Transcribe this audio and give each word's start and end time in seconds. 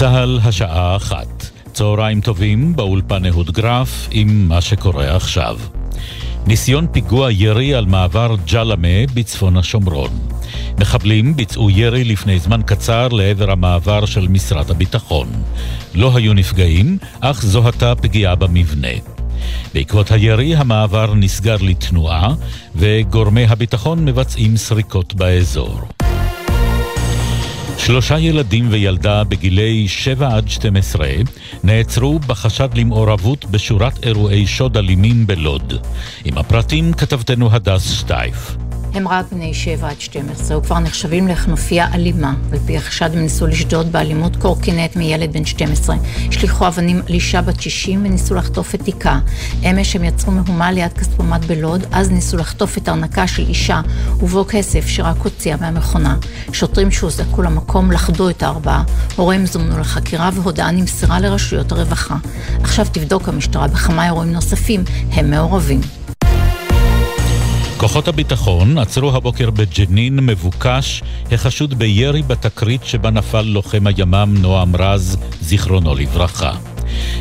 צה"ל 0.00 0.40
השעה 0.44 0.96
אחת. 0.96 1.50
צהריים 1.72 2.20
טובים 2.20 2.76
באולפן 2.76 3.26
אהוד 3.26 3.50
גרף 3.50 4.08
עם 4.10 4.48
מה 4.48 4.60
שקורה 4.60 5.16
עכשיו. 5.16 5.58
ניסיון 6.46 6.86
פיגוע 6.92 7.32
ירי 7.32 7.74
על 7.74 7.86
מעבר 7.86 8.36
ג'למה 8.52 9.06
בצפון 9.14 9.56
השומרון. 9.56 10.10
מחבלים 10.78 11.36
ביצעו 11.36 11.70
ירי 11.70 12.04
לפני 12.04 12.38
זמן 12.38 12.60
קצר 12.66 13.08
לעבר 13.08 13.50
המעבר 13.50 14.06
של 14.06 14.28
משרד 14.28 14.70
הביטחון. 14.70 15.28
לא 15.94 16.16
היו 16.16 16.32
נפגעים, 16.32 16.98
אך 17.20 17.42
זו 17.42 17.64
הייתה 17.64 17.94
פגיעה 17.94 18.34
במבנה. 18.34 18.94
בעקבות 19.74 20.10
הירי 20.10 20.56
המעבר 20.56 21.14
נסגר 21.14 21.56
לתנועה, 21.60 22.34
וגורמי 22.76 23.44
הביטחון 23.44 24.04
מבצעים 24.04 24.56
סריקות 24.56 25.14
באזור. 25.14 25.80
שלושה 27.78 28.18
ילדים 28.18 28.66
וילדה 28.70 29.24
בגילי 29.24 29.88
7 29.88 30.36
עד 30.36 30.48
12 30.48 31.08
נעצרו 31.64 32.18
בחשד 32.18 32.68
למעורבות 32.74 33.44
בשורת 33.44 34.06
אירועי 34.06 34.46
שוד 34.46 34.76
אלימים 34.76 35.26
בלוד. 35.26 35.86
עם 36.24 36.38
הפרטים 36.38 36.92
כתבתנו 36.92 37.52
הדס 37.52 37.90
שטייף. 37.90 38.69
הם 38.94 39.08
רק 39.08 39.26
בני 39.32 39.54
7 39.54 39.88
עד 39.88 40.00
12, 40.00 40.58
וכבר 40.58 40.78
נחשבים 40.78 41.28
לכנופיה 41.28 41.94
אלימה. 41.94 42.34
על 42.52 42.58
פי 42.66 42.76
החשד 42.76 43.10
הם 43.12 43.18
ניסו 43.18 43.46
לשדוד 43.46 43.92
באלימות 43.92 44.36
קורקינט 44.36 44.96
מילד 44.96 45.32
בן 45.32 45.44
12. 45.44 45.96
השליכו 46.28 46.66
אבנים 46.66 46.96
על 46.96 47.14
אישה 47.14 47.42
בת 47.42 47.60
60 47.60 48.04
וניסו 48.04 48.34
לחטוף 48.34 48.74
את 48.74 48.82
תיקה. 48.82 49.18
אמש 49.70 49.96
הם 49.96 50.04
יצרו 50.04 50.32
מהומה 50.32 50.72
ליד 50.72 50.92
כספומט 50.92 51.44
בלוד, 51.44 51.86
אז 51.92 52.10
ניסו 52.10 52.36
לחטוף 52.36 52.78
את 52.78 52.88
ארנקה 52.88 53.26
של 53.26 53.42
אישה 53.48 53.80
ובו 54.20 54.44
כסף 54.48 54.86
שרק 54.86 55.16
הוציאה 55.16 55.56
מהמכונה. 55.60 56.16
שוטרים 56.52 56.90
שהוזעקו 56.90 57.42
למקום 57.42 57.92
לחדו 57.92 58.30
את 58.30 58.42
הארבעה. 58.42 58.84
הוריהם 59.16 59.46
זומנו 59.46 59.78
לחקירה 59.78 60.30
והודעה 60.34 60.70
נמסרה 60.70 61.20
לרשויות 61.20 61.72
הרווחה. 61.72 62.16
עכשיו 62.62 62.86
תבדוק 62.92 63.28
המשטרה 63.28 63.68
בכמה 63.68 64.06
אירועים 64.06 64.32
נוספים 64.32 64.84
הם 65.12 65.30
מעורבים. 65.30 65.99
כוחות 67.80 68.08
הביטחון 68.08 68.78
עצרו 68.78 69.16
הבוקר 69.16 69.50
בג'נין 69.50 70.16
מבוקש 70.16 71.02
החשוד 71.32 71.74
בירי 71.74 72.22
בתקרית 72.22 72.84
שבה 72.84 73.10
נפל 73.10 73.42
לוחם 73.42 73.86
הימ"מ 73.86 74.34
נועם 74.38 74.76
רז, 74.76 75.16
זיכרונו 75.40 75.94
לברכה. 75.94 76.52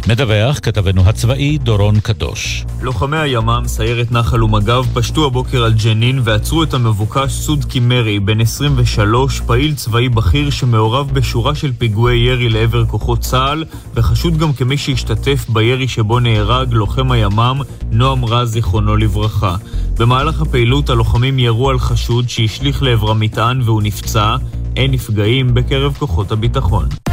מדווח 0.07 0.59
כתבנו 0.59 1.01
הצבאי 1.05 1.57
דורון 1.57 1.99
קדוש. 1.99 2.65
לוחמי 2.81 3.17
הימ"מ, 3.17 3.63
סיירת 3.67 4.11
נחל 4.11 4.43
ומג"ב, 4.43 4.83
פשטו 4.93 5.25
הבוקר 5.25 5.63
על 5.63 5.73
ג'נין 5.73 6.21
ועצרו 6.23 6.63
את 6.63 6.73
המבוקש 6.73 7.31
סודקי 7.31 7.79
מרי, 7.79 8.19
בן 8.19 8.41
23, 8.41 9.39
פעיל 9.39 9.75
צבאי 9.75 10.09
בכיר 10.09 10.49
שמעורב 10.49 11.11
בשורה 11.13 11.55
של 11.55 11.71
פיגועי 11.77 12.19
ירי 12.19 12.49
לעבר 12.49 12.85
כוחות 12.85 13.19
צה"ל, 13.19 13.65
וחשוד 13.93 14.37
גם 14.37 14.53
כמי 14.53 14.77
שהשתתף 14.77 15.45
בירי 15.49 15.87
שבו 15.87 16.19
נהרג 16.19 16.73
לוחם 16.73 17.11
הימ"מ, 17.11 17.61
נועם 17.91 18.25
רז, 18.25 18.49
זיכרונו 18.49 18.97
לברכה. 18.97 19.55
במהלך 19.97 20.41
הפעילות 20.41 20.89
הלוחמים 20.89 21.39
ירו 21.39 21.69
על 21.69 21.79
חשוד 21.79 22.29
שהשליך 22.29 22.83
לעבר 22.83 23.11
המטען 23.11 23.61
והוא 23.61 23.81
נפצע. 23.81 24.35
אין 24.75 24.91
נפגעים 24.91 25.53
בקרב 25.53 25.93
כוחות 25.99 26.31
הביטחון. 26.31 27.08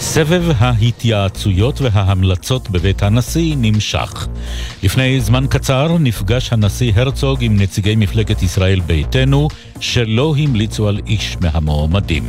סבב 0.00 0.44
ההתייעצויות 0.58 1.80
וההמלצות 1.80 2.70
בבית 2.70 3.02
הנשיא 3.02 3.56
נמשך. 3.58 4.28
לפני 4.82 5.20
זמן 5.20 5.46
קצר 5.50 5.98
נפגש 5.98 6.52
הנשיא 6.52 6.92
הרצוג 6.96 7.44
עם 7.44 7.56
נציגי 7.56 7.96
מפלגת 7.96 8.42
ישראל 8.42 8.80
ביתנו, 8.80 9.48
שלא 9.80 10.34
המליצו 10.38 10.88
על 10.88 11.00
איש 11.06 11.36
מהמועמדים. 11.40 12.24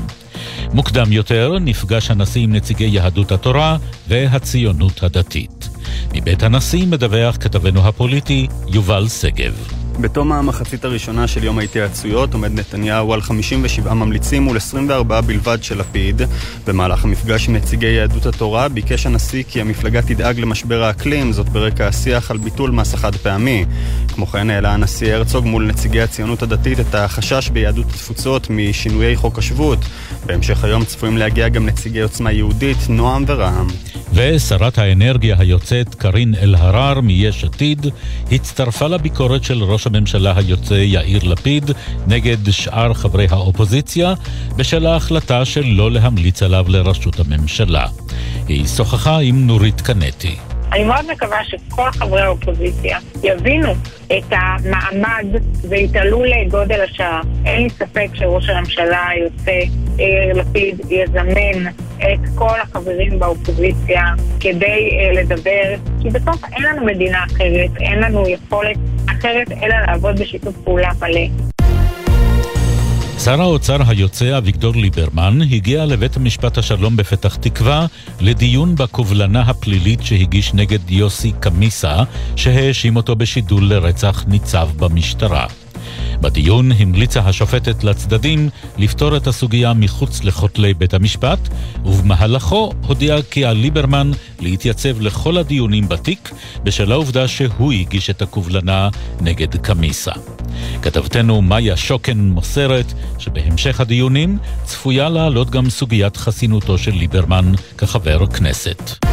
מוקדם 0.73 1.11
יותר 1.11 1.59
נפגש 1.61 2.11
הנשיא 2.11 2.41
עם 2.41 2.53
נציגי 2.53 2.87
יהדות 2.87 3.31
התורה 3.31 3.77
והציונות 4.07 5.03
הדתית. 5.03 5.69
מבית 6.13 6.43
הנשיא 6.43 6.85
מדווח 6.85 7.37
כתבנו 7.39 7.87
הפוליטי 7.87 8.47
יובל 8.67 9.07
שגב. 9.07 9.80
בתום 9.99 10.31
המחצית 10.31 10.85
הראשונה 10.85 11.27
של 11.27 11.43
יום 11.43 11.59
ההתייעצויות 11.59 12.33
עומד 12.33 12.59
נתניהו 12.59 13.13
על 13.13 13.21
57 13.21 13.93
ממליצים 13.93 14.43
מול 14.43 14.57
24 14.57 15.21
בלבד 15.21 15.57
של 15.61 15.79
לפיד. 15.79 16.21
במהלך 16.67 17.03
המפגש 17.03 17.47
עם 17.47 17.55
נציגי 17.55 17.87
יהדות 17.87 18.25
התורה 18.25 18.69
ביקש 18.69 19.05
הנשיא 19.05 19.43
כי 19.47 19.61
המפלגה 19.61 20.01
תדאג 20.01 20.39
למשבר 20.39 20.83
האקלים, 20.83 21.31
זאת 21.31 21.49
ברקע 21.49 21.87
השיח 21.87 22.31
על 22.31 22.37
ביטול 22.37 22.71
מס 22.71 22.93
החד 22.93 23.15
פעמי. 23.15 23.65
כמו 24.07 24.25
כן 24.25 24.49
העלה 24.49 24.73
הנשיא 24.73 25.13
הרצוג 25.13 25.45
מול 25.45 25.67
נציגי 25.67 26.01
הציונות 26.01 26.43
הדתית 26.43 26.79
את 26.79 26.95
החשש 26.95 27.49
ביהדות 27.49 27.85
התפוצות 27.89 28.47
משינויי 28.49 29.15
חוק 29.15 29.37
השבות. 29.37 29.79
בהמשך 30.25 30.63
היום 30.63 30.85
צפויים 30.85 31.17
להגיע 31.17 31.49
גם 31.49 31.65
נציגי 31.65 32.01
עוצמה 32.01 32.31
יהודית, 32.31 32.77
נועם 32.89 33.23
ורע"מ. 33.27 33.67
ושרת 34.13 34.77
האנרגיה 34.77 35.35
היוצאת 35.39 35.95
קארין 35.95 36.35
אלהרר 36.41 37.01
מיש 37.01 37.43
עתיד 37.43 37.85
הצטרפה 38.31 38.87
לביקורת 38.87 39.43
של 39.43 39.63
ראש 39.63 39.80
הממשלה 39.87 40.33
היוצא 40.37 40.73
יאיר 40.73 41.23
לפיד 41.23 41.71
נגד 42.07 42.51
שאר 42.51 42.93
חברי 42.93 43.27
האופוזיציה 43.29 44.13
בשל 44.57 44.85
ההחלטה 44.85 45.45
שלא 45.45 45.91
להמליץ 45.91 46.43
עליו 46.43 46.65
לראשות 46.67 47.19
הממשלה. 47.19 47.85
היא 48.47 48.67
שוחחה 48.67 49.19
עם 49.19 49.47
נורית 49.47 49.81
קנטי. 49.81 50.35
אני 50.71 50.83
מאוד 50.83 51.11
מקווה 51.11 51.37
שכל 51.45 51.91
חברי 51.91 52.21
האופוזיציה 52.21 52.99
יבינו 53.23 53.71
את 54.07 54.23
המעמד 54.31 55.25
ויתעלו 55.69 56.23
לגודל 56.23 56.81
השעה. 56.81 57.21
אין 57.45 57.63
לי 57.63 57.69
ספק 57.69 58.07
שראש 58.13 58.49
הממשלה 58.49 59.07
היוצא 59.07 59.59
יאיר 59.97 60.33
לפיד 60.33 60.81
יזמן 60.89 61.71
את 61.97 62.19
כל 62.35 62.59
החברים 62.61 63.19
באופוזיציה 63.19 64.03
כדי 64.39 64.89
uh, 64.89 65.15
לדבר, 65.19 65.75
כי 66.01 66.09
בסוף 66.09 66.45
אין 66.53 66.63
לנו 66.63 66.85
מדינה 66.85 67.23
אחרת, 67.23 67.69
אין 67.79 67.99
לנו 67.99 68.27
יכולת 68.27 68.77
אחרת 69.21 69.51
אלא 69.51 69.75
לעבוד 69.87 70.19
בשיתוף 70.19 70.55
פעולה 70.63 70.89
מלא. 71.01 71.27
שר 73.19 73.41
האוצר 73.41 73.77
היוצא 73.87 74.37
אביגדור 74.37 74.73
ליברמן 74.75 75.41
הגיע 75.41 75.85
לבית 75.85 76.17
המשפט 76.17 76.57
השלום 76.57 76.97
בפתח 76.97 77.35
תקווה 77.35 77.85
לדיון 78.21 78.75
בקובלנה 78.75 79.41
הפלילית 79.41 79.99
שהגיש 80.03 80.53
נגד 80.53 80.89
יוסי 80.89 81.31
קמיסה, 81.39 81.95
שהאשים 82.35 82.95
אותו 82.95 83.15
בשידול 83.15 83.63
לרצח 83.63 84.25
ניצב 84.27 84.69
במשטרה. 84.77 85.47
בדיון 86.21 86.71
המליצה 86.71 87.19
השופטת 87.19 87.83
לצדדים 87.83 88.49
לפתור 88.77 89.17
את 89.17 89.27
הסוגיה 89.27 89.73
מחוץ 89.73 90.23
לכותלי 90.23 90.73
בית 90.73 90.93
המשפט, 90.93 91.39
ובמהלכו 91.85 92.71
הודיעה 92.87 93.21
כי 93.21 93.45
על 93.45 93.57
ליברמן 93.57 94.11
להתייצב 94.39 95.01
לכל 95.01 95.37
הדיונים 95.37 95.89
בתיק, 95.89 96.31
בשל 96.63 96.91
העובדה 96.91 97.27
שהוא 97.27 97.71
הגיש 97.71 98.09
את 98.09 98.21
הקובלנה 98.21 98.89
נגד 99.21 99.55
קמיסה. 99.55 100.11
כתבתנו 100.81 101.41
מאיה 101.41 101.77
שוקן 101.77 102.17
מוסרת 102.17 102.93
שבהמשך 103.19 103.79
הדיונים 103.79 104.37
צפויה 104.63 105.09
לעלות 105.09 105.49
גם 105.49 105.69
סוגיית 105.69 106.17
חסינותו 106.17 106.77
של 106.77 106.91
ליברמן 106.91 107.51
כחבר 107.77 108.27
כנסת. 108.27 109.05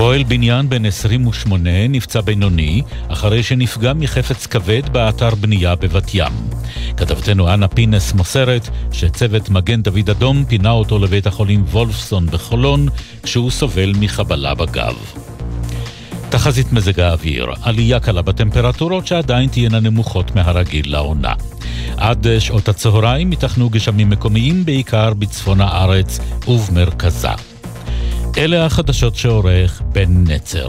פועל 0.00 0.22
בניין 0.22 0.68
בן 0.68 0.84
28 0.84 1.88
נפצע 1.88 2.20
בינוני 2.20 2.82
אחרי 3.08 3.42
שנפגע 3.42 3.92
מחפץ 3.92 4.46
כבד 4.46 4.88
באתר 4.92 5.34
בנייה 5.34 5.74
בבת 5.74 6.14
ים. 6.14 6.32
כתבתנו 6.96 7.54
אנה 7.54 7.68
פינס 7.68 8.12
מוסרת 8.12 8.68
שצוות 8.92 9.50
מגן 9.50 9.82
דוד 9.82 10.10
אדום 10.10 10.44
פינה 10.44 10.70
אותו 10.70 10.98
לבית 10.98 11.26
החולים 11.26 11.64
וולפסון 11.70 12.26
בחולון 12.26 12.88
כשהוא 13.22 13.50
סובל 13.50 13.92
מחבלה 14.00 14.54
בגב. 14.54 14.94
תחזית 16.28 16.72
מזג 16.72 17.00
האוויר, 17.00 17.46
עלייה 17.62 18.00
קלה 18.00 18.22
בטמפרטורות 18.22 19.06
שעדיין 19.06 19.48
תהיינה 19.48 19.80
נמוכות 19.80 20.34
מהרגיל 20.34 20.92
לעונה. 20.92 21.32
עד 21.96 22.26
שעות 22.38 22.68
הצהריים 22.68 23.32
ייתכנו 23.32 23.70
גשמים 23.70 24.10
מקומיים 24.10 24.64
בעיקר 24.64 25.14
בצפון 25.14 25.60
הארץ 25.60 26.20
ובמרכזה. 26.48 27.49
אלה 28.38 28.66
החדשות 28.66 29.16
שעורך 29.16 29.82
בן 29.92 30.24
נצר. 30.26 30.68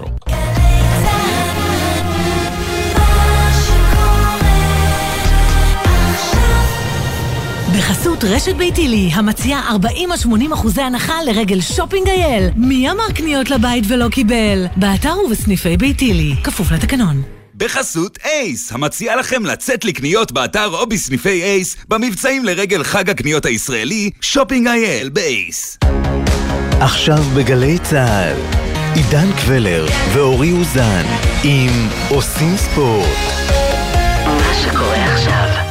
בחסות 7.78 8.24
רשת 8.24 8.56
ביתילי, 8.56 9.10
המציעה 9.14 9.72
40 9.72 10.10
80 10.18 10.54
אחוזי 10.54 10.82
הנחה 10.82 11.14
לרגל 11.26 11.62
Shopping 11.62 12.08
IL. 12.08 12.50
מי 12.56 12.92
אמר 12.92 13.12
קניות 13.16 13.50
לבית 13.50 13.84
ולא 13.88 14.10
קיבל? 14.10 14.66
באתר 14.76 15.14
ובסניפי 15.26 15.78
ביתילי, 15.78 16.36
כפוף 16.44 16.72
לתקנון. 16.72 17.22
בחסות 17.56 18.18
אייס, 18.26 18.72
המציע 18.72 19.16
לכם 19.16 19.46
לצאת 19.46 19.86
לקניות 19.86 20.32
באתר 20.32 20.68
או 20.68 20.88
בסניפי 20.88 21.44
אייס 21.44 21.76
במבצעים 21.88 22.46
לרגל 22.46 22.84
חג 22.84 23.10
הקניות 23.10 23.46
הישראלי, 23.46 24.10
Shopping 24.22 24.68
IL 24.68 25.10
באייס. 25.10 25.78
עכשיו 26.82 27.24
בגלי 27.36 27.80
צה"ל, 27.80 28.38
עידן 28.96 29.32
קבלר 29.32 29.86
ואורי 30.14 30.52
אוזן 30.52 31.04
עם 31.44 31.90
עושים 32.10 32.58
ספורט. 32.58 33.08
מה 34.26 34.54
שקורה 34.64 35.14
עכשיו 35.14 35.71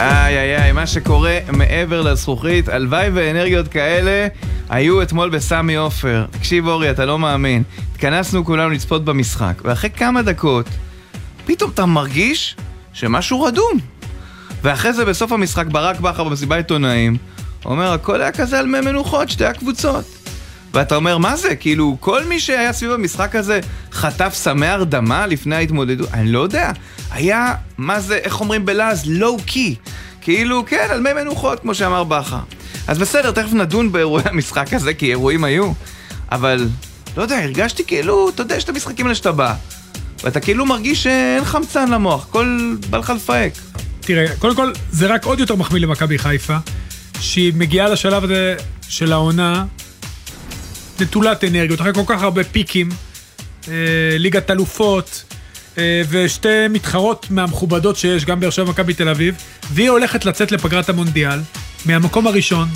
איי 0.00 0.38
איי 0.38 0.62
איי, 0.62 0.72
מה 0.72 0.86
שקורה 0.86 1.38
מעבר 1.52 2.02
לזכוכית, 2.02 2.68
הלוואי 2.68 3.10
ואנרגיות 3.14 3.68
כאלה 3.68 4.28
היו 4.68 5.02
אתמול 5.02 5.30
בסמי 5.30 5.74
עופר. 5.74 6.24
תקשיב 6.30 6.66
אורי, 6.66 6.90
אתה 6.90 7.04
לא 7.04 7.18
מאמין. 7.18 7.62
התכנסנו 7.92 8.44
כולנו 8.44 8.70
לצפות 8.70 9.04
במשחק, 9.04 9.62
ואחרי 9.64 9.90
כמה 9.90 10.22
דקות, 10.22 10.66
פתאום 11.46 11.70
אתה 11.74 11.86
מרגיש 11.86 12.56
שמשהו 12.92 13.42
רדום. 13.42 13.72
ואחרי 14.62 14.92
זה 14.92 15.04
בסוף 15.04 15.32
המשחק 15.32 15.66
ברק 15.66 16.00
בכר 16.00 16.24
במסיבה 16.24 16.56
עיתונאים, 16.56 17.16
אומר, 17.64 17.92
הכל 17.92 18.20
היה 18.20 18.32
כזה 18.32 18.58
על 18.58 18.66
מי 18.66 18.80
מנוחות, 18.80 19.28
שתי 19.28 19.44
הקבוצות. 19.44 20.19
ואתה 20.74 20.96
אומר, 20.96 21.18
מה 21.18 21.36
זה? 21.36 21.56
כאילו, 21.56 21.96
כל 22.00 22.24
מי 22.24 22.40
שהיה 22.40 22.72
סביב 22.72 22.92
המשחק 22.92 23.36
הזה 23.36 23.60
חטף 23.92 24.30
סמי 24.34 24.66
הרדמה 24.66 25.26
לפני 25.26 25.56
ההתמודדות? 25.56 26.08
אני 26.12 26.32
לא 26.32 26.38
יודע. 26.40 26.72
היה, 27.10 27.54
מה 27.78 28.00
זה, 28.00 28.16
איך 28.16 28.40
אומרים 28.40 28.66
בלעז? 28.66 29.02
לואו 29.06 29.36
קי. 29.46 29.74
כאילו, 30.20 30.64
כן, 30.66 30.86
על 30.90 31.00
מי 31.00 31.12
מנוחות, 31.12 31.60
כמו 31.60 31.74
שאמר 31.74 32.04
בכר. 32.04 32.38
אז 32.86 32.98
בסדר, 32.98 33.30
תכף 33.30 33.52
נדון 33.52 33.92
באירועי 33.92 34.24
המשחק 34.26 34.74
הזה, 34.74 34.94
כי 34.94 35.06
אירועים 35.10 35.44
היו. 35.44 35.72
אבל, 36.32 36.68
לא 37.16 37.22
יודע, 37.22 37.38
הרגשתי 37.38 37.84
כאילו, 37.84 38.28
אתה 38.28 38.42
יודע, 38.42 38.56
יש 38.56 38.64
את 38.64 38.68
המשחקים 38.68 39.06
האלה 39.06 39.14
שאתה 39.14 39.32
בא. 39.32 39.54
ואתה 40.24 40.40
כאילו 40.40 40.66
מרגיש 40.66 41.02
שאין 41.02 41.44
חמצן 41.44 41.90
למוח, 41.90 42.26
הכל 42.28 42.74
בא 42.90 42.98
לך 42.98 43.12
לפהק. 43.16 43.52
תראה, 44.00 44.36
קודם 44.38 44.56
כל, 44.56 44.72
זה 44.90 45.06
רק 45.06 45.24
עוד 45.24 45.40
יותר 45.40 45.56
מחמיא 45.56 45.80
למכבי 45.80 46.18
חיפה, 46.18 46.56
שהיא 47.20 47.52
מגיעה 47.56 47.88
לשלב 47.88 48.24
הזה 48.24 48.56
של 48.88 49.12
העונה, 49.12 49.64
נטולת 51.00 51.44
אנרגיות, 51.44 51.80
אחרי 51.80 51.94
כל 51.94 52.02
כך 52.06 52.22
הרבה 52.22 52.44
פיקים, 52.44 52.88
אה, 53.68 53.74
ליגת 54.18 54.50
אלופות, 54.50 55.24
אה, 55.78 56.02
ושתי 56.10 56.68
מתחרות 56.70 57.26
מהמכובדות 57.30 57.96
שיש, 57.96 58.24
גם 58.24 58.40
באר 58.40 58.50
שבע 58.50 58.64
ומכבי 58.64 58.94
תל 58.94 59.08
אביב, 59.08 59.34
והיא 59.72 59.90
הולכת 59.90 60.24
לצאת 60.24 60.52
לפגרת 60.52 60.88
המונדיאל, 60.88 61.40
מהמקום 61.86 62.26
הראשון, 62.26 62.68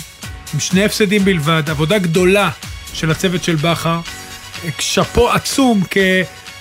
עם 0.54 0.60
שני 0.60 0.84
הפסדים 0.84 1.24
בלבד, 1.24 1.62
עבודה 1.66 1.98
גדולה 1.98 2.50
של 2.94 3.10
הצוות 3.10 3.44
של 3.44 3.56
בכר, 3.56 4.00
אה, 4.64 4.70
שאפו 4.78 5.30
עצום, 5.30 5.84
כי 5.84 6.00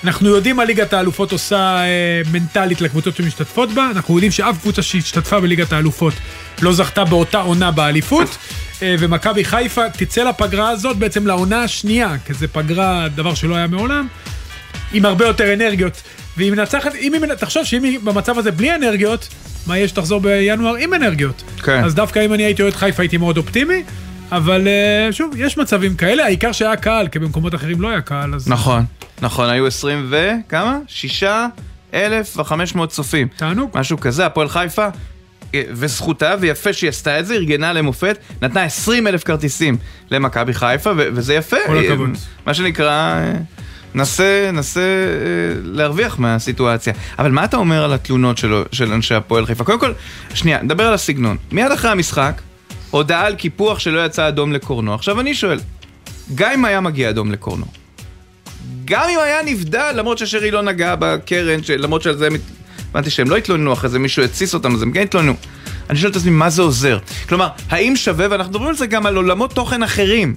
אנחנו 0.03 0.29
יודעים 0.29 0.55
מה 0.55 0.65
ליגת 0.65 0.93
האלופות 0.93 1.31
עושה 1.31 1.77
אה, 1.77 2.21
מנטלית 2.31 2.81
לקבוצות 2.81 3.15
שמשתתפות 3.15 3.71
בה, 3.73 3.89
אנחנו 3.91 4.13
יודעים 4.13 4.31
שאף 4.31 4.61
קבוצה 4.61 4.81
שהשתתפה 4.81 5.39
בליגת 5.39 5.73
האלופות 5.73 6.13
לא 6.61 6.73
זכתה 6.73 7.05
באותה 7.05 7.39
עונה 7.39 7.71
באליפות. 7.71 8.37
אה, 8.83 8.95
ומכבי 8.99 9.45
חיפה 9.45 9.89
תצא 9.89 10.23
לפגרה 10.23 10.69
הזאת 10.69 10.97
בעצם 10.97 11.27
לעונה 11.27 11.63
השנייה, 11.63 12.15
כי 12.25 12.33
זה 12.33 12.47
פגרה, 12.47 13.07
דבר 13.15 13.33
שלא 13.33 13.55
היה 13.55 13.67
מעולם, 13.67 14.07
עם 14.93 15.05
הרבה 15.05 15.25
יותר 15.25 15.53
אנרגיות. 15.53 16.01
והיא 16.37 16.51
מנצחת, 16.51 16.95
אם 16.95 17.13
היא, 17.13 17.33
תחשוב 17.33 17.63
שאם 17.63 17.83
היא 17.83 17.99
במצב 17.99 18.37
הזה 18.37 18.51
בלי 18.51 18.75
אנרגיות, 18.75 19.27
מה 19.67 19.77
יש 19.77 19.91
שתחזור 19.91 20.21
בינואר 20.21 20.75
עם 20.75 20.93
אנרגיות. 20.93 21.43
כן. 21.63 21.83
אז 21.83 21.95
דווקא 21.95 22.25
אם 22.25 22.33
אני 22.33 22.43
הייתי 22.43 22.61
אוהד 22.61 22.73
חיפה 22.73 23.03
הייתי 23.03 23.17
מאוד 23.17 23.37
אופטימי, 23.37 23.83
אבל 24.31 24.67
אה, 24.67 25.11
שוב, 25.11 25.33
יש 25.37 25.57
מצבים 25.57 25.95
כאלה, 25.95 26.25
העיקר 26.25 26.51
שהיה 26.51 26.75
קהל, 26.75 27.07
כי 27.07 27.19
במקומות 27.19 27.55
אחרים 27.55 27.81
לא 27.81 27.89
היה 27.89 28.01
קהל, 28.01 28.35
אז... 28.35 28.49
נכון, 28.49 28.85
נכון, 29.21 29.49
היו 29.49 29.67
20 29.67 30.07
ו... 30.09 30.31
כמה? 30.49 30.77
שישה 30.87 31.47
אלף 31.93 32.37
וחמש 32.37 32.75
מאות 32.75 32.89
צופים. 32.89 33.27
תענוג. 33.37 33.69
משהו 33.73 33.99
כזה, 33.99 34.25
הפועל 34.25 34.49
חיפה. 34.49 34.87
אה, 35.53 35.61
וזכותה, 35.71 36.35
ויפה 36.39 36.73
שהיא 36.73 36.89
עשתה 36.89 37.19
את 37.19 37.25
זה, 37.25 37.33
ארגנה 37.33 37.73
למופת, 37.73 38.17
נתנה 38.41 38.63
20 38.63 39.07
אלף 39.07 39.23
כרטיסים 39.23 39.77
למכבי 40.11 40.53
חיפה, 40.53 40.91
ו- 40.97 41.07
וזה 41.13 41.33
יפה. 41.33 41.57
כל 41.67 41.77
אה, 41.77 41.81
הכבוד. 41.81 42.09
מה 42.45 42.53
שנקרא, 42.53 43.21
נסה, 43.95 44.49
נסה 44.53 44.81
אה, 44.81 45.59
להרוויח 45.63 46.19
מהסיטואציה. 46.19 46.93
אבל 47.19 47.31
מה 47.31 47.45
אתה 47.45 47.57
אומר 47.57 47.83
על 47.83 47.93
התלונות 47.93 48.37
שלו, 48.37 48.63
של 48.71 48.93
אנשי 48.93 49.15
הפועל 49.15 49.45
חיפה? 49.45 49.63
קודם 49.63 49.79
כל, 49.79 49.93
שנייה, 50.33 50.61
נדבר 50.61 50.87
על 50.87 50.93
הסגנון. 50.93 51.37
מיד 51.51 51.71
אחרי 51.71 51.91
המשחק, 51.91 52.41
הודעה 52.91 53.25
על 53.25 53.35
קיפוח 53.35 53.79
שלא 53.79 54.05
יצא 54.05 54.27
אדום 54.27 54.53
לקורנו. 54.53 54.93
עכשיו 54.93 55.19
אני 55.19 55.33
שואל, 55.33 55.59
גם 56.35 56.51
אם 56.51 56.65
היה 56.65 56.81
מגיע 56.81 57.09
אדום 57.09 57.31
לקורנו, 57.31 57.65
גם 58.85 59.03
אם 59.09 59.19
היה 59.19 59.37
נבדל, 59.45 59.91
למרות 59.95 60.17
ששרי 60.17 60.51
לא 60.51 60.61
נגע 60.61 60.95
בקרן, 60.99 61.59
למרות 61.77 62.01
שעל 62.01 62.17
זה... 62.17 62.27
הבנתי 62.93 63.09
שהם 63.09 63.29
לא 63.29 63.37
התלוננו 63.37 63.73
אחרי 63.73 63.89
זה, 63.89 63.99
מישהו 63.99 64.23
התסיס 64.23 64.53
אותם, 64.53 64.75
אז 64.75 64.81
הם 64.81 64.91
כן 64.91 65.01
התלוננו. 65.01 65.33
אני 65.89 65.97
שואל 65.99 66.11
את 66.11 66.15
עצמי, 66.15 66.31
מה 66.31 66.49
זה 66.49 66.61
עוזר? 66.61 66.97
כלומר, 67.29 67.47
האם 67.69 67.95
שווה, 67.95 68.27
ואנחנו 68.31 68.49
מדברים 68.51 68.69
על 68.69 68.75
זה 68.75 68.85
גם 68.87 69.05
על 69.05 69.15
עולמות 69.15 69.53
תוכן 69.53 69.83
אחרים, 69.83 70.35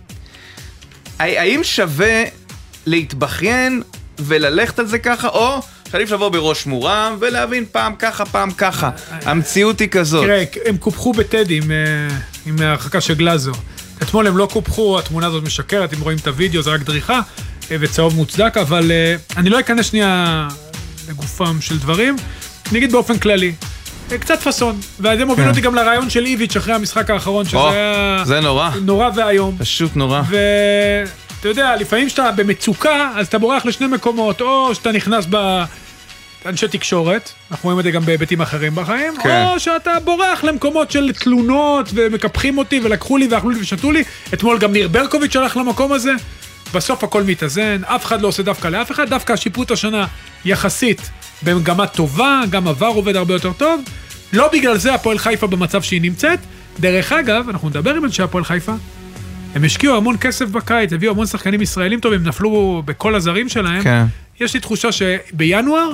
הא- 1.18 1.24
האם 1.40 1.64
שווה 1.64 2.22
להתבכיין 2.86 3.82
וללכת 4.18 4.78
על 4.78 4.86
זה 4.86 4.98
ככה, 4.98 5.28
או 5.28 5.60
שעדיף 5.92 6.10
לבוא 6.10 6.28
בראש 6.28 6.66
מורם 6.66 7.16
ולהבין 7.20 7.64
פעם 7.72 7.92
ככה, 7.98 8.24
פעם 8.24 8.50
ככה. 8.50 8.90
המציאות 9.10 9.80
היא 9.80 9.88
כזאת. 9.88 10.24
תראה, 10.24 10.44
הם 10.66 10.76
קופחו 10.76 11.12
בטדי 11.12 11.60
אה, 11.60 12.16
עם 12.46 12.56
ההרחקה 12.62 13.00
של 13.00 13.14
גלאזר. 13.14 13.52
אתמול 14.02 14.26
הם 14.26 14.36
לא 14.36 14.48
קופחו, 14.52 14.98
התמונה 14.98 15.26
הזאת 15.26 15.44
משקרת, 15.44 15.94
אם 15.94 16.00
רואים 16.00 16.18
את 16.18 16.26
הוידאו 16.26 16.62
זה 16.62 16.70
רק 16.70 16.80
דריכה 16.80 17.20
אה, 17.70 17.76
וצהוב 17.80 18.14
מוצדק, 18.16 18.56
אבל 18.56 18.90
אה, 18.90 19.16
אני 19.36 19.50
לא 19.50 19.60
אכנס 19.60 19.86
שנייה 19.86 20.48
לגופם 21.08 21.60
של 21.60 21.78
דברים, 21.78 22.16
אני 22.70 22.78
אגיד 22.78 22.92
באופן 22.92 23.18
כללי. 23.18 23.52
אה, 24.12 24.18
קצת 24.18 24.40
פאסון, 24.40 24.80
וזה 25.00 25.24
מוביל 25.24 25.44
כן. 25.44 25.50
אותי 25.50 25.60
גם 25.60 25.74
לרעיון 25.74 26.10
של 26.10 26.26
איביץ' 26.26 26.56
אחרי 26.56 26.74
המשחק 26.74 27.10
האחרון, 27.10 27.44
שזה 27.44 27.56
או, 27.56 27.70
היה 27.70 28.22
זה 28.24 28.40
נורא. 28.40 28.70
נורא 28.82 29.10
ואיום. 29.16 29.56
פשוט 29.58 29.96
נורא. 29.96 30.22
ואתה 30.28 31.48
יודע, 31.48 31.76
לפעמים 31.76 32.06
כשאתה 32.06 32.30
במצוקה, 32.32 33.10
אז 33.16 33.26
אתה 33.26 33.38
בורח 33.38 33.66
לשני 33.66 33.86
מקומות, 33.86 34.40
או 34.40 34.74
שאתה 34.74 34.92
נכנס 34.92 35.26
באנשי 36.44 36.68
תקשורת, 36.68 37.30
אנחנו 37.50 37.66
רואים 37.66 37.78
את 37.78 37.84
זה 37.84 37.90
גם 37.90 38.02
בהיבטים 38.02 38.40
אחרים 38.40 38.74
בחיים, 38.74 39.14
כן. 39.22 39.44
או 39.46 39.60
שאתה 39.60 39.92
בורח 40.04 40.44
למקומות 40.44 40.90
של 40.90 41.12
תלונות, 41.12 41.88
ומקפחים 41.94 42.58
אותי, 42.58 42.80
ולקחו 42.84 43.16
לי, 43.16 43.28
ואכלו 43.30 43.50
לי 43.50 43.60
ושתו 43.60 43.92
לי. 43.92 44.04
אתמול 44.34 44.58
גם 44.58 44.72
ניר 44.72 44.88
ברקוביץ' 44.88 45.36
הלך 45.36 45.56
למקום 45.56 45.92
הזה. 45.92 46.12
בסוף 46.74 47.04
הכל 47.04 47.22
מתאזן, 47.22 47.80
אף 47.84 48.04
אחד 48.04 48.22
לא 48.22 48.28
עושה 48.28 48.42
דווקא 48.42 48.68
לאף 48.68 48.90
אחד, 48.90 49.08
דווקא 49.08 49.32
השיפוט 49.32 49.70
השנה 49.70 50.06
יחסית 50.44 51.10
במגמה 51.42 51.86
טובה, 51.86 52.42
גם 52.50 52.68
עבר 52.68 52.86
עובד 52.86 53.16
הרבה 53.16 53.34
יותר 53.34 53.52
טוב. 53.52 53.80
לא 54.32 54.48
בגלל 54.52 54.76
זה 54.76 54.94
הפועל 54.94 55.18
חיפה 55.18 55.46
במצב 55.46 55.82
שהיא 55.82 56.02
נמצאת. 56.02 56.38
דרך 56.80 57.12
אגב, 57.12 57.48
אנחנו 57.48 57.68
נדבר 57.68 57.94
עם 57.94 58.04
אנשי 58.04 58.22
הפועל 58.22 58.44
חיפה, 58.44 58.72
הם 59.54 59.64
השקיעו 59.64 59.96
המון 59.96 60.16
כסף 60.20 60.48
בקיץ, 60.48 60.92
הביאו 60.92 61.12
המון 61.12 61.26
שחקנים 61.26 61.62
ישראלים 61.62 62.00
טובים, 62.00 62.22
נפלו 62.22 62.82
בכל 62.84 63.14
הזרים 63.14 63.48
שלהם. 63.48 63.82
כן. 63.82 64.04
יש 64.40 64.54
לי 64.54 64.60
תחושה 64.60 64.92
שבינואר 64.92 65.92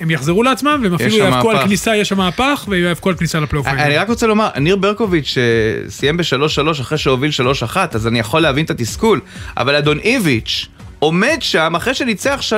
הם 0.00 0.10
יחזרו 0.10 0.42
לעצמם, 0.42 0.80
והם 0.82 0.94
אפילו 0.94 1.16
יאבקו 1.16 1.50
על. 1.50 1.64
כניסה, 1.64 1.96
יש 1.96 2.08
שם 2.08 2.16
מהפך, 2.16 2.64
ויאבקו 2.68 3.08
על 3.08 3.16
כניסה 3.16 3.40
לפלייאוף. 3.40 3.66
אני 3.66 3.82
העליון. 3.82 4.02
רק 4.02 4.08
רוצה 4.08 4.26
לומר, 4.26 4.48
ניר 4.60 4.76
ברקוביץ' 4.76 5.34
אה, 5.38 5.90
סיים 5.90 6.16
ב-3-3 6.16 6.80
אחרי 6.80 6.98
שהוביל 6.98 7.30
3-1, 7.74 7.76
אז 7.92 8.06
אני 8.06 8.18
יכול 8.18 8.40
להבין 8.40 8.64
את 8.64 8.70
התסכול, 8.70 9.20
אבל 9.56 9.74
אדון 9.74 9.98
איביץ' 9.98 10.66
עומד 11.04 11.36
שם 11.40 11.76
אחרי 11.76 11.94
שניצח 11.94 12.40
3-0, 12.42 12.54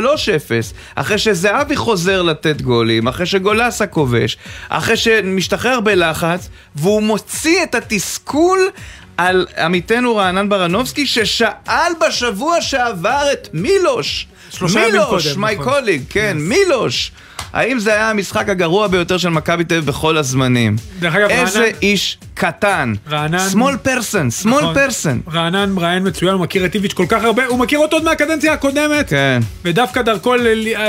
אחרי 0.94 1.18
שזהבי 1.18 1.76
חוזר 1.76 2.22
לתת 2.22 2.62
גולים, 2.62 3.08
אחרי 3.08 3.26
שגולסה 3.26 3.86
כובש, 3.86 4.36
אחרי 4.68 4.96
שמשתחרר 4.96 5.80
בלחץ, 5.80 6.48
והוא 6.74 7.02
מוציא 7.02 7.62
את 7.62 7.74
התסכול 7.74 8.68
על 9.16 9.46
עמיתנו 9.58 10.16
רענן 10.16 10.48
ברנובסקי, 10.48 11.06
ששאל 11.06 11.92
בשבוע 12.06 12.60
שעבר 12.60 13.26
את 13.32 13.48
מילוש. 13.52 14.26
שלושה 14.50 14.80
ימים 14.80 14.92
מילוש, 14.92 15.28
קודם, 15.28 15.40
מי 15.44 15.54
נכון. 15.54 15.64
קוליג, 15.64 16.02
כן, 16.10 16.36
מילוש. 16.40 17.12
האם 17.52 17.78
זה 17.78 17.92
היה 17.92 18.10
המשחק 18.10 18.48
הגרוע 18.48 18.86
ביותר 18.88 19.18
של 19.18 19.28
מכבי 19.28 19.64
תל 19.64 19.74
אביב 19.74 19.86
בכל 19.86 20.16
הזמנים? 20.16 20.76
דרך 20.98 21.14
אגב, 21.14 21.28
איזה 21.30 21.58
רענן- 21.58 21.72
איש 21.82 22.18
קטן. 22.34 22.92
רענן- 23.10 23.48
small 23.52 23.86
person, 23.88 24.44
small 24.44 24.48
נכון. 24.48 24.74
person. 24.76 25.30
רענן 25.32 25.70
מראיין 25.70 26.06
מצוין, 26.06 26.32
הוא 26.32 26.40
מכיר 26.40 26.64
את 26.66 26.74
איביץ' 26.74 26.92
כל 26.92 27.06
כך 27.08 27.24
הרבה, 27.24 27.46
הוא 27.46 27.58
מכיר 27.58 27.78
אותו 27.78 27.96
עוד 27.96 28.04
מהקדנציה 28.04 28.52
הקודמת. 28.52 29.08
כן. 29.08 29.40
ודווקא 29.64 30.02
דרכו 30.02 30.34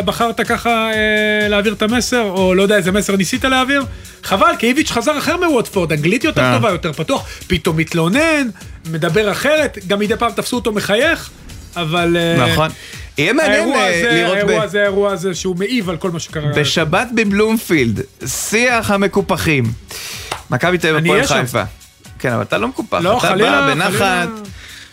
בחרת 0.06 0.42
ככה 0.42 0.70
אה, 0.94 1.48
להעביר 1.48 1.74
את 1.74 1.82
המסר, 1.82 2.22
או 2.24 2.54
לא 2.56 2.62
יודע 2.62 2.76
איזה 2.78 2.92
מסר 2.92 3.16
ניסית 3.16 3.46
להעביר. 3.46 3.86
חבל, 4.24 4.52
כי 4.60 4.68
איביץ' 4.68 4.92
חזר 4.92 5.18
אחר 5.18 5.38
מווטפורד, 5.38 5.92
אנגלית 5.92 6.24
יותר 6.24 6.42
אה. 6.42 6.54
טובה, 6.56 6.70
יותר 6.70 6.94
פתוח, 6.94 7.26
פתאום 7.48 7.78
מתלונן, 7.78 8.48
מדבר 8.92 9.32
אחרת, 9.32 9.78
גם 9.88 10.00
מדי 10.00 10.16
פעם 10.16 10.32
תפסו 10.32 10.56
אותו 10.56 10.72
מחייך, 10.72 11.30
אבל... 11.82 12.18
אה, 12.18 12.48
נכון. 12.52 12.70
יהיה 13.18 13.34
מעניין 13.34 13.54
האירוע 13.60 13.78
אה, 13.82 14.12
לראות 14.14 14.36
האירוע 14.38 14.60
ב- 14.60 14.64
הזה, 14.64 14.82
האירוע 14.82 15.12
הזה 15.12 15.36
שהוא 15.36 15.56
מעיב 15.56 15.90
על 15.90 15.98
כל 15.98 16.12
מה 16.12 16.20
שקרה. 16.20 16.48
בשבת 16.56 17.08
בבלומפילד, 17.16 18.02
שיח 18.26 18.92
המקופחים. 18.92 19.64
מכבי 20.50 20.78
תל 20.78 20.96
אביב 20.96 21.14
הפועל. 21.16 21.42
חיפה. 21.42 21.64
כן, 22.20 22.32
אבל 22.34 22.42
אתה 22.42 22.58
לא 22.58 22.68
מקופח. 22.68 22.98
לא, 23.02 23.18
אתה 23.18 23.28
חלילה, 23.28 23.62
בא 23.62 23.74
בנחת. 23.74 24.28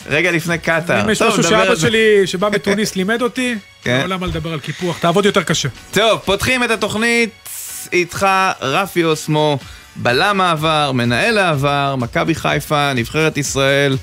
רגע 0.07 0.31
לפני 0.31 0.59
קטאר. 0.59 1.05
אם 1.05 1.11
יש 1.11 1.23
משהו 1.23 1.43
שאבא. 1.43 1.77
שלי 1.77 2.27
שבא 2.27 2.49
מתוניס 2.53 2.95
לימד 2.97 3.23
אותי, 3.23 3.55
כן. 3.83 4.01
לא 4.01 4.07
למה 4.15 4.27
לדבר 4.27 4.53
על 4.53 4.61
קיפוח, 4.61 4.99
תעבוד 4.99 5.25
יותר 5.25 5.43
קשה. 5.43 5.69
טוב, 5.93 6.21
פותחים 6.25 6.65
את 6.65 6.71
התוכנית 6.71 7.31
איתך 7.93 8.27
רפי 8.61 9.05
אוסמו, 9.05 9.59
בלם 9.97 10.41
העבר, 10.41 10.93
מנהל 10.93 11.39
העבר, 11.39 11.95
מכבי 11.99 12.35
חיפה, 12.35 12.93
נבחרת 12.93 13.37
ישראל, 13.37 13.97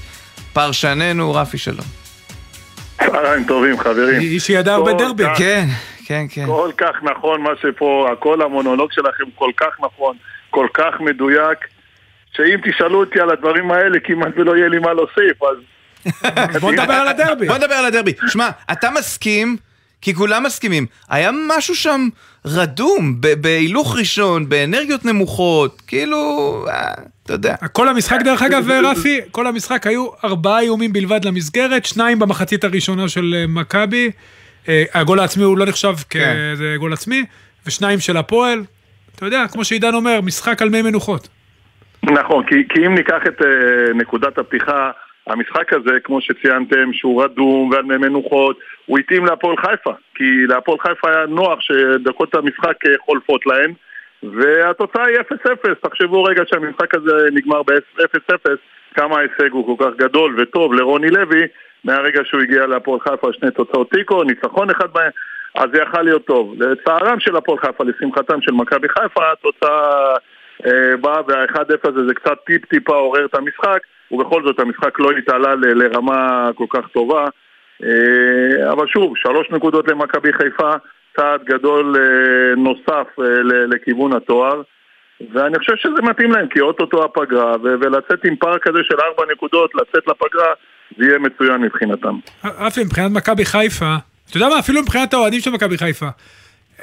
פרשננו, 0.54 1.34
רפי 1.34 1.58
שלום. 1.58 1.86
צהריים 3.06 3.44
טובים, 3.44 3.78
חברים. 3.80 4.22
איש 4.22 4.48
שידע 4.48 4.74
הרבה 4.74 4.94
דרבי. 4.94 5.24
כן, 5.38 5.66
כן, 6.06 6.26
כן. 6.30 6.46
כל 6.46 6.72
כך 6.78 7.04
נכון 7.04 7.42
מה 7.42 7.50
שפה, 7.62 8.10
הכל 8.14 8.42
המונולוג 8.42 8.92
שלכם 8.92 9.24
כל 9.36 9.52
כך 9.58 9.80
נכון, 9.80 10.16
כל 10.50 10.68
כך 10.74 11.00
מדויק, 11.00 11.58
שאם 12.36 12.72
תשאלו 12.72 13.00
אותי 13.00 13.20
על 13.20 13.30
הדברים 13.30 13.72
האלה 13.72 14.00
כמעט 14.04 14.34
ולא 14.36 14.58
יהיה 14.58 14.68
לי 14.68 14.80
מה 14.80 14.94
להוסיף, 14.94 15.44
אז... 15.44 15.58
בוא 16.62 16.72
נדבר 16.72 16.94
על 16.94 17.08
הדרבי. 17.08 17.48
בוא 17.48 17.58
נדבר 17.58 17.76
על 17.76 17.86
הדרבי. 17.86 18.14
שמע, 18.28 18.50
אתה 18.72 18.90
מסכים, 18.92 19.58
כי 20.02 20.14
כולם 20.14 20.44
מסכימים, 20.44 20.86
היה 21.10 21.32
משהו 21.48 21.76
שם 21.76 22.08
רדום, 22.46 23.22
בהילוך 23.22 23.98
ראשון, 23.98 24.50
באנרגיות 24.50 25.06
נמוכות, 25.06 25.82
כאילו, 25.88 26.66
אה, 26.70 26.92
אתה 27.32 27.38
יודע. 27.38 27.56
כל 27.72 27.88
המשחק, 27.88 28.18
דרך 28.24 28.42
אגב, 28.42 28.72
רפי, 28.92 29.20
כל 29.32 29.48
המשחק 29.48 29.88
היו 29.88 30.08
ארבעה 30.24 30.60
איומים 30.60 30.94
בלבד 30.94 31.26
למסגרת, 31.26 31.86
שניים 31.86 32.20
במחצית 32.20 32.64
הראשונה 32.64 33.08
של 33.08 33.34
אה, 33.38 33.46
מכבי. 33.48 34.12
אה, 34.70 34.84
הגול 34.94 35.20
העצמי 35.20 35.44
הוא 35.44 35.58
לא 35.58 35.66
נחשב 35.66 35.94
כן. 36.10 36.34
כזה 36.54 36.76
גול 36.78 36.94
עצמי, 36.94 37.26
ושניים 37.68 38.00
של 38.00 38.18
הפועל. 38.18 38.60
אתה 39.16 39.26
יודע, 39.26 39.46
כמו 39.52 39.64
שעידן 39.64 39.94
אומר, 39.94 40.20
משחק 40.22 40.62
על 40.62 40.70
מי 40.70 40.82
מנוחות. 40.82 41.28
נכון, 42.04 42.44
כי, 42.46 42.56
כי 42.70 42.86
אם 42.86 42.96
ניקח 42.96 43.22
את 43.28 43.42
uh, 43.42 43.46
נקודת 43.94 44.38
הפתיחה, 44.38 44.92
המשחק 45.28 45.74
הזה, 45.74 45.98
כמו 46.04 46.22
שציינתם, 46.22 46.94
שהוא 46.94 47.24
רדום 47.24 47.70
ועל 47.72 47.84
מי 47.84 47.98
מנוחות, 47.98 48.60
הוא 48.86 49.00
התאים 49.00 49.26
להפועל 49.26 49.58
חיפה. 49.58 49.94
כי 50.16 50.24
להפועל 50.48 50.78
חיפה 50.80 51.10
היה 51.10 51.26
נוח 51.26 51.60
שדקות 51.62 52.36
המשחק 52.36 52.76
חולפות 53.06 53.46
להן, 53.46 53.74
והתוצאה 54.24 55.06
היא 55.06 55.18
0-0. 55.18 55.90
תחשבו 55.90 56.24
רגע 56.24 56.44
שהמשחק 56.46 56.96
הזה 56.96 57.30
נגמר 57.32 57.64
ב-0-0, 57.64 58.50
כמה 58.96 59.18
ההישג 59.18 59.52
הוא 59.52 59.78
כל 59.78 59.86
כך 59.86 59.98
גדול 59.98 60.36
וטוב 60.40 60.74
לרוני 60.74 61.10
לוי, 61.10 61.42
מהרגע 61.84 62.22
שהוא 62.24 62.42
הגיע 62.42 62.68
להפועל 62.68 63.00
חיפה, 63.00 63.34
שני 63.34 63.52
תוצאות 63.52 63.90
תיקו, 63.92 64.24
ניצחון 64.24 64.70
אחד 64.70 64.94
בהם, 64.94 65.12
אז 65.56 65.70
זה 65.74 65.82
יכל 65.82 66.02
להיות 66.02 66.26
טוב. 66.26 66.64
לצערם 66.64 67.20
של 67.20 67.36
הפועל 67.36 67.60
חיפה, 67.60 67.84
לשמחתם 67.84 68.42
של 68.42 68.52
מכבי 68.52 68.88
חיפה, 68.90 69.32
התוצאה 69.32 70.16
אה, 70.66 70.98
באה 71.02 71.22
וה-1-0 71.28 71.90
הזה 71.90 72.06
זה 72.08 72.14
קצת 72.14 72.38
טיפ-טיפה 72.46 72.96
עורר 72.96 73.26
את 73.26 73.36
המשחק, 73.36 73.80
ובכל 74.12 74.44
זאת 74.44 74.60
המשחק 74.60 75.00
לא 75.00 75.12
התעלה 75.12 75.56
ל- 75.56 75.84
לרמה 75.84 76.50
כל 76.56 76.66
כך 76.70 76.88
טובה. 76.88 77.28
אה, 77.84 78.72
אבל 78.72 78.88
שוב, 78.88 79.14
שלוש 79.18 79.52
נקודות 79.52 79.88
למכבי 79.88 80.34
חיפה, 80.34 80.72
צעד 81.16 81.44
גדול 81.44 81.96
אה, 81.98 82.56
נוסף 82.56 83.08
אה, 83.20 83.26
לכיוון 83.68 84.14
התואר. 84.14 84.62
ואני 85.34 85.60
חושב 85.60 85.74
שזה 85.76 86.02
מתאים 86.02 86.32
להם, 86.32 86.48
כי 86.48 86.60
אוטוטו 86.60 87.06
הפגרה, 87.06 87.54
ולצאת 87.64 88.26
עם 88.26 88.36
פער 88.36 88.58
כזה 88.62 88.80
של 88.84 88.96
ארבע 88.96 89.34
נקודות, 89.34 89.76
לצאת 89.76 90.08
לפגרה, 90.08 90.54
זה 90.98 91.06
יהיה 91.06 91.20
מצוין 91.20 91.62
מבחינתם. 91.62 92.16
רפי, 92.44 92.84
מבחינת 92.84 93.12
מכבי 93.12 93.46
חיפה, 93.46 93.96
אתה 94.30 94.38
יודע 94.38 94.50
מה, 94.50 94.60
אפילו 94.60 94.82
מבחינת 94.82 95.14
האוהדים 95.14 95.40
של 95.40 95.52
מכבי 95.52 95.78
חיפה, 95.78 96.06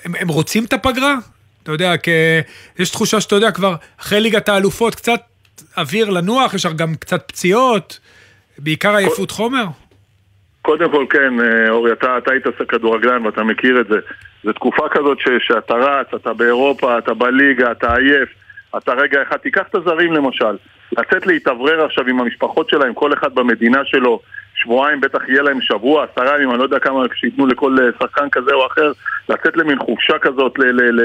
הם, 0.04 0.12
הם 0.20 0.28
רוצים 0.28 0.64
את 0.64 0.72
הפגרה? 0.72 1.14
אתה 1.62 1.72
יודע, 1.72 1.96
כי 1.96 2.10
יש 2.78 2.90
תחושה 2.90 3.20
שאתה 3.20 3.34
יודע 3.34 3.50
כבר, 3.50 3.74
אחרי 4.00 4.20
ליגת 4.20 4.48
האלופות, 4.48 4.94
קצת 4.94 5.20
אוויר 5.76 6.10
לנוח, 6.10 6.54
יש 6.54 6.66
גם 6.66 6.94
קצת 6.94 7.28
פציעות, 7.28 8.00
בעיקר 8.58 8.96
עייפות 8.96 9.30
חומר. 9.30 9.64
קודם 10.62 10.90
כל 10.90 11.04
כן, 11.10 11.40
אה, 11.40 11.70
אורי, 11.70 11.92
אתה, 11.92 12.18
אתה 12.18 12.32
היית 12.32 12.44
כדורגלן 12.68 13.26
ואתה 13.26 13.42
מכיר 13.42 13.80
את 13.80 13.86
זה. 13.86 13.98
זו 14.44 14.52
תקופה 14.52 14.88
כזאת 14.88 15.18
ש, 15.20 15.28
שאתה 15.40 15.74
רץ, 15.74 16.06
אתה 16.14 16.32
באירופה, 16.32 16.98
אתה 16.98 17.14
בליגה, 17.14 17.72
אתה 17.72 17.96
עייף, 17.96 18.28
אתה 18.76 18.92
רגע 18.92 19.22
אחד, 19.22 19.36
תיקח 19.36 19.62
את 19.70 19.74
הזרים 19.74 20.12
למשל, 20.12 20.56
לצאת 20.92 21.26
להתאוורר 21.26 21.84
עכשיו 21.84 22.06
עם 22.08 22.20
המשפחות 22.20 22.70
שלהם, 22.70 22.94
כל 22.94 23.12
אחד 23.12 23.34
במדינה 23.34 23.84
שלו, 23.84 24.20
שבועיים 24.54 25.00
בטח 25.00 25.28
יהיה 25.28 25.42
להם 25.42 25.60
שבוע, 25.60 26.04
עשרה 26.12 26.36
ימים, 26.36 26.50
אני 26.50 26.58
לא 26.58 26.62
יודע 26.64 26.78
כמה 26.78 27.02
שייתנו 27.14 27.46
לכל 27.46 27.76
אה, 27.80 27.88
שחקן 28.02 28.28
כזה 28.32 28.50
או 28.54 28.66
אחר, 28.66 28.92
לצאת 29.28 29.56
למין 29.56 29.78
חופשה 29.78 30.18
כזאת 30.18 30.58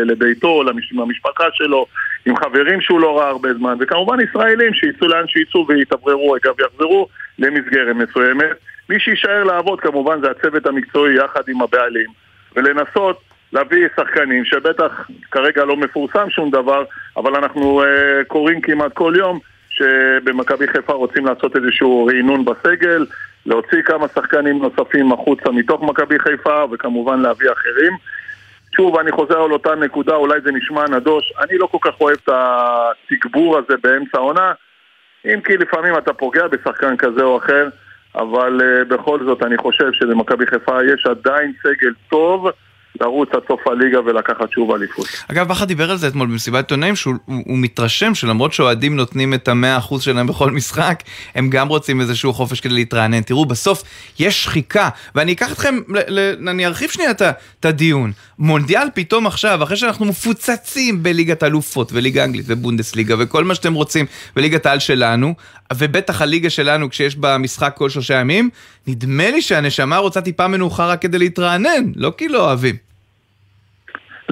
לביתו, 0.07 0.63
למש- 0.63 0.91
עם 0.93 0.99
המשפחה 0.99 1.43
שלו, 1.53 1.85
עם 2.25 2.37
חברים 2.37 2.81
שהוא 2.81 2.99
לא 2.99 3.19
ראה 3.19 3.29
הרבה 3.29 3.53
זמן, 3.53 3.75
וכמובן 3.79 4.17
ישראלים 4.21 4.73
שיצאו 4.73 5.07
לאן 5.07 5.27
שיצאו 5.27 5.65
ויתאווררו, 5.67 6.35
אגב, 6.35 6.53
יחזרו 6.59 7.07
למסגרת 7.39 7.95
מסוימת. 7.95 8.57
מי 8.89 8.99
שיישאר 8.99 9.43
לעבוד 9.43 9.81
כמובן 9.81 10.21
זה 10.21 10.31
הצוות 10.31 10.65
המקצועי 10.65 11.15
יחד 11.15 11.41
עם 11.47 11.61
הבעלים, 11.61 12.09
ולנסות 12.55 13.21
להביא 13.53 13.87
שחקנים 13.95 14.45
שבטח 14.45 15.09
כרגע 15.31 15.65
לא 15.65 15.77
מפורסם 15.77 16.29
שום 16.29 16.51
דבר, 16.51 16.83
אבל 17.17 17.35
אנחנו 17.35 17.83
uh, 17.83 17.85
קוראים 18.27 18.61
כמעט 18.61 18.93
כל 18.93 19.13
יום 19.17 19.39
שבמכבי 19.69 20.67
חיפה 20.67 20.93
רוצים 20.93 21.25
לעשות 21.25 21.55
איזשהו 21.55 22.05
רענון 22.05 22.45
בסגל, 22.45 23.05
להוציא 23.45 23.81
כמה 23.81 24.07
שחקנים 24.07 24.61
נוספים 24.61 25.11
החוצה 25.11 25.51
מתוך 25.51 25.81
מכבי 25.81 26.19
חיפה 26.19 26.65
וכמובן 26.71 27.19
להביא 27.19 27.51
אחרים. 27.51 27.93
שוב, 28.75 28.97
אני 28.97 29.11
חוזר 29.11 29.41
על 29.41 29.51
אותה 29.51 29.75
נקודה, 29.75 30.15
אולי 30.15 30.41
זה 30.41 30.51
נשמע 30.51 30.87
נדוש, 30.87 31.33
אני 31.39 31.57
לא 31.57 31.67
כל 31.67 31.77
כך 31.81 32.01
אוהב 32.01 32.17
את 32.23 32.29
התגבור 33.11 33.57
הזה 33.57 33.73
באמצע 33.83 34.17
העונה, 34.17 34.51
אם 35.25 35.41
כי 35.41 35.57
לפעמים 35.57 35.97
אתה 35.97 36.13
פוגע 36.13 36.47
בשחקן 36.47 36.97
כזה 36.97 37.23
או 37.23 37.37
אחר, 37.37 37.69
אבל 38.15 38.61
uh, 38.61 38.93
בכל 38.93 39.19
זאת 39.25 39.43
אני 39.43 39.57
חושב 39.57 39.89
שלמכבי 39.91 40.47
חיפה 40.47 40.77
יש 40.93 41.05
עדיין 41.05 41.53
סגל 41.63 41.93
טוב 42.09 42.49
לרוץ 43.01 43.29
עד 43.33 43.41
סוף 43.47 43.67
הליגה 43.67 43.99
ולקחת 44.05 44.51
שוב 44.51 44.71
אליפות. 44.71 45.05
אגב, 45.31 45.47
בכר 45.47 45.65
דיבר 45.65 45.91
על 45.91 45.97
זה 45.97 46.07
אתמול 46.07 46.27
במסיבת 46.27 46.57
עיתונאים, 46.57 46.95
שהוא 46.95 47.15
הוא, 47.25 47.43
הוא 47.45 47.57
מתרשם 47.57 48.15
שלמרות 48.15 48.53
שאוהדים 48.53 48.95
נותנים 48.95 49.33
את 49.33 49.47
המאה 49.47 49.77
אחוז 49.77 50.01
שלהם 50.01 50.27
בכל 50.27 50.51
משחק, 50.57 51.03
הם 51.35 51.49
גם 51.49 51.67
רוצים 51.67 52.01
איזשהו 52.01 52.33
חופש 52.33 52.59
כדי 52.59 52.73
להתרענן. 52.73 53.21
תראו, 53.21 53.45
בסוף 53.45 53.83
יש 54.19 54.43
שחיקה, 54.43 54.89
ואני 55.15 55.33
אקח 55.33 55.51
אתכם, 55.51 55.75
ל, 55.87 55.99
ל, 56.07 56.49
אני 56.49 56.65
ארחיב 56.65 56.89
שנייה 56.89 57.11
את 57.11 57.65
הדיון. 57.65 58.11
מונדיאל 58.39 58.87
פתאום 58.93 59.27
עכשיו, 59.27 59.63
אחרי 59.63 59.77
שאנחנו 59.77 60.05
מפוצצים 60.05 61.03
בליגת 61.03 61.43
אלופות 61.43 61.91
וליגה 61.93 62.23
אנגלית 62.23 62.45
ובונדסליגה 62.47 63.15
וכל 63.19 63.43
מה 63.43 63.55
שאתם 63.55 63.73
רוצים, 63.73 64.05
וליגת 64.35 64.65
העל 64.65 64.79
שלנו, 64.79 65.33
ובטח 65.77 66.21
הליגה 66.21 66.49
שלנו 66.49 66.89
כשיש 66.89 67.15
בה 67.15 67.37
משחק 67.37 67.73
כל 67.77 67.89
שלושה 67.89 68.13
ימים, 68.13 68.49
נדמה 68.87 69.31
לי 69.31 69.41
שהנשמה 69.41 69.97
רוצה 69.97 70.21
טיפה 70.21 70.47
מנוחה 70.47 70.87
רק 70.87 71.01
כדי 71.01 71.19
להתרענן, 71.19 71.83
לא 71.95 72.11
כי 72.17 72.27
לא 72.27 72.45
אוהבים. 72.45 72.75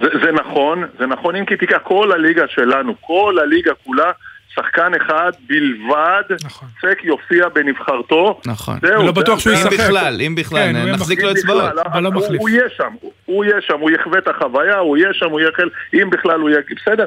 זה, 0.03 0.09
זה 0.23 0.31
נכון, 0.31 0.83
זה 0.99 1.05
נכון 1.05 1.35
אם 1.35 1.45
כי 1.45 1.57
תיקח 1.57 1.77
כל 1.83 2.11
הליגה 2.11 2.43
שלנו, 2.47 2.95
כל 3.01 3.35
הליגה 3.43 3.71
כולה, 3.83 4.11
שחקן 4.55 4.91
אחד 5.01 5.31
בלבד, 5.47 6.23
נכון. 6.45 6.67
צק 6.81 7.03
יופיע 7.03 7.49
בנבחרתו. 7.49 8.39
נכון. 8.45 8.75
זהו, 8.81 9.01
ולא 9.03 9.11
בטוח 9.11 9.35
זה- 9.35 9.41
שהוא 9.41 9.55
זה- 9.55 9.61
אם 9.67 9.73
ישחק. 9.73 9.85
בכלל, 9.85 10.21
אם 10.27 10.35
בכלל, 10.35 10.59
כן, 10.73 10.91
נחזיק 10.91 11.19
אם 11.19 11.25
לו 11.25 11.31
אצבעות. 11.31 11.63
אבל 11.85 12.03
לא 12.03 12.09
הוא- 12.09 12.15
מחליף. 12.23 12.41
הוא 12.41 12.49
יהיה 12.49 12.69
שם, 12.77 12.89
הוא- 13.01 13.11
הוא 13.25 13.45
יהיה 13.45 13.61
שם, 13.61 13.79
הוא 13.79 13.91
יחווה 13.91 14.19
את 14.19 14.27
החוויה, 14.27 14.77
הוא 14.77 14.97
יהיה 14.97 15.13
שם, 15.13 15.29
הוא 15.29 15.39
יהיה 15.39 15.51
חלק, 15.55 15.71
אם 15.93 16.09
בכלל 16.09 16.39
הוא 16.39 16.49
יהיה, 16.49 16.61
בסדר, 16.81 17.05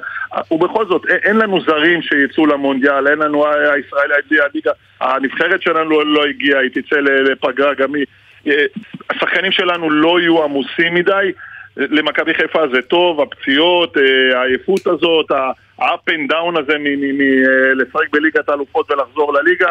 ובכל 0.51 0.87
זאת, 0.87 1.03
אין- 1.07 1.37
לנו 1.37 1.61
זרים 1.61 2.03
שיצאו 2.03 2.47
למונדיאל, 2.47 3.09
אין 3.09 3.19
לנו 3.19 3.47
הישראלי, 3.47 4.15
הליגה, 4.51 4.71
הנבחרת 5.01 5.63
שלנו 5.63 5.91
לא- 5.91 6.07
לא 6.07 6.25
הגיעה, 6.25 6.61
היא 6.61 6.71
תצא 6.71 6.97
לפגרה 7.01 7.75
גם 7.75 7.95
היא, 7.95 8.07
אה, 8.47 8.65
השחקנים 9.11 9.53
שלנו 9.53 9.91
לא 9.91 10.21
יהיו 10.21 10.45
עמוסים 10.45 10.95
מדי, 10.95 11.33
למכבי 11.77 12.35
חיפה 12.35 12.69
זה 12.73 12.83
טוב, 12.83 13.21
הפציעות, 13.21 13.97
אה, 13.97 14.41
העייפות 14.41 14.87
הזאת, 14.87 15.31
ה-up 15.31 16.11
and 16.11 16.33
down 16.33 16.61
הזה 16.61 16.77
מלשחק 16.79 18.11
בליגת 18.13 18.49
האלופות 18.49 18.91
ולחזור 18.91 19.35
לליגה, 19.35 19.69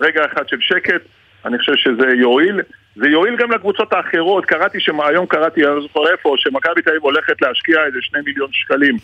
רגע 0.00 0.24
אחד 0.24 0.48
של 0.48 0.56
שקט, 0.60 1.00
אני 1.44 1.58
חושב 1.58 1.74
שזה 1.76 2.06
יועיל. 2.16 2.60
זה 2.96 3.08
יועיל 3.08 3.36
גם 3.36 3.50
לקבוצות 3.50 3.92
האחרות, 3.92 4.44
קראתי 4.44 4.80
שהיום 4.80 5.26
קראתי, 5.26 5.66
אני 5.66 5.74
לא 5.74 5.82
זוכר 5.82 6.12
איפה, 6.12 6.34
שמכבי 6.38 6.82
תל 6.82 6.90
אביב 6.90 7.02
הולכת 7.02 7.42
להשקיע 7.42 7.84
איזה 7.84 7.98
שני 8.00 8.20
מיליון 8.24 8.48
שקלים. 8.52 8.96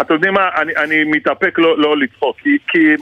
אתם 0.00 0.14
יודעים 0.14 0.34
מה, 0.34 0.48
אני, 0.56 0.76
אני 0.76 1.04
מתאפק 1.04 1.58
לא, 1.58 1.78
לא 1.78 1.96
לצחוק, 1.96 2.36
כי, 2.38 2.58
כי 2.68 2.94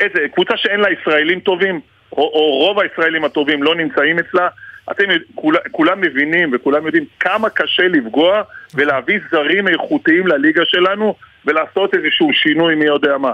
איזה, 0.00 0.28
קבוצה 0.34 0.56
שאין 0.56 0.80
לה 0.80 0.88
ישראלים 0.92 1.40
טובים, 1.40 1.80
או, 2.12 2.22
או 2.22 2.58
רוב 2.58 2.80
הישראלים 2.80 3.24
הטובים 3.24 3.62
לא 3.62 3.74
נמצאים 3.74 4.18
אצלה, 4.18 4.48
אתם 4.90 5.04
כול, 5.34 5.56
כולם 5.70 6.00
מבינים 6.00 6.50
וכולם 6.52 6.86
יודעים 6.86 7.04
כמה 7.20 7.50
קשה 7.50 7.88
לפגוע 7.88 8.42
ולהביא 8.74 9.18
זרים 9.30 9.68
איכותיים 9.68 10.26
לליגה 10.26 10.62
שלנו 10.64 11.14
ולעשות 11.44 11.94
איזשהו 11.94 12.32
שינוי 12.32 12.74
מי 12.74 12.84
יודע 12.84 13.18
מה. 13.18 13.32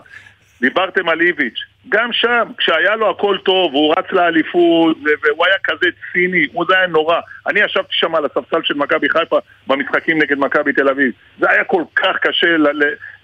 דיברתם 0.61 1.09
על 1.09 1.21
איביץ', 1.21 1.59
גם 1.89 2.13
שם, 2.13 2.49
כשהיה 2.59 2.97
לו 2.97 3.11
הכל 3.11 3.37
טוב, 3.45 3.75
הוא 3.75 3.95
רץ 3.99 4.13
לאליפות, 4.13 4.97
והוא 5.03 5.47
היה 5.47 5.55
כזה 5.65 5.87
ציני, 6.13 6.47
הוא 6.53 6.65
זה 6.69 6.79
היה 6.79 6.87
נורא. 6.87 7.21
אני 7.47 7.61
ישבתי 7.61 7.89
שם 7.91 8.15
על 8.15 8.25
הספסל 8.25 8.63
של 8.63 8.75
מכבי 8.75 9.09
חיפה 9.09 9.39
במשחקים 9.67 10.19
נגד 10.19 10.39
מכבי 10.39 10.73
תל 10.73 10.89
אביב. 10.89 11.13
זה 11.39 11.51
היה 11.51 11.65
כל 11.65 11.83
כך 11.97 12.17
קשה 12.21 12.57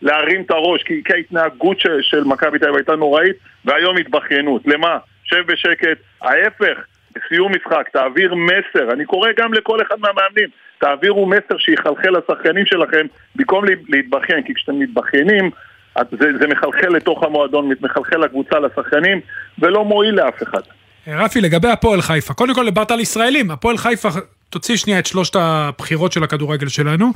להרים 0.03 0.43
את 0.43 0.51
הראש, 0.51 0.83
כי, 0.83 1.03
כי 1.05 1.13
ההתנהגות 1.13 1.81
של, 1.81 2.03
של 2.03 2.25
מכבי 2.25 2.59
תל 2.59 2.65
אביב 2.65 2.77
הייתה 2.77 2.97
נוראית, 2.97 3.37
והיום 3.65 3.97
התבכיינות. 3.97 4.63
למה? 4.67 4.99
שב 5.25 5.43
בשקט. 5.47 5.99
ההפך, 6.23 6.79
בסיום 7.17 7.53
משחק, 7.53 7.89
תעביר 7.93 8.35
מסר. 8.35 8.93
אני 8.93 9.05
קורא 9.05 9.29
גם 9.39 9.55
לכל 9.55 9.79
אחד 9.83 9.95
מהמאמנים, 10.01 10.49
תעבירו 10.81 11.27
מסר 11.27 11.59
שיחלחל 11.59 12.11
לשחקנים 12.19 12.67
שלכם, 12.67 13.07
במקום 13.37 13.65
לה- 13.65 13.75
להתבכיין, 13.89 14.43
כי 14.43 14.55
כשאתם 14.55 14.79
מתבכיינים, 14.79 15.51
זה, 16.21 16.27
זה 16.41 16.47
מחלחל 16.47 16.89
לתוך 16.89 17.23
המועדון, 17.23 17.71
מחלחל 17.81 18.17
לקבוצה, 18.17 18.59
לשחקנים, 18.59 19.21
ולא 19.59 19.85
מועיל 19.85 20.15
לאף 20.15 20.43
אחד. 20.43 20.61
רפי, 21.07 21.41
לגבי 21.41 21.69
הפועל 21.69 22.01
חיפה, 22.03 22.35
קודם 22.35 22.55
כל 22.55 22.65
דיברת 22.65 22.91
על 22.91 23.01
ישראלים, 23.01 23.51
הפועל 23.51 23.79
חיפה 23.79 24.09
תוציא 24.51 24.77
שנייה 24.77 24.99
את 24.99 25.07
שלושת 25.07 25.37
הבחירות 25.37 26.13
של 26.13 26.23
הכדורגל 26.23 26.69
שלנו. 26.69 27.07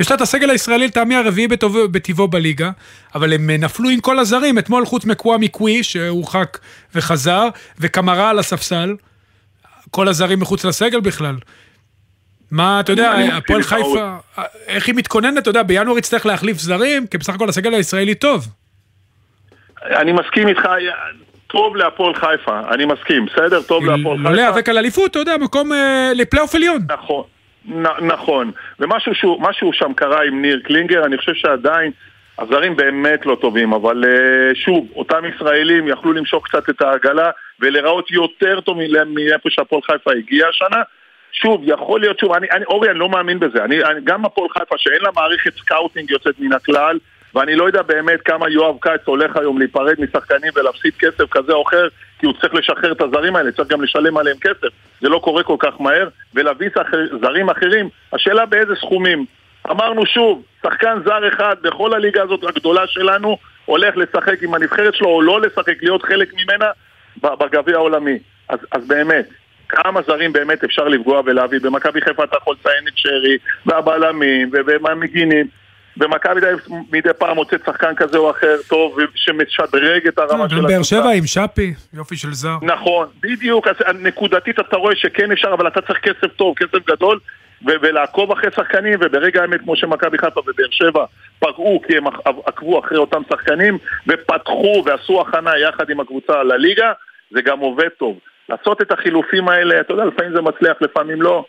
יש 0.00 0.10
לה 0.10 0.16
את 0.16 0.20
הסגל 0.20 0.50
הישראלי 0.50 0.86
לטעמי 0.86 1.14
הרביעי 1.16 1.48
בטבעו 1.92 2.28
בליגה, 2.28 2.70
אבל 3.14 3.32
הם 3.32 3.50
נפלו 3.50 3.88
עם 3.88 4.00
כל 4.00 4.18
הזרים, 4.18 4.58
אתמול 4.58 4.84
חוץ 4.84 5.04
מקוואמי 5.04 5.48
קווי, 5.48 5.82
שהורחק 5.82 6.58
וחזר, 6.94 7.48
וקמרה 7.80 8.30
על 8.30 8.38
הספסל. 8.38 8.94
כל 9.90 10.08
הזרים 10.08 10.40
מחוץ 10.40 10.64
לסגל 10.64 11.00
בכלל. 11.00 11.34
מה, 12.50 12.80
אתה 12.80 12.92
יודע, 12.92 13.12
הפועל 13.32 13.62
חיפה, 13.62 14.16
איך 14.66 14.86
היא 14.86 14.94
מתכוננת, 14.94 15.38
אתה 15.38 15.50
יודע, 15.50 15.62
בינואר 15.62 15.98
יצטרך 15.98 16.26
להחליף 16.26 16.58
זרים, 16.58 17.06
כי 17.06 17.18
בסך 17.18 17.34
הכל 17.34 17.48
הסגל 17.48 17.74
הישראלי 17.74 18.14
טוב. 18.14 18.46
אני 19.84 20.12
מסכים 20.12 20.48
איתך, 20.48 20.68
טוב 21.46 21.76
להפועל 21.76 22.14
חיפה, 22.14 22.60
אני 22.74 22.84
מסכים, 22.84 23.26
בסדר? 23.26 23.62
טוב 23.62 23.84
להפועל 23.84 24.16
חיפה. 24.18 24.30
לא 24.30 24.36
להיאבק 24.36 24.68
על 24.68 24.78
אליפות, 24.78 25.10
אתה 25.10 25.18
יודע, 25.18 25.36
מקום 25.36 25.72
אה, 25.72 26.12
לפלייאוף 26.14 26.54
עליון. 26.54 26.82
נכון, 26.88 27.24
נכון. 28.02 28.50
ומשהו 28.80 29.72
שם 29.72 29.92
קרה 29.96 30.24
עם 30.24 30.42
ניר 30.42 30.60
קלינגר, 30.64 31.04
אני 31.04 31.18
חושב 31.18 31.34
שעדיין 31.34 31.92
הזרים 32.38 32.76
באמת 32.76 33.26
לא 33.26 33.36
טובים, 33.40 33.72
אבל 33.72 34.04
אה, 34.04 34.54
שוב, 34.54 34.88
אותם 34.96 35.22
ישראלים 35.34 35.88
יכלו 35.88 36.12
למשוך 36.12 36.44
קצת 36.44 36.68
את 36.70 36.82
העגלה 36.82 37.30
ולהיראות 37.60 38.10
יותר 38.10 38.60
טוב 38.60 38.78
מאיפה 39.06 39.50
שהפועל 39.50 39.82
חיפה 39.82 40.12
הגיע 40.12 40.48
השנה. 40.48 40.82
שוב, 41.32 41.62
יכול 41.64 42.00
להיות, 42.00 42.18
שוב, 42.18 42.32
אני, 42.32 42.46
אני, 42.50 42.64
אורי, 42.64 42.90
אני 42.90 42.98
לא 42.98 43.08
מאמין 43.08 43.38
בזה. 43.38 43.64
אני, 43.64 43.84
אני, 43.84 44.00
גם 44.04 44.24
הפועל 44.24 44.48
חיפה, 44.48 44.74
שאין 44.78 45.02
לה 45.02 45.10
מערכת 45.14 45.52
scouting 45.56 46.10
יוצאת 46.10 46.34
מן 46.40 46.52
הכלל, 46.52 46.98
ואני 47.34 47.54
לא 47.54 47.64
יודע 47.64 47.82
באמת 47.82 48.22
כמה 48.22 48.50
יואב 48.50 48.76
כץ 48.80 49.00
הולך 49.04 49.36
היום 49.36 49.58
להיפרד 49.58 49.94
משחקנים 49.98 50.52
ולהפסיד 50.56 50.92
כסף 50.98 51.24
כזה 51.30 51.52
או 51.52 51.62
אחר, 51.62 51.88
כי 52.18 52.26
הוא 52.26 52.34
צריך 52.40 52.54
לשחרר 52.54 52.92
את 52.92 53.00
הזרים 53.00 53.36
האלה, 53.36 53.52
צריך 53.52 53.68
גם 53.68 53.82
לשלם 53.82 54.16
עליהם 54.16 54.36
כסף. 54.40 54.68
זה 55.00 55.08
לא 55.08 55.18
קורה 55.18 55.42
כל 55.42 55.56
כך 55.58 55.80
מהר, 55.80 56.08
ולהביא 56.34 56.68
זרים 57.20 57.50
אחרים, 57.50 57.88
השאלה 58.12 58.46
באיזה 58.46 58.74
סכומים. 58.76 59.24
אמרנו 59.70 60.06
שוב, 60.06 60.42
שחקן 60.62 60.98
זר 61.04 61.28
אחד 61.28 61.56
בכל 61.62 61.94
הליגה 61.94 62.22
הזאת 62.22 62.44
הגדולה 62.44 62.86
שלנו 62.86 63.38
הולך 63.64 63.96
לשחק 63.96 64.42
עם 64.42 64.54
הנבחרת 64.54 64.94
שלו 64.94 65.08
או 65.08 65.22
לא 65.22 65.40
לשחק, 65.40 65.82
להיות 65.82 66.02
חלק 66.02 66.32
ממנה 66.34 66.66
בגביע 67.16 67.76
העולמי. 67.76 68.18
אז, 68.48 68.58
אז 68.72 68.86
באמת, 68.86 69.28
כמה 69.68 70.00
זרים 70.06 70.32
באמת 70.32 70.64
אפשר 70.64 70.88
לפגוע 70.88 71.22
ולהביא? 71.24 71.58
במכבי 71.62 72.00
חיפה 72.00 72.24
אתה 72.24 72.36
יכול 72.36 72.56
לציין 72.60 72.88
את 72.88 72.92
שרי, 72.96 73.38
והבלמים, 73.66 74.50
והמגינים. 74.82 75.46
ומכבי 75.96 76.40
מדי 76.92 77.08
פעם 77.18 77.36
מוצאת 77.36 77.60
שחקן 77.66 77.94
כזה 77.94 78.18
או 78.18 78.30
אחר 78.30 78.56
טוב, 78.68 78.98
שמשדרג 79.14 80.06
את 80.08 80.18
הרמה 80.18 80.48
של 80.48 80.56
הקבוצה. 80.56 80.74
באר 80.74 80.82
שבע 80.82 81.10
עם 81.10 81.26
שפי, 81.26 81.74
יופי 81.94 82.16
של 82.16 82.32
זר. 82.32 82.56
נכון, 82.62 83.06
בדיוק, 83.20 83.66
אז 83.66 83.76
נקודתית 84.00 84.60
אתה 84.60 84.76
רואה 84.76 84.96
שכן 84.96 85.32
אפשר, 85.32 85.48
אבל 85.52 85.68
אתה 85.68 85.80
צריך 85.80 85.98
כסף 85.98 86.32
טוב, 86.36 86.54
כסף 86.56 86.86
גדול, 86.86 87.18
ולעקוב 87.64 88.32
אחרי 88.32 88.50
שחקנים, 88.56 88.98
וברגע 89.00 89.42
האמת 89.42 89.60
כמו 89.60 89.76
שמכבי 89.76 90.18
חיפה 90.18 90.40
ובאר 90.40 90.70
שבע 90.70 91.04
פגעו 91.38 91.82
כי 91.86 91.96
הם 91.96 92.06
עקבו 92.46 92.80
אחרי 92.80 92.98
אותם 92.98 93.22
שחקנים, 93.28 93.78
ופתחו 94.08 94.82
ועשו 94.86 95.20
הכנה 95.20 95.58
יחד 95.58 95.90
עם 95.90 96.00
הקבוצה 96.00 96.42
לליגה, 96.42 96.92
זה 97.30 97.42
גם 97.42 97.58
עובד 97.58 97.88
טוב. 97.88 98.18
לעשות 98.48 98.82
את 98.82 98.92
החילופים 98.92 99.48
האלה, 99.48 99.80
אתה 99.80 99.92
יודע, 99.92 100.04
לפעמים 100.04 100.32
זה 100.34 100.42
מצליח, 100.42 100.76
לפעמים 100.80 101.22
לא. 101.22 101.44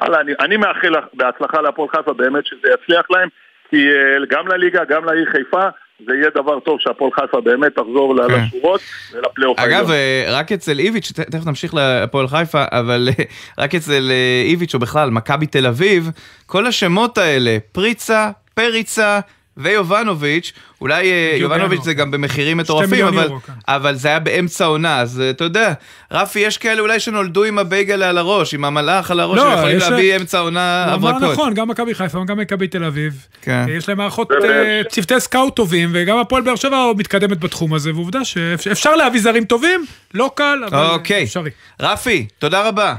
הלאה, 0.00 0.20
אני, 0.20 0.32
אני 0.40 0.56
מאחל 0.56 0.94
בהצלחה 1.14 1.60
להפועל 1.60 1.88
חיפה, 1.88 2.12
באמת 2.12 2.46
שזה 2.46 2.68
יצליח 2.74 3.10
להם, 3.10 3.28
כי 3.70 3.90
אה, 3.90 4.26
גם 4.28 4.48
לליגה, 4.48 4.84
גם 4.84 5.04
לעיר 5.04 5.30
חיפה, 5.30 5.68
זה 6.06 6.14
יהיה 6.14 6.30
דבר 6.34 6.60
טוב 6.60 6.78
שהפועל 6.80 7.10
חיפה 7.20 7.40
באמת 7.40 7.72
תחזור 7.74 8.14
כן. 8.28 8.44
לשורות 8.44 8.80
ולפלייאוף 9.12 9.58
העליון. 9.58 9.80
אגב, 9.80 9.90
אה, 9.90 10.26
רק 10.28 10.52
אצל 10.52 10.78
איביץ', 10.78 11.12
תכף 11.12 11.46
נמשיך 11.46 11.74
להפועל 11.74 12.28
חיפה, 12.28 12.64
אבל 12.70 13.08
אה, 13.18 13.24
רק 13.58 13.74
אצל 13.74 14.10
איביץ' 14.44 14.74
או 14.74 14.78
בכלל, 14.78 15.10
מכבי 15.10 15.46
תל 15.46 15.66
אביב, 15.66 16.10
כל 16.46 16.66
השמות 16.66 17.18
האלה, 17.18 17.56
פריצה, 17.72 18.30
פריצה, 18.54 19.20
ויובנוביץ', 19.56 20.52
אולי 20.80 21.10
אה, 21.10 21.36
יובנוביץ' 21.36 21.82
זה 21.82 21.94
גם 21.94 22.10
במחירים 22.10 22.56
מטורפים, 22.56 23.06
אבל, 23.06 23.28
כן. 23.46 23.52
אבל 23.68 23.94
זה 23.94 24.08
היה 24.08 24.18
באמצע 24.18 24.64
העונה, 24.64 25.00
אז 25.00 25.20
אה, 25.20 25.30
אתה 25.30 25.44
יודע, 25.44 25.72
רפי, 26.12 26.40
יש 26.40 26.58
כאלה 26.58 26.80
אולי 26.80 27.00
שנולדו 27.00 27.44
עם 27.44 27.58
הבייגל 27.58 28.02
על 28.02 28.18
הראש, 28.18 28.54
עם 28.54 28.64
המלאך 28.64 29.10
על 29.10 29.20
הראש, 29.20 29.38
לא, 29.38 29.50
שיכולים 29.50 29.78
להביא 29.78 30.16
אמצע 30.16 30.38
העונה 30.38 30.84
הברקות. 30.84 31.22
נכון, 31.22 31.54
גם 31.54 31.68
מכבי 31.68 31.94
חיפה, 31.94 32.24
גם 32.26 32.38
מכבי 32.38 32.68
תל 32.68 32.84
אביב. 32.84 33.26
כן. 33.42 33.66
יש 33.68 33.88
להם 33.88 33.98
מערכות, 33.98 34.32
אה, 34.32 34.82
צוותי 34.88 35.20
סקאוט 35.20 35.56
טובים, 35.56 35.90
וגם 35.92 36.18
הפועל 36.18 36.42
באר 36.42 36.56
שבע 36.56 36.92
מתקדמת 36.96 37.40
בתחום 37.40 37.74
הזה, 37.74 37.94
ועובדה 37.94 38.24
שאפשר 38.24 38.96
להביא 38.96 39.20
זרים 39.20 39.44
טובים, 39.44 39.84
לא 40.14 40.30
קל, 40.34 40.62
אבל 40.66 40.86
אוקיי. 40.86 41.24
אפשרי. 41.24 41.50
רפי, 41.80 42.26
תודה 42.38 42.68
רבה. 42.68 42.94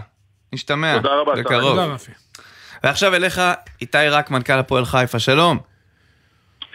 נשתמע. 0.53 0.97
תודה 0.97 1.09
רבה. 1.21 1.35
בקרוב. 1.35 1.61
תודה 1.61 1.85
רפי. 1.85 2.11
ועכשיו 2.83 3.15
אליך, 3.15 3.41
איתי 3.81 3.97
רק, 3.97 4.31
מנכ"ל 4.31 4.53
הפועל 4.53 4.85
חיפה, 4.85 5.19
שלום. 5.19 5.66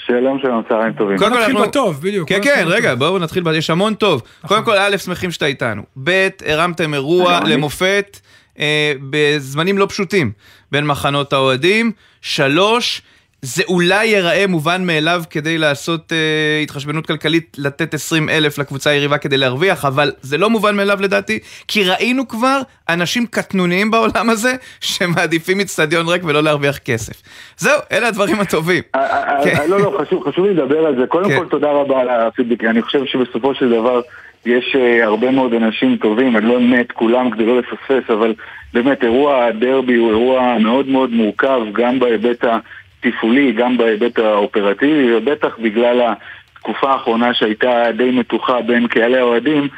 שלום 0.06 0.38
שלום, 0.42 0.62
צהריים 0.68 0.92
טובים. 0.92 1.18
קודם 1.18 1.32
כל 1.32 1.38
נתחיל 1.38 1.62
בטוב, 1.62 2.00
בדיוק. 2.02 2.28
כן, 2.28 2.40
כן, 2.42 2.64
רגע, 2.66 2.94
בואו 2.94 3.18
נתחיל, 3.18 3.42
יש 3.54 3.70
המון 3.70 3.94
טוב. 3.94 4.22
נכון. 4.44 4.48
קודם 4.48 4.64
כל, 4.64 4.78
א', 4.78 4.96
שמחים 4.96 5.30
שאתה 5.30 5.46
איתנו. 5.46 5.82
ב', 6.04 6.28
הרמתם 6.46 6.94
אירוע 6.94 7.40
למופת 7.46 8.20
אה, 8.58 8.92
בזמנים 9.10 9.78
לא 9.78 9.86
פשוטים 9.86 10.32
בין 10.72 10.86
מחנות 10.86 11.32
האוהדים. 11.32 11.92
שלוש, 12.22 13.02
זה 13.44 13.62
אולי 13.68 14.06
ייראה 14.06 14.46
מובן 14.48 14.86
מאליו 14.86 15.22
כדי 15.30 15.58
לעשות 15.58 16.12
אה, 16.12 16.60
התחשבנות 16.62 17.06
כלכלית, 17.06 17.56
לתת 17.58 17.94
20 17.94 18.28
אלף 18.28 18.58
לקבוצה 18.58 18.90
היריבה 18.90 19.18
כדי 19.18 19.36
להרוויח, 19.36 19.84
אבל 19.84 20.12
זה 20.20 20.38
לא 20.38 20.50
מובן 20.50 20.76
מאליו 20.76 20.98
לדעתי, 21.00 21.38
כי 21.68 21.84
ראינו 21.84 22.28
כבר 22.28 22.60
אנשים 22.88 23.26
קטנוניים 23.26 23.90
בעולם 23.90 24.30
הזה, 24.30 24.54
שמעדיפים 24.80 25.60
אצטדיון 25.60 26.08
ריק 26.08 26.24
ולא 26.24 26.42
להרוויח 26.42 26.78
כסף. 26.78 27.22
זהו, 27.56 27.80
אלה 27.92 28.08
הדברים 28.08 28.40
הטובים. 28.40 28.82
אה, 28.94 29.00
אה, 29.00 29.38
אה, 29.38 29.44
כן. 29.44 29.70
לא, 29.70 29.80
לא, 29.80 30.04
חשוב 30.24 30.46
לי 30.46 30.54
לדבר 30.54 30.86
על 30.86 30.96
זה. 31.00 31.06
קודם 31.06 31.28
כן. 31.28 31.38
כל 31.38 31.46
תודה 31.46 31.70
רבה 31.70 32.00
על 32.00 32.08
הפידבק, 32.08 32.64
אני 32.64 32.82
חושב 32.82 33.04
שבסופו 33.06 33.54
של 33.54 33.70
דבר... 33.70 34.00
יש 34.46 34.76
הרבה 35.02 35.30
מאוד 35.30 35.54
אנשים 35.54 35.96
טובים, 35.96 36.36
אני 36.36 36.46
לא 36.46 36.56
אמנה 36.56 36.80
את 36.80 36.92
כולם 36.92 37.30
כדי 37.30 37.46
לא 37.46 37.58
לפספס, 37.58 38.10
אבל 38.10 38.34
באמת 38.74 39.04
אירוע 39.04 39.44
הדרבי 39.44 39.94
הוא 39.94 40.10
אירוע 40.10 40.58
מאוד 40.58 40.88
מאוד 40.88 41.10
מורכב, 41.10 41.60
גם 41.72 41.98
בהיבט 41.98 42.44
ה... 42.44 42.58
תפעולי, 43.02 43.52
גם 43.52 43.76
בהיבט 43.76 44.18
האופרטיבי, 44.18 45.14
ובטח 45.14 45.58
בגלל 45.58 46.14
התקופה 46.52 46.90
האחרונה 46.90 47.34
שהייתה 47.34 47.84
די 47.96 48.10
מתוחה 48.10 48.60
בין 48.60 48.86
קהלי 48.86 49.18
האוהדים, 49.18 49.68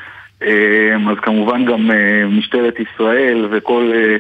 אה, 0.42 1.10
אז 1.10 1.18
כמובן 1.22 1.64
גם 1.64 1.90
אה, 1.90 2.26
משטרת 2.26 2.74
ישראל 2.80 3.48
וכל 3.50 3.92
אה, 3.94 4.16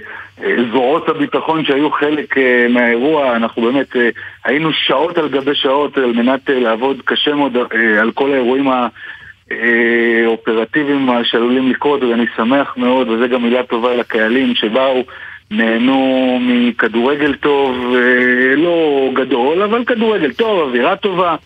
זרועות 0.70 1.08
הביטחון 1.08 1.64
שהיו 1.64 1.90
חלק 1.90 2.34
מהאירוע, 2.70 3.36
אנחנו 3.36 3.62
באמת 3.62 3.96
היינו 4.44 4.72
שעות 4.72 5.18
על 5.18 5.28
גבי 5.28 5.54
שעות 5.54 5.98
על 5.98 6.12
מנת 6.12 6.40
לעבוד 6.48 7.02
קשה 7.04 7.34
מאוד 7.34 7.56
על 8.00 8.10
כל 8.12 8.32
האירועים 8.32 8.68
האופרטיביים 9.50 11.08
שעלולים 11.22 11.70
לקרות, 11.70 12.02
ואני 12.02 12.26
שמח 12.36 12.76
מאוד, 12.76 13.08
וזו 13.08 13.28
גם 13.28 13.42
מילה 13.42 13.62
טובה 13.62 13.96
לקהלים 13.96 14.54
שבאו 14.54 15.04
נהנו 15.50 16.38
מכדורגל 16.42 17.34
טוב, 17.34 17.94
אה, 17.94 18.56
לא 18.56 19.10
גדול, 19.14 19.62
אבל 19.62 19.84
כדורגל 19.84 20.32
טוב, 20.32 20.68
אווירה 20.68 20.96
טובה. 20.96 21.36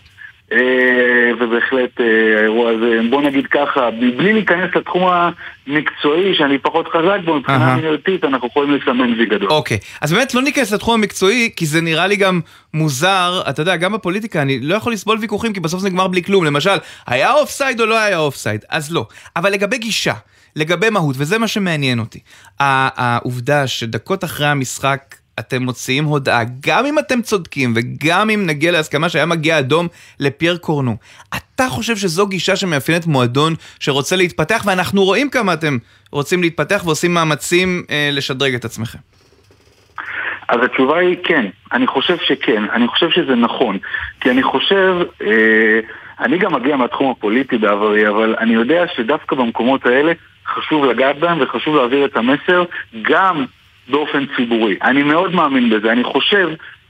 אה, 0.51 1.31
ובהחלט 1.39 2.01
אה, 2.01 2.39
האירוע 2.39 2.71
הזה, 2.71 2.99
בוא 3.09 3.21
נגיד 3.21 3.47
ככה, 3.47 3.89
מבלי 3.99 4.33
להיכנס 4.33 4.75
לתחום 4.75 5.03
המקצועי 5.03 6.35
שאני 6.35 6.57
פחות 6.57 6.87
חזק 6.87 7.17
בו, 7.25 7.35
מבחינה 7.35 7.75
מינרטית 7.75 8.23
אנחנו 8.23 8.47
יכולים 8.47 8.75
לסמן 8.75 9.13
וי 9.13 9.25
גדול. 9.25 9.49
אוקיי, 9.49 9.77
אז 10.01 10.13
באמת 10.13 10.33
לא 10.33 10.41
ניכנס 10.41 10.73
לתחום 10.73 10.93
המקצועי, 10.93 11.49
כי 11.55 11.65
זה 11.65 11.81
נראה 11.81 12.07
לי 12.07 12.15
גם 12.15 12.39
מוזר, 12.73 13.41
אתה 13.49 13.61
יודע, 13.61 13.75
גם 13.75 13.93
בפוליטיקה 13.93 14.41
אני 14.41 14.59
לא 14.59 14.75
יכול 14.75 14.93
לסבול 14.93 15.17
ויכוחים, 15.21 15.53
כי 15.53 15.59
בסוף 15.59 15.81
זה 15.81 15.89
נגמר 15.89 16.07
בלי 16.07 16.23
כלום, 16.23 16.45
למשל, 16.45 16.77
היה 17.07 17.33
אוף 17.33 17.49
סייד 17.49 17.81
או 17.81 17.85
לא 17.85 17.99
היה 17.99 18.17
אוף 18.17 18.35
סייד? 18.35 18.65
אז 18.69 18.93
לא. 18.93 19.05
אבל 19.35 19.51
לגבי 19.51 19.77
גישה, 19.77 20.13
לגבי 20.55 20.89
מהות, 20.89 21.15
וזה 21.19 21.37
מה 21.37 21.47
שמעניין 21.47 21.99
אותי. 21.99 22.19
העובדה 22.59 23.67
שדקות 23.67 24.23
אחרי 24.23 24.47
המשחק 24.47 25.15
אתם 25.39 25.63
מוציאים 25.63 26.05
הודעה, 26.05 26.43
גם 26.67 26.85
אם 26.85 26.99
אתם 26.99 27.21
צודקים 27.21 27.73
וגם 27.75 28.29
אם 28.29 28.45
נגיע 28.45 28.71
להסכמה 28.71 29.09
שהיה 29.09 29.25
מגיע 29.25 29.59
אדום 29.59 29.87
לפייר 30.19 30.57
קורנו, 30.57 30.97
אתה 31.35 31.67
חושב 31.69 31.95
שזו 31.95 32.27
גישה 32.27 32.55
שמאפיינת 32.55 33.07
מועדון 33.07 33.53
שרוצה 33.79 34.15
להתפתח, 34.15 34.63
ואנחנו 34.65 35.03
רואים 35.03 35.29
כמה 35.29 35.53
אתם 35.53 35.77
רוצים 36.11 36.41
להתפתח 36.41 36.81
ועושים 36.85 37.13
מאמצים 37.13 37.83
אה, 37.89 38.09
לשדרג 38.11 38.55
את 38.55 38.65
עצמכם. 38.65 38.99
אז 40.49 40.57
התשובה 40.63 40.99
היא 40.99 41.17
כן, 41.23 41.45
אני 41.73 41.87
חושב 41.87 42.17
שכן, 42.17 42.63
אני 42.73 42.87
חושב 42.87 43.09
שזה 43.09 43.35
נכון, 43.35 43.77
כי 44.21 44.31
אני 44.31 44.43
חושב, 44.43 44.95
אה, 45.21 45.79
אני 46.19 46.37
גם 46.37 46.53
מגיע 46.53 46.75
מהתחום 46.75 47.11
הפוליטי 47.11 47.57
בעברי, 47.57 48.09
אבל 48.09 48.35
אני 48.39 48.53
יודע 48.53 48.83
שדווקא 48.95 49.35
במקומות 49.35 49.85
האלה 49.85 50.11
חשוב 50.49 50.85
לגעת 50.85 51.19
בהם 51.19 51.37
וחשוב 51.41 51.75
להעביר 51.75 52.05
את 52.05 52.17
המסר 52.17 52.63
גם 53.01 53.45
באופן 53.87 54.25
ציבורי. 54.35 54.77
אני 54.81 55.03
מאוד 55.03 55.35
מאמין 55.35 55.69
בזה. 55.69 55.91
אני 55.91 56.03
חושב 56.03 56.49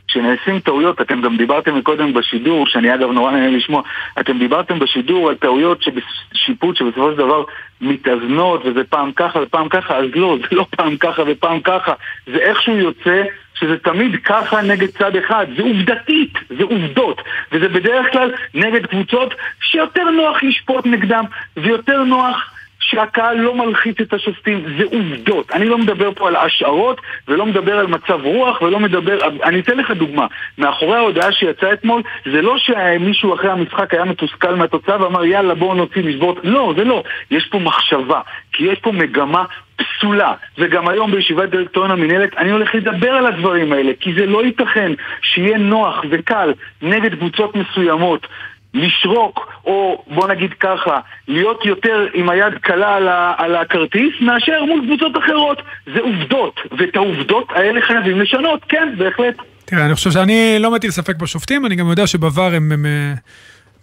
כשנעשים 0.10 0.60
טעויות, 0.60 1.02
אתם 1.02 1.22
גם 1.22 1.38
דיברתם 1.38 1.76
מקודם 1.78 2.14
בשידור, 2.14 2.68
שאני 2.68 2.94
אגב 2.94 3.12
נורא 3.12 3.32
נהנה 3.32 3.58
לשמוע, 3.58 3.82
אתם 4.20 4.40
דיברתם 4.40 4.80
בשידור 4.80 5.30
על 5.30 5.36
טעויות 5.36 5.84
שבשיפוט 5.84 6.76
שבסופו 6.76 7.12
של 7.12 7.18
דבר 7.18 7.44
מתאזנות 7.82 8.62
וזה 8.66 8.84
פעם 8.84 9.12
ככה 9.12 9.40
ופעם 9.40 9.70
ככה, 9.70 9.98
אז 9.98 10.06
לא, 10.16 10.38
זה 10.42 10.56
לא 10.56 10.66
פעם 10.76 10.98
ככה 10.98 11.24
ופעם 11.28 11.60
ככה, 11.60 11.94
זה 12.28 12.38
איכשהו 12.38 12.76
יוצא 12.76 13.24
שזה 13.60 13.78
תמיד 13.78 14.16
ככה 14.24 14.62
נגד 14.62 14.88
צד 14.88 15.16
אחד, 15.16 15.46
זה 15.58 15.64
עובדתית, 15.64 16.34
זה 16.58 16.64
עובדות, 16.64 17.22
וזה 17.52 17.70
בדרך 17.70 18.12
כלל 18.12 18.32
נגד 18.54 18.86
קבוצות 18.86 19.34
שיותר 19.62 20.04
נוח 20.04 20.44
לשפוט 20.44 20.86
נגדם, 20.86 21.24
ויותר 21.58 22.04
נוח 22.04 22.54
שהקהל 22.90 23.38
לא 23.38 23.56
מלחיץ 23.56 24.02
את 24.02 24.14
השופטים, 24.14 24.66
זה 24.78 24.84
עובדות. 24.84 25.52
אני 25.52 25.66
לא 25.66 25.78
מדבר 25.78 26.12
פה 26.16 26.28
על 26.28 26.36
השערות, 26.36 27.02
ולא 27.28 27.46
מדבר 27.46 27.80
על 27.80 27.88
מצב 27.88 28.20
רוח, 28.24 28.62
ולא 28.62 28.80
מדבר... 28.80 29.18
אני 29.44 29.60
אתן 29.60 29.78
לך 29.78 29.92
דוגמה. 29.92 30.28
מאחורי 30.58 30.98
ההודעה 30.98 31.32
שיצאה 31.32 31.74
אתמול, 31.74 32.02
זה 32.26 32.42
לא 32.42 32.58
שמישהו 32.58 33.36
אחרי 33.36 33.52
המשחק 33.52 33.94
היה 33.94 34.06
מתוסכל 34.06 34.56
מהתוצאה 34.56 35.04
ואמר 35.04 35.26
יאללה 35.26 35.56
בואו 35.56 35.74
נוציא 35.74 36.02
לשבות. 36.04 36.38
לא, 36.44 36.74
זה 36.78 36.84
לא. 36.84 37.04
יש 37.32 37.48
פה 37.52 37.60
מחשבה, 37.60 38.22
כי 38.54 38.64
יש 38.64 38.80
פה 38.80 38.92
מגמה 38.92 39.46
פסולה. 39.76 40.34
וגם 40.58 40.88
היום 40.88 41.12
בישיבת 41.12 41.50
דירקטוריון 41.50 41.92
המינהלת 41.92 42.38
אני 42.38 42.52
הולך 42.52 42.76
לדבר 42.76 43.12
על 43.12 43.26
הדברים 43.26 43.74
האלה, 43.74 43.92
כי 44.00 44.14
זה 44.14 44.26
לא 44.26 44.46
ייתכן 44.46 44.92
שיהיה 45.22 45.58
נוח 45.58 46.02
וקל 46.10 46.54
נגד 46.82 47.16
קבוצות 47.16 47.56
מסוימות 47.56 48.28
לשרוק, 48.74 49.54
או 49.66 50.04
בוא 50.08 50.28
נגיד 50.28 50.54
ככה, 50.60 51.00
להיות 51.28 51.66
יותר 51.66 52.08
עם 52.14 52.30
היד 52.30 52.54
קלה 52.62 52.96
על, 52.96 53.08
ה- 53.08 53.34
על 53.38 53.56
הכרטיס, 53.56 54.14
מאשר 54.22 54.64
מול 54.64 54.82
קבוצות 54.86 55.18
אחרות. 55.18 55.62
זה 55.94 56.00
עובדות, 56.00 56.60
ואת 56.78 56.96
העובדות 56.96 57.48
האלה 57.56 57.82
חייבים 57.82 58.22
לשנות, 58.22 58.60
כן, 58.70 58.94
בהחלט. 58.98 59.36
תראה, 59.66 59.86
אני 59.86 59.96
חושב 59.96 60.12
שאני 60.12 60.58
לא 60.60 60.72
מטיל 60.72 60.92
ספק 60.92 61.16
בשופטים, 61.16 61.66
אני 61.66 61.76
גם 61.76 61.90
יודע 61.90 62.04
שבVAR 62.04 62.42
הם, 62.56 62.72
הם 62.72 62.86
אה, 62.86 63.14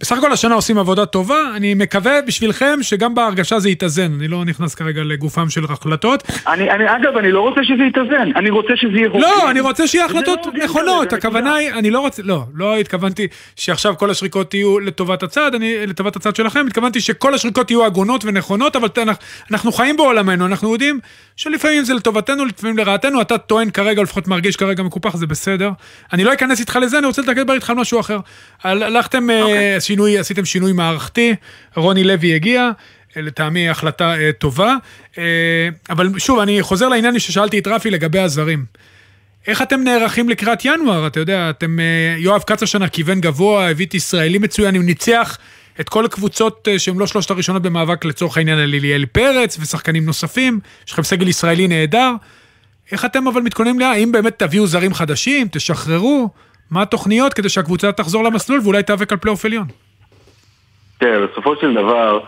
בסך 0.00 0.18
הכל 0.18 0.32
השנה 0.32 0.54
עושים 0.54 0.78
עבודה 0.78 1.06
טובה, 1.06 1.36
אני 1.56 1.74
מקווה 1.74 2.22
בשבילכם 2.22 2.78
שגם 2.82 3.14
בהרגשה 3.14 3.58
זה 3.58 3.70
יתאזן, 3.70 4.12
אני 4.18 4.28
לא 4.28 4.44
נכנס 4.44 4.74
כרגע 4.74 5.02
לגופם 5.04 5.50
של 5.50 5.64
החלטות. 5.64 6.22
אני, 6.46 6.70
אני, 6.70 6.84
אגב, 6.96 7.16
אני 7.16 7.32
לא 7.32 7.40
רוצה 7.40 7.60
שזה 7.64 7.82
יתאזן, 7.82 8.30
אני 8.36 8.50
רוצה 8.50 8.72
שזה 8.76 8.96
יהיה. 8.96 9.08
לא, 9.08 9.50
אני 9.50 9.60
רוצה 9.60 9.86
שיהיה 9.86 10.04
החלטות 10.04 10.38
לא 10.46 10.50
הוגן 10.50 10.62
נכונות, 10.64 11.08
כרגע, 11.08 11.16
הכוונה 11.18 11.54
היא, 11.54 11.70
אני 11.70 11.90
לא 11.90 12.00
רוצה, 12.00 12.22
לא, 12.22 12.44
לא 12.54 12.76
התכוונתי 12.76 13.26
שעכשיו 13.56 13.96
כל 13.98 14.10
השריקות 14.10 14.54
יהיו 14.54 14.80
לטובת 14.80 15.22
הצד, 15.22 15.54
אני, 15.54 15.86
לטובת 15.86 16.16
הצד 16.16 16.36
שלכם, 16.36 16.64
התכוונתי 16.66 17.00
שכל 17.00 17.34
השריקות 17.34 17.70
יהיו 17.70 17.84
הגונות 17.84 18.24
ונכונות, 18.24 18.76
אבל 18.76 18.88
אנחנו, 18.98 19.14
אנחנו 19.50 19.72
חיים 19.72 19.96
בעולמנו, 19.96 20.46
אנחנו 20.46 20.72
יודעים 20.72 21.00
שלפעמים 21.36 21.84
זה 21.84 21.94
לטובתנו, 21.94 22.44
לפעמים 22.44 22.78
לרעתנו, 22.78 23.20
אתה 23.20 23.38
טוען 23.38 23.70
כרגע, 23.70 24.02
לפחות 24.02 24.28
מרגיש 24.28 24.56
כרגע 24.56 24.82
מקופח, 24.82 25.16
זה 25.16 25.26
בסדר. 25.26 25.70
אני 26.12 26.24
לא 26.24 26.32
אכנס 26.32 26.60
איתך 26.60 26.78
לזה, 26.82 26.98
אני 26.98 27.06
רוצה 27.06 27.22
לדבר 27.22 27.52
איתך 27.54 27.70
על 27.70 27.76
משהו 27.76 28.00
אחר. 28.00 28.18
הל- 28.62 28.82
הלכתם, 28.82 29.28
okay. 29.30 29.76
שינוי, 29.86 30.18
עשיתם 30.18 30.44
שינוי 30.44 30.72
מערכתי, 30.72 31.34
רוני 31.76 32.04
לוי 32.04 32.34
הגיע. 32.34 32.70
אה, 33.16 33.22
לטעמי 33.22 33.68
החלטה 33.68 34.14
אה, 34.14 34.30
טובה, 34.38 34.74
אה, 35.18 35.68
אבל 35.90 36.18
שוב, 36.18 36.38
אני 36.38 36.62
חוזר 36.62 36.88
לעניין 36.88 37.18
ששאלתי 37.18 37.58
את 37.58 37.66
רפי 37.66 37.90
לגבי 37.90 38.18
הזרים. 38.18 38.64
איך 39.46 39.62
אתם 39.62 39.80
נערכים 39.80 40.28
לקראת 40.28 40.64
ינואר? 40.64 41.06
אתה 41.06 41.20
יודע, 41.20 41.50
אתם, 41.50 41.80
אה, 41.80 42.14
יואב 42.18 42.42
כץ 42.46 42.62
השנה 42.62 42.88
כיוון 42.88 43.20
גבוה, 43.20 43.70
הביא 43.70 43.86
את 43.86 43.94
ישראלי 43.94 44.38
מצוין, 44.38 44.76
הוא 44.76 44.84
ניצח 44.84 45.38
את 45.80 45.88
כל 45.88 46.04
הקבוצות 46.04 46.68
אה, 46.70 46.78
שהן 46.78 46.96
לא 46.98 47.06
שלושת 47.06 47.30
הראשונות 47.30 47.62
במאבק 47.62 48.04
לצורך 48.04 48.36
העניין 48.36 48.58
על 48.58 48.68
ליאל 48.68 49.06
פרץ 49.06 49.58
ושחקנים 49.60 50.04
נוספים, 50.04 50.60
יש 50.86 50.92
לכם 50.92 51.02
סגל 51.02 51.28
ישראלי 51.28 51.68
נהדר. 51.68 52.12
איך 52.92 53.04
אתם 53.04 53.28
אבל 53.28 53.40
מתכוננים 53.40 53.78
לה? 53.78 53.90
האם 53.90 54.12
באמת 54.12 54.38
תביאו 54.38 54.66
זרים 54.66 54.94
חדשים, 54.94 55.48
תשחררו? 55.52 56.28
מה 56.70 56.82
התוכניות 56.82 57.34
כדי 57.34 57.48
שהקבוצה 57.48 57.92
תחזור 57.92 58.24
למסלול 58.24 58.60
ואולי 58.64 58.82
תיאבק 58.82 59.12
על 59.12 59.18
פלייאוף 59.18 59.44
עליון? 59.44 59.66
תראה, 60.98 61.26
בסופו 61.26 61.56
של 61.56 61.74
דבר, 61.74 62.20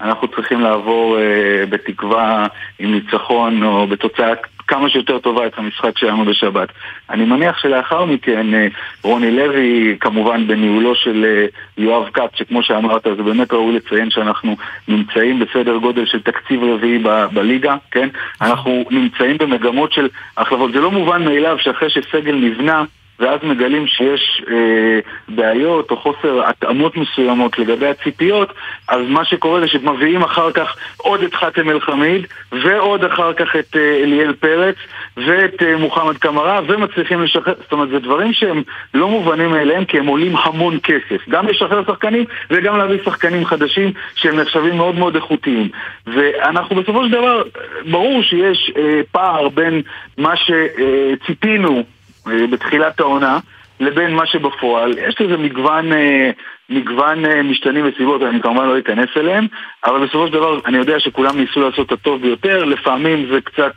אנחנו 0.00 0.28
צריכים 0.28 0.60
לעבור 0.60 1.18
אה, 1.18 1.66
בתקווה 1.66 2.46
עם 2.78 2.92
ניצחון 2.92 3.62
או 3.62 3.86
בתוצאה 3.86 4.32
כמה 4.68 4.90
שיותר 4.90 5.18
טובה 5.18 5.46
את 5.46 5.52
המשחק 5.56 5.98
שלנו 5.98 6.24
בשבת. 6.24 6.68
אני 7.10 7.24
מניח 7.24 7.58
שלאחר 7.58 8.04
מכן 8.04 8.54
אה, 8.54 8.66
רוני 9.02 9.30
לוי, 9.30 9.96
כמובן 10.00 10.46
בניהולו 10.46 10.94
של 10.94 11.24
אה, 11.24 11.46
יואב 11.84 12.08
כץ, 12.12 12.30
שכמו 12.34 12.62
שאמרת, 12.62 13.06
זה 13.16 13.22
באמת 13.22 13.52
ראוי 13.52 13.76
לציין 13.76 14.10
שאנחנו 14.10 14.56
נמצאים 14.88 15.38
בסדר 15.38 15.76
גודל 15.76 16.06
של 16.06 16.22
תקציב 16.22 16.64
רביעי 16.64 16.98
בליגה, 17.32 17.76
כן? 17.90 18.08
אנחנו 18.40 18.84
נמצאים 18.90 19.38
במגמות 19.38 19.92
של 19.92 20.08
החלפות. 20.36 20.72
זה 20.72 20.80
לא 20.80 20.90
מובן 20.90 21.24
מאליו 21.24 21.56
שאחרי 21.58 21.90
שסגל 21.90 22.34
נבנה, 22.34 22.84
ואז 23.20 23.40
מגלים 23.42 23.86
שיש 23.86 24.42
אה, 24.50 24.98
בעיות 25.28 25.90
או 25.90 25.96
חוסר 25.96 26.48
התאמות 26.48 26.96
מסוימות 26.96 27.58
לגבי 27.58 27.86
הציפיות, 27.86 28.52
אז 28.88 29.00
מה 29.08 29.24
שקורה 29.24 29.60
זה 29.60 29.68
שמביאים 29.68 30.22
אחר 30.22 30.52
כך 30.52 30.76
עוד 30.96 31.22
את 31.22 31.34
חאתם 31.34 31.70
אל-חמיד, 31.70 32.26
ועוד 32.52 33.04
אחר 33.04 33.32
כך 33.32 33.56
את 33.56 33.76
אה, 33.76 33.96
אליאל 34.02 34.32
פרץ, 34.32 34.76
ואת 35.16 35.62
אה, 35.62 35.76
מוחמד 35.76 36.16
קמרה, 36.16 36.60
ומצליחים 36.66 37.22
לשחרר, 37.22 37.54
זאת 37.62 37.72
אומרת, 37.72 37.88
זה 37.88 37.98
דברים 37.98 38.32
שהם 38.32 38.62
לא 38.94 39.08
מובנים 39.08 39.50
מאליהם, 39.50 39.84
כי 39.84 39.98
הם 39.98 40.06
עולים 40.06 40.36
המון 40.36 40.78
כסף. 40.82 41.28
גם 41.28 41.46
לשחרר 41.48 41.84
שחקנים, 41.86 42.24
וגם 42.50 42.78
להביא 42.78 42.98
שחקנים 43.04 43.44
חדשים, 43.44 43.92
שהם 44.14 44.36
נחשבים 44.40 44.76
מאוד 44.76 44.94
מאוד 44.94 45.14
איכותיים. 45.14 45.68
ואנחנו 46.06 46.76
בסופו 46.76 47.04
של 47.04 47.12
דבר, 47.12 47.42
ברור 47.90 48.22
שיש 48.22 48.72
אה, 48.76 49.00
פער 49.12 49.48
בין 49.48 49.82
מה 50.18 50.34
שציפינו 50.36 51.76
אה, 51.76 51.82
בתחילת 52.26 53.00
העונה 53.00 53.38
לבין 53.80 54.14
מה 54.14 54.26
שבפועל. 54.26 54.98
יש 54.98 55.20
לזה 55.20 55.36
מגוון, 55.36 55.92
אה, 55.92 56.30
מגוון 56.70 57.24
אה, 57.24 57.42
משתנים 57.42 57.84
וסיבות, 57.88 58.22
אני 58.22 58.42
כמובן 58.42 58.66
לא 58.66 58.78
אכנס 58.78 59.08
אליהם, 59.16 59.46
אבל 59.84 60.06
בסופו 60.06 60.26
של 60.26 60.32
דבר 60.32 60.58
אני 60.66 60.78
יודע 60.78 61.00
שכולם 61.00 61.38
ניסו 61.38 61.60
לעשות 61.60 61.86
את 61.86 61.92
הטוב 61.92 62.22
ביותר, 62.22 62.64
לפעמים 62.64 63.26
זה 63.32 63.40
קצת 63.40 63.72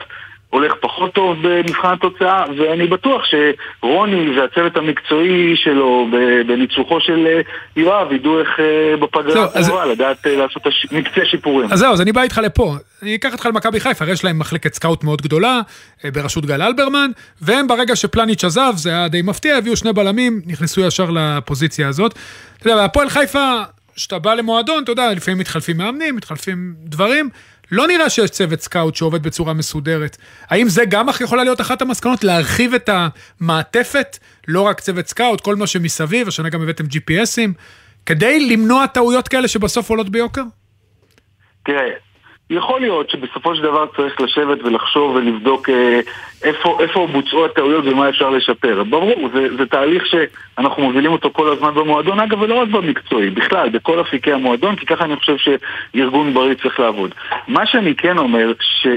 הולך 0.50 0.74
פחות 0.82 1.14
טוב 1.14 1.38
במבחן 1.42 1.94
התוצאה, 1.94 2.44
ואני 2.58 2.88
בטוח 2.88 3.22
שרוני 3.26 4.40
והצוות 4.40 4.78
המקצועי 4.78 5.54
שלו 5.56 6.08
בניצוחו 6.48 7.02
של 7.02 7.28
אה, 7.28 7.42
יואב 7.76 8.12
ידעו 8.12 8.40
איך 8.40 8.48
אה, 8.60 8.98
בפגרה 8.98 9.44
הקרובה 9.46 9.86
לדעת 9.86 10.28
אה, 10.28 10.36
לעשות 10.36 10.68
הש- 10.68 10.86
מקצה 10.92 11.26
שיפורים. 11.26 11.68
אז 11.72 11.80
זהו, 11.80 11.94
אז 11.94 12.02
אני 12.02 12.12
בא 12.12 12.22
איתך 12.22 12.42
לפה. 12.44 12.76
אני 13.04 13.16
אקח 13.16 13.34
אותך 13.34 13.46
למכבי 13.46 13.80
חיפה, 13.80 14.04
הרי 14.06 14.14
יש 14.14 14.24
להם 14.24 14.40
מחלקת 14.40 14.74
סקאוט 14.74 15.04
מאוד 15.04 15.22
גדולה, 15.22 15.62
בראשות 16.14 16.46
גל 16.46 16.62
אלברמן, 16.62 17.12
והם 17.42 17.68
ברגע 17.68 17.96
שפלניץ' 17.96 18.44
עזב, 18.44 18.74
זה 18.76 18.90
היה 18.90 19.08
די 19.08 19.22
מפתיע, 19.22 19.58
הביאו 19.58 19.76
שני 19.78 19.94
בלמים, 19.94 20.42
נכנסו 20.46 20.82
ישר 20.82 21.10
לפוזיציה 21.14 21.88
הזאת. 21.88 22.14
אתה 22.58 22.70
יודע, 22.70 22.82
והפועל 22.82 23.10
חיפה, 23.10 23.62
כשאתה 23.96 24.20
בא 24.20 24.34
למועדון, 24.34 24.84
אתה 24.84 24.92
יודע, 24.92 25.14
לפעמים 25.14 25.38
מתחלפים 25.40 25.78
מאמנים, 25.78 26.16
מתחלפים 26.16 26.74
דברים. 26.84 27.30
לא 27.72 27.88
נראה 27.88 28.10
שיש 28.10 28.30
צוות 28.30 28.62
סקאוט 28.62 28.96
שעובד 28.96 29.24
בצורה 29.24 29.54
מסודרת. 29.54 30.18
האם 30.50 30.70
זה 30.70 30.86
גם 30.90 31.08
יכולה 31.22 31.44
להיות 31.44 31.62
אחת 31.62 31.82
המסקנות? 31.82 32.24
להרחיב 32.24 32.74
את 32.74 32.90
המעטפת, 33.42 34.18
לא 34.48 34.62
רק 34.62 34.80
צוות 34.80 35.08
סקאוט, 35.08 35.42
כל 35.42 35.56
מה 35.56 35.68
שמסביב, 35.68 36.28
השנה 36.28 36.50
גם 36.50 36.62
הבאתם 36.62 36.84
GPSים, 36.86 37.52
כדי 38.06 38.40
למנוע 38.50 38.88
טעויות 38.88 39.28
כאלה 39.28 39.48
שבסוף 39.48 39.90
עולות 39.90 40.10
ביוקר? 40.10 40.44
תראה, 41.66 42.09
יכול 42.50 42.82
להיות 42.82 43.10
שבסופו 43.10 43.56
של 43.56 43.62
דבר 43.62 43.86
צריך 43.96 44.22
לשבת 44.22 44.64
ולחשוב 44.64 45.16
ולבדוק 45.16 45.70
אה, 45.70 46.00
איפה, 46.44 46.78
איפה 46.80 47.08
בוצעו 47.12 47.46
הטעויות 47.46 47.86
ומה 47.86 48.10
אפשר 48.10 48.30
לשפר. 48.30 48.84
ברור, 48.84 49.30
זה, 49.34 49.48
זה 49.58 49.66
תהליך 49.66 50.04
שאנחנו 50.06 50.84
מובילים 50.84 51.12
אותו 51.12 51.30
כל 51.34 51.52
הזמן 51.52 51.74
במועדון, 51.74 52.20
אגב, 52.20 52.42
ולא 52.42 52.56
רק 52.56 52.68
במקצועי, 52.68 53.30
בכלל, 53.30 53.70
בכל 53.70 54.02
אפיקי 54.02 54.34
המועדון, 54.34 54.76
כי 54.76 54.86
ככה 54.86 55.06
אני 55.06 55.16
חושב 55.16 55.36
שארגון 55.38 56.34
בריא 56.34 56.54
צריך 56.54 56.80
לעבוד. 56.80 57.16
מה 57.48 57.66
שאני 57.66 57.96
כן 57.96 58.18
אומר, 58.18 58.54
ש... 58.60 58.88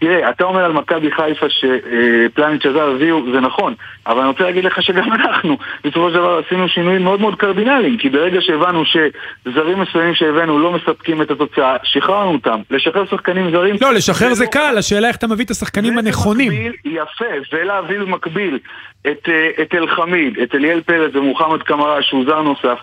תראה, 0.00 0.30
אתה 0.30 0.44
אומר 0.44 0.64
על 0.64 0.72
מכבי 0.72 1.10
חיפה 1.10 1.46
שפלניץ' 1.48 2.66
עזב 2.66 2.88
הביאו, 2.94 3.32
זה 3.32 3.40
נכון, 3.40 3.74
אבל 4.06 4.18
אני 4.20 4.28
רוצה 4.28 4.44
להגיד 4.44 4.64
לך 4.64 4.82
שגם 4.82 5.12
אנחנו, 5.20 5.58
בסופו 5.84 6.08
של 6.08 6.14
דבר 6.14 6.40
עשינו 6.46 6.68
שינויים 6.68 7.02
מאוד 7.02 7.20
מאוד 7.20 7.34
קרדינליים, 7.34 7.98
כי 7.98 8.08
ברגע 8.08 8.40
שהבנו 8.40 8.82
שזרים 8.84 9.80
מסוימים 9.80 10.14
שהבאנו 10.14 10.58
לא 10.58 10.72
מספקים 10.72 11.22
את 11.22 11.30
התוצאה, 11.30 11.76
שחררנו 11.82 12.32
אותם. 12.32 12.60
לשחרר 12.70 13.06
שחקנים 13.06 13.50
זרים... 13.50 13.76
לא, 13.80 13.94
לשחרר 13.94 14.34
זה 14.34 14.46
קל, 14.46 14.74
השאלה 14.78 15.08
איך 15.08 15.16
אתה 15.16 15.26
מביא 15.26 15.44
את 15.44 15.50
השחקנים 15.50 15.98
הנכונים. 15.98 16.52
יפה, 16.84 17.24
ולהביא 17.52 17.98
במקביל 17.98 18.58
את, 19.02 19.28
אה, 19.28 19.62
את 19.62 19.74
אלחמיד, 19.74 20.38
את 20.38 20.54
אליאל 20.54 20.80
פרץ 20.80 21.14
ומוחמד 21.14 21.62
קמרה 21.62 22.02
שהוא 22.02 22.24
זר 22.24 22.42
נוסף. 22.42 22.78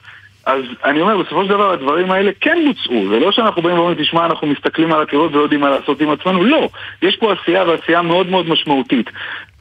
אז 0.48 0.62
אני 0.86 1.02
אומר, 1.02 1.18
בסופו 1.18 1.44
של 1.44 1.50
דבר 1.50 1.72
הדברים 1.72 2.12
האלה 2.12 2.32
כן 2.42 2.58
בוצעו, 2.68 3.10
זה 3.10 3.20
לא 3.20 3.32
שאנחנו 3.32 3.62
באים 3.62 3.76
ואומרים, 3.76 3.98
תשמע, 4.04 4.26
אנחנו 4.26 4.48
מסתכלים 4.48 4.94
על 4.94 5.02
הקירות 5.02 5.32
ולא 5.32 5.42
יודעים 5.42 5.62
מה 5.62 5.70
לעשות 5.70 6.02
עם 6.02 6.10
עצמנו, 6.10 6.44
לא. 6.44 6.70
יש 7.02 7.16
פה 7.16 7.34
עשייה 7.34 7.64
ועשייה 7.64 8.02
מאוד 8.02 8.30
מאוד 8.30 8.50
משמעותית. 8.50 9.10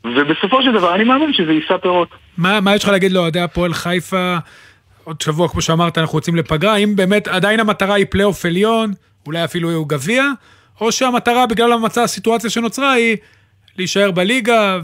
ובסופו 0.05 0.63
של 0.63 0.73
דבר 0.73 0.95
אני 0.95 1.05
מאמין 1.05 1.33
שזה 1.33 1.53
יישא 1.53 1.77
פירות. 1.77 2.09
מה, 2.39 2.61
מה 2.61 2.75
יש 2.75 2.85
לך 2.85 2.91
להגיד 2.91 3.13
לאוהדי 3.13 3.41
הפועל 3.41 3.75
חיפה? 3.75 4.37
עוד 5.05 5.21
שבוע, 5.21 5.49
כמו 5.49 5.61
שאמרת, 5.61 5.99
אנחנו 5.99 6.19
יוצאים 6.19 6.37
לפגרה, 6.37 6.73
האם 6.73 6.97
באמת 6.97 7.29
עדיין 7.29 7.61
המטרה 7.61 7.95
היא 7.95 8.07
פלייאוף 8.11 8.45
עליון, 8.45 8.93
אולי 9.27 9.45
אפילו 9.45 9.71
הוא 9.71 9.89
גביע, 9.89 10.25
או 10.81 10.93
שהמטרה 10.93 11.47
בגלל 11.47 11.73
המצע 11.73 12.03
הסיטואציה 12.03 12.51
שנוצרה 12.51 12.93
היא 12.93 13.17
להישאר 13.79 14.11
בליגה 14.11 14.79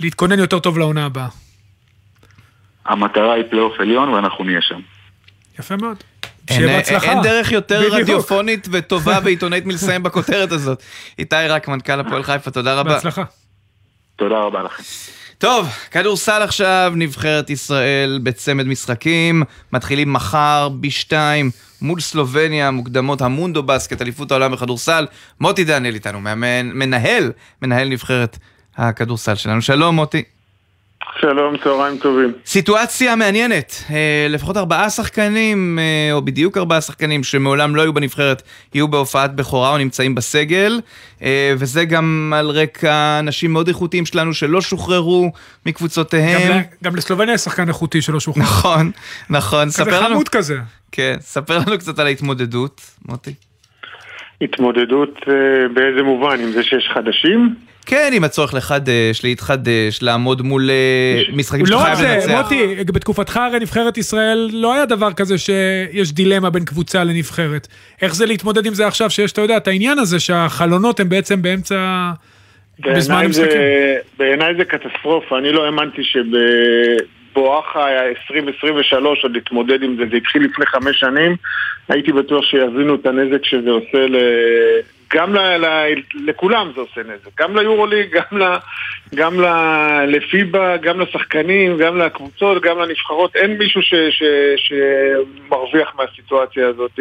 ולהתכונן 0.00 0.38
יותר 0.38 0.58
טוב 0.58 0.78
לעונה 0.78 1.06
הבאה? 1.06 1.28
המטרה 2.90 3.34
היא 3.34 3.44
פלייאוף 3.50 3.80
עליון 3.80 4.08
ואנחנו 4.08 4.44
נהיה 4.44 4.62
שם. 4.62 4.80
יפה 5.58 5.76
מאוד. 5.76 5.96
אין, 6.48 6.58
שיהיה 6.58 6.76
בהצלחה. 6.76 7.12
אין 7.12 7.22
דרך 7.22 7.52
יותר 7.52 7.80
בדיוק. 7.80 7.94
רדיופונית 7.94 8.68
וטובה 8.72 9.18
ועיתונאית 9.24 9.66
מלסיים 9.66 10.02
בכותרת 10.02 10.52
הזאת. 10.52 10.82
איתי 11.18 11.36
רק, 11.48 11.68
מנכ"ל 11.68 12.00
הפועל 12.00 12.22
חיפה, 12.22 12.50
תודה 12.50 12.74
רבה. 12.74 12.94
בהצלחה. 12.94 13.22
תודה 14.16 14.38
רבה 14.38 14.62
לכם. 14.62 14.82
טוב, 15.38 15.68
כדורסל 15.90 16.42
עכשיו, 16.42 16.92
נבחרת 16.96 17.50
ישראל 17.50 18.20
בצמד 18.22 18.66
משחקים, 18.66 19.42
מתחילים 19.72 20.12
מחר 20.12 20.68
ב-2 20.80 21.12
מול 21.82 22.00
סלובניה, 22.00 22.70
מוקדמות 22.70 23.22
המונדו 23.22 23.62
בסקט, 23.62 24.02
אליפות 24.02 24.30
העולם 24.30 24.52
בכדורסל. 24.52 25.06
מוטי 25.40 25.64
דניאל 25.64 25.94
איתנו, 25.94 26.20
מאמן, 26.20 26.70
מנהל, 26.74 27.32
מנהל 27.62 27.88
נבחרת 27.88 28.38
הכדורסל 28.76 29.34
שלנו. 29.34 29.62
שלום 29.62 29.96
מוטי. 29.96 30.22
שלום, 31.20 31.56
צהריים 31.64 31.98
טובים. 31.98 32.32
סיטואציה 32.46 33.16
מעניינת, 33.16 33.84
אה, 33.90 34.26
לפחות 34.28 34.56
ארבעה 34.56 34.90
שחקנים, 34.90 35.78
אה, 35.78 36.12
או 36.12 36.22
בדיוק 36.22 36.58
ארבעה 36.58 36.80
שחקנים 36.80 37.24
שמעולם 37.24 37.76
לא 37.76 37.82
היו 37.82 37.92
בנבחרת, 37.92 38.42
יהיו 38.74 38.88
בהופעת 38.88 39.34
בכורה 39.34 39.72
או 39.72 39.78
נמצאים 39.78 40.14
בסגל, 40.14 40.80
אה, 41.22 41.54
וזה 41.58 41.84
גם 41.84 42.32
על 42.36 42.50
רקע 42.50 43.18
אנשים 43.18 43.52
מאוד 43.52 43.68
איכותיים 43.68 44.06
שלנו 44.06 44.34
שלא 44.34 44.60
שוחררו 44.60 45.32
מקבוצותיהם. 45.66 46.52
גם 46.52 46.60
גם 46.84 46.96
לסלובניה 46.96 47.34
יש 47.34 47.40
שחקן 47.40 47.68
איכותי 47.68 48.02
שלא 48.02 48.20
שוחרר. 48.20 48.42
נכון, 48.42 48.90
נכון, 49.30 49.64
כזה 49.64 49.72
ספר 49.84 50.00
לנו, 50.00 50.14
חמוד 50.14 50.28
כזה. 50.28 50.58
כן, 50.92 51.16
ספר 51.20 51.58
לנו 51.58 51.78
קצת 51.78 51.98
על 51.98 52.06
ההתמודדות, 52.06 52.80
מוטי. 53.08 53.34
התמודדות 54.40 55.20
באיזה 55.74 56.02
מובן? 56.02 56.40
עם 56.40 56.52
זה 56.52 56.62
שיש 56.62 56.90
חדשים? 56.94 57.69
כן, 57.90 58.10
עם 58.12 58.24
הצורך 58.24 58.54
לחדש, 58.54 59.24
להתחדש, 59.24 60.02
לעמוד 60.02 60.42
מול 60.42 60.70
אה, 60.70 61.22
משחקים 61.32 61.66
שאתה 61.66 61.76
לא 61.76 61.80
רק 61.80 61.86
חייב 61.86 61.98
זה, 61.98 62.14
לנצח. 62.14 62.42
מוטי, 62.42 62.84
בתקופתך 62.84 63.36
הרי 63.36 63.58
נבחרת 63.58 63.98
ישראל 63.98 64.48
לא 64.52 64.74
היה 64.74 64.86
דבר 64.86 65.12
כזה 65.12 65.38
שיש 65.38 66.12
דילמה 66.12 66.50
בין 66.50 66.64
קבוצה 66.64 67.04
לנבחרת. 67.04 67.68
איך 68.02 68.14
זה 68.14 68.26
להתמודד 68.26 68.66
עם 68.66 68.74
זה 68.74 68.86
עכשיו 68.86 69.10
שיש, 69.10 69.32
אתה 69.32 69.40
יודע, 69.40 69.56
את 69.56 69.68
העניין 69.68 69.98
הזה 69.98 70.20
שהחלונות 70.20 71.00
הם 71.00 71.08
בעצם 71.08 71.42
באמצע... 71.42 72.10
בזמן 72.80 73.14
בעיניי 73.14 73.26
המשחקים. 73.26 73.50
זה, 73.50 73.96
בעיניי 74.18 74.54
זה 74.54 74.64
קטסטרופה, 74.64 75.38
אני 75.38 75.52
לא 75.52 75.64
האמנתי 75.64 76.02
שבואכה 76.04 77.88
2023 78.08 79.22
עוד 79.22 79.32
להתמודד 79.32 79.82
עם 79.82 79.96
זה, 79.96 80.02
זה 80.10 80.16
התחיל 80.16 80.44
לפני 80.44 80.66
חמש 80.66 81.00
שנים, 81.00 81.36
הייתי 81.88 82.12
בטוח 82.12 82.44
שיבינו 82.44 82.94
את 82.94 83.06
הנזק 83.06 83.44
שזה 83.44 83.70
עושה 83.70 84.06
ל... 84.06 84.16
גם 85.14 85.34
ל... 85.34 85.38
ל... 85.38 85.94
לכולם 86.14 86.72
זה 86.74 86.80
עושה 86.80 87.00
נזק, 87.00 87.40
גם 87.40 87.56
ליורוליג, 87.56 88.08
גם, 88.18 88.38
ל... 88.38 88.44
גם 89.14 89.40
ל... 89.40 89.46
לפיבה, 90.06 90.76
גם 90.76 91.00
לשחקנים, 91.00 91.76
גם 91.78 91.98
לקבוצות, 91.98 92.62
גם 92.62 92.78
לנבחרות, 92.78 93.36
אין 93.36 93.58
מישהו 93.58 93.82
ש... 93.82 93.94
ש... 94.10 94.22
שמרוויח 94.56 95.92
מהסיטואציה 95.96 96.68
הזאת, 96.68 96.98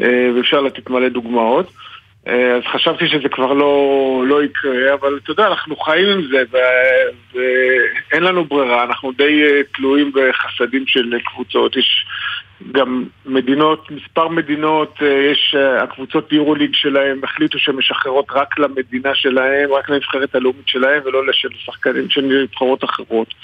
אה, 0.00 0.30
ואפשר 0.36 0.60
לתת 0.60 0.90
מלא 0.90 1.08
דוגמאות. 1.08 1.70
אה, 2.28 2.56
אז 2.56 2.62
חשבתי 2.72 3.08
שזה 3.08 3.28
כבר 3.28 3.52
לא, 3.52 4.24
לא 4.26 4.44
יקרה, 4.44 4.94
אבל 4.94 5.18
אתה 5.22 5.30
יודע, 5.30 5.46
אנחנו 5.46 5.76
חיים 5.76 6.08
עם 6.08 6.22
זה 6.30 6.42
ואין 7.32 8.22
לנו 8.22 8.44
ברירה, 8.44 8.84
אנחנו 8.84 9.12
די 9.12 9.42
אה, 9.42 9.60
תלויים 9.74 10.12
בחסדים 10.14 10.86
של 10.86 11.18
קבוצות. 11.24 11.76
יש 11.76 12.06
גם 12.72 13.04
מדינות, 13.26 13.90
מספר 13.90 14.28
מדינות, 14.28 14.94
אה, 15.02 15.30
יש 15.32 15.54
אה, 15.58 15.82
הקבוצות 15.82 16.32
יורוליג 16.32 16.70
שלהם 16.74 17.24
החליטו 17.24 17.58
שהן 17.58 17.76
משחררות 17.76 18.26
רק 18.30 18.58
למדינה 18.58 19.14
שלהם, 19.14 19.72
רק 19.72 19.90
לנבחרת 19.90 20.34
הלאומית 20.34 20.68
שלהם 20.68 21.02
ולא 21.04 21.26
לשל 21.26 21.48
שחקנים 21.64 22.10
של 22.10 22.20
נבחרות 22.20 22.84
אחרות. 22.84 23.34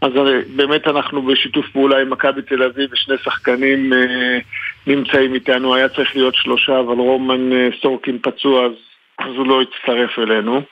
אז 0.00 0.12
באמת 0.56 0.86
אנחנו 0.86 1.22
בשיתוף 1.22 1.66
פעולה 1.72 2.00
עם 2.00 2.10
מכבי 2.10 2.42
תל 2.42 2.62
אביב 2.62 2.90
ושני 2.92 3.14
שחקנים 3.24 3.92
אה, 3.92 4.38
נמצאים 4.86 5.34
איתנו, 5.34 5.74
היה 5.74 5.88
צריך 5.88 6.16
להיות 6.16 6.34
שלושה, 6.34 6.80
אבל 6.80 6.94
רומן 6.94 7.50
סורקין 7.82 8.18
פצוע 8.22 8.66
אז, 8.66 8.72
אז 9.18 9.34
הוא 9.36 9.46
לא 9.46 9.62
הצטרף 9.62 10.18
אלינו. 10.18 10.62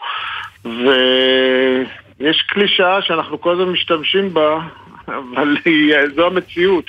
ויש 0.64 2.42
קלישאה 2.42 3.03
שאנחנו 3.03 3.40
כל 3.40 3.53
הזמן 3.53 3.68
משתמשים 3.68 4.35
בה, 4.35 4.61
אבל 5.09 5.57
זו 6.14 6.27
המציאות. 6.27 6.85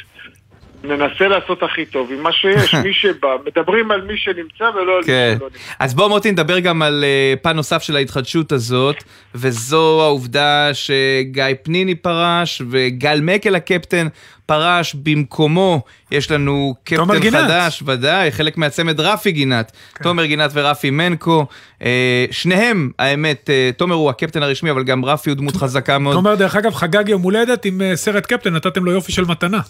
ננסה 0.84 1.28
לעשות 1.28 1.64
הכי 1.64 1.86
טוב 1.86 2.12
עם 2.12 2.24
מה 2.24 2.32
שיש, 2.32 2.76
מי 2.86 2.94
שבא, 2.94 3.36
מדברים 3.46 3.92
על 3.92 4.02
מי 4.02 4.18
שנמצא 4.18 4.64
ולא 4.64 4.98
על 4.98 5.04
כן. 5.04 5.30
מי 5.34 5.38
שלא 5.40 5.48
נמצא. 5.54 5.74
אז 5.80 5.94
בוא 5.94 6.08
מוטי 6.08 6.32
נדבר 6.32 6.60
גם 6.60 6.82
על 6.82 7.04
אה, 7.04 7.34
פן 7.42 7.56
נוסף 7.56 7.84
של 7.84 7.96
ההתחדשות 7.96 8.52
הזאת, 8.52 9.04
וזו 9.36 10.02
העובדה 10.02 10.70
שגיא 10.74 11.44
פניני 11.64 11.96
פרש 11.96 12.62
וגל 12.70 13.20
מקל 13.22 13.56
הקפטן 13.56 14.08
פרש, 14.48 14.94
במקומו 14.94 15.82
יש 16.12 16.32
לנו 16.32 16.76
קפטן 16.84 17.20
גינת. 17.20 17.44
חדש, 17.44 17.84
ודאי, 17.86 18.32
חלק 18.32 18.58
מהצמד 18.58 19.00
רפי 19.00 19.32
גינת, 19.32 19.72
כן. 19.96 20.04
תומר 20.04 20.26
גינת 20.26 20.52
ורפי 20.54 20.90
מנקו, 20.90 21.46
אה, 21.82 22.26
שניהם, 22.32 22.92
האמת, 23.00 23.50
אה, 23.50 23.70
תומר 23.78 23.96
הוא 23.96 24.10
הקפטן 24.10 24.44
הרשמי, 24.44 24.72
אבל 24.72 24.84
גם 24.84 25.06
רפי 25.06 25.30
הוא 25.30 25.38
דמות 25.38 25.56
חזקה 25.62 26.00
מאוד. 26.00 26.16
תומר, 26.16 26.36
דרך 26.36 26.56
אגב, 26.56 26.74
חגג 26.74 27.10
יום 27.10 27.22
הולדת 27.22 27.66
עם 27.66 27.82
אה, 27.82 27.96
סרט 27.96 28.26
קפטן, 28.26 28.54
נתתם 28.54 28.86
לו 28.86 28.92
יופי 28.92 29.12
של 29.12 29.26
מתנה. 29.26 29.60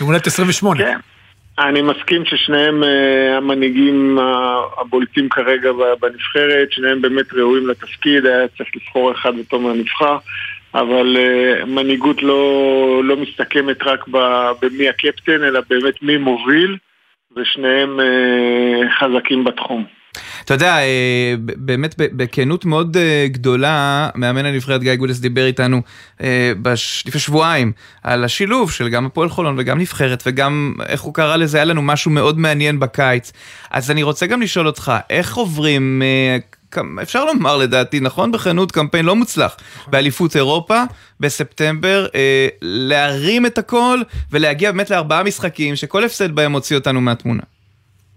יום 0.00 0.08
הולדת 0.08 0.26
28. 0.26 0.84
כן. 0.84 0.98
אני 1.58 1.82
מסכים 1.82 2.24
ששניהם 2.24 2.84
אה, 2.84 3.36
המנהיגים 3.36 4.18
הבולטים 4.80 5.28
כרגע 5.28 5.70
בנבחרת, 6.00 6.72
שניהם 6.72 7.02
באמת 7.02 7.32
ראויים 7.32 7.68
לתפקיד, 7.68 8.26
היה 8.26 8.48
צריך 8.48 8.68
לבחור 8.76 9.12
אחד 9.12 9.32
ותומר 9.38 9.72
נבחר, 9.72 10.16
אבל 10.74 11.16
אה, 11.16 11.64
מנהיגות 11.64 12.22
לא, 12.22 13.00
לא 13.04 13.16
מסתכמת 13.16 13.82
רק 13.82 14.08
ב- 14.08 14.50
במי 14.62 14.88
הקפטן, 14.88 15.42
אלא 15.42 15.60
באמת 15.70 16.02
מי 16.02 16.16
מוביל, 16.16 16.76
ושניהם 17.36 18.00
אה, 18.00 18.90
חזקים 18.98 19.44
בתחום. 19.44 19.84
אתה 20.44 20.54
יודע, 20.54 20.76
אה, 20.78 21.34
באמת 21.38 21.94
בכנות 21.98 22.64
מאוד 22.64 22.96
אה, 22.96 23.26
גדולה, 23.28 24.08
מאמן 24.14 24.44
הנבחרת 24.44 24.80
גיא 24.82 24.94
גודס 24.94 25.18
דיבר 25.18 25.46
איתנו 25.46 25.82
אה, 26.22 26.52
בש- 26.62 27.04
לפני 27.06 27.20
שבועיים 27.20 27.72
על 28.02 28.24
השילוב 28.24 28.70
של 28.70 28.88
גם 28.88 29.06
הפועל 29.06 29.28
חולון 29.28 29.54
וגם 29.58 29.78
נבחרת 29.78 30.22
וגם, 30.26 30.74
איך 30.86 31.00
הוא 31.00 31.14
קרא 31.14 31.36
לזה, 31.36 31.58
היה 31.58 31.64
לנו 31.64 31.82
משהו 31.82 32.10
מאוד 32.10 32.38
מעניין 32.38 32.80
בקיץ. 32.80 33.32
אז 33.70 33.90
אני 33.90 34.02
רוצה 34.02 34.26
גם 34.26 34.42
לשאול 34.42 34.66
אותך, 34.66 34.92
איך 35.10 35.36
עוברים... 35.36 36.02
אפשר 37.02 37.24
לומר 37.24 37.56
לדעתי, 37.56 38.00
נכון 38.00 38.32
בכנות, 38.32 38.72
קמפיין 38.72 39.04
לא 39.04 39.16
מוצלח 39.16 39.56
באליפות 39.86 40.36
אירופה 40.36 40.82
בספטמבר, 41.20 42.06
להרים 42.62 43.46
את 43.46 43.58
הכל 43.58 43.98
ולהגיע 44.32 44.72
באמת 44.72 44.90
לארבעה 44.90 45.22
משחקים 45.22 45.76
שכל 45.76 46.04
הפסד 46.04 46.32
בהם 46.32 46.52
מוציא 46.52 46.76
אותנו 46.76 47.00
מהתמונה. 47.00 47.42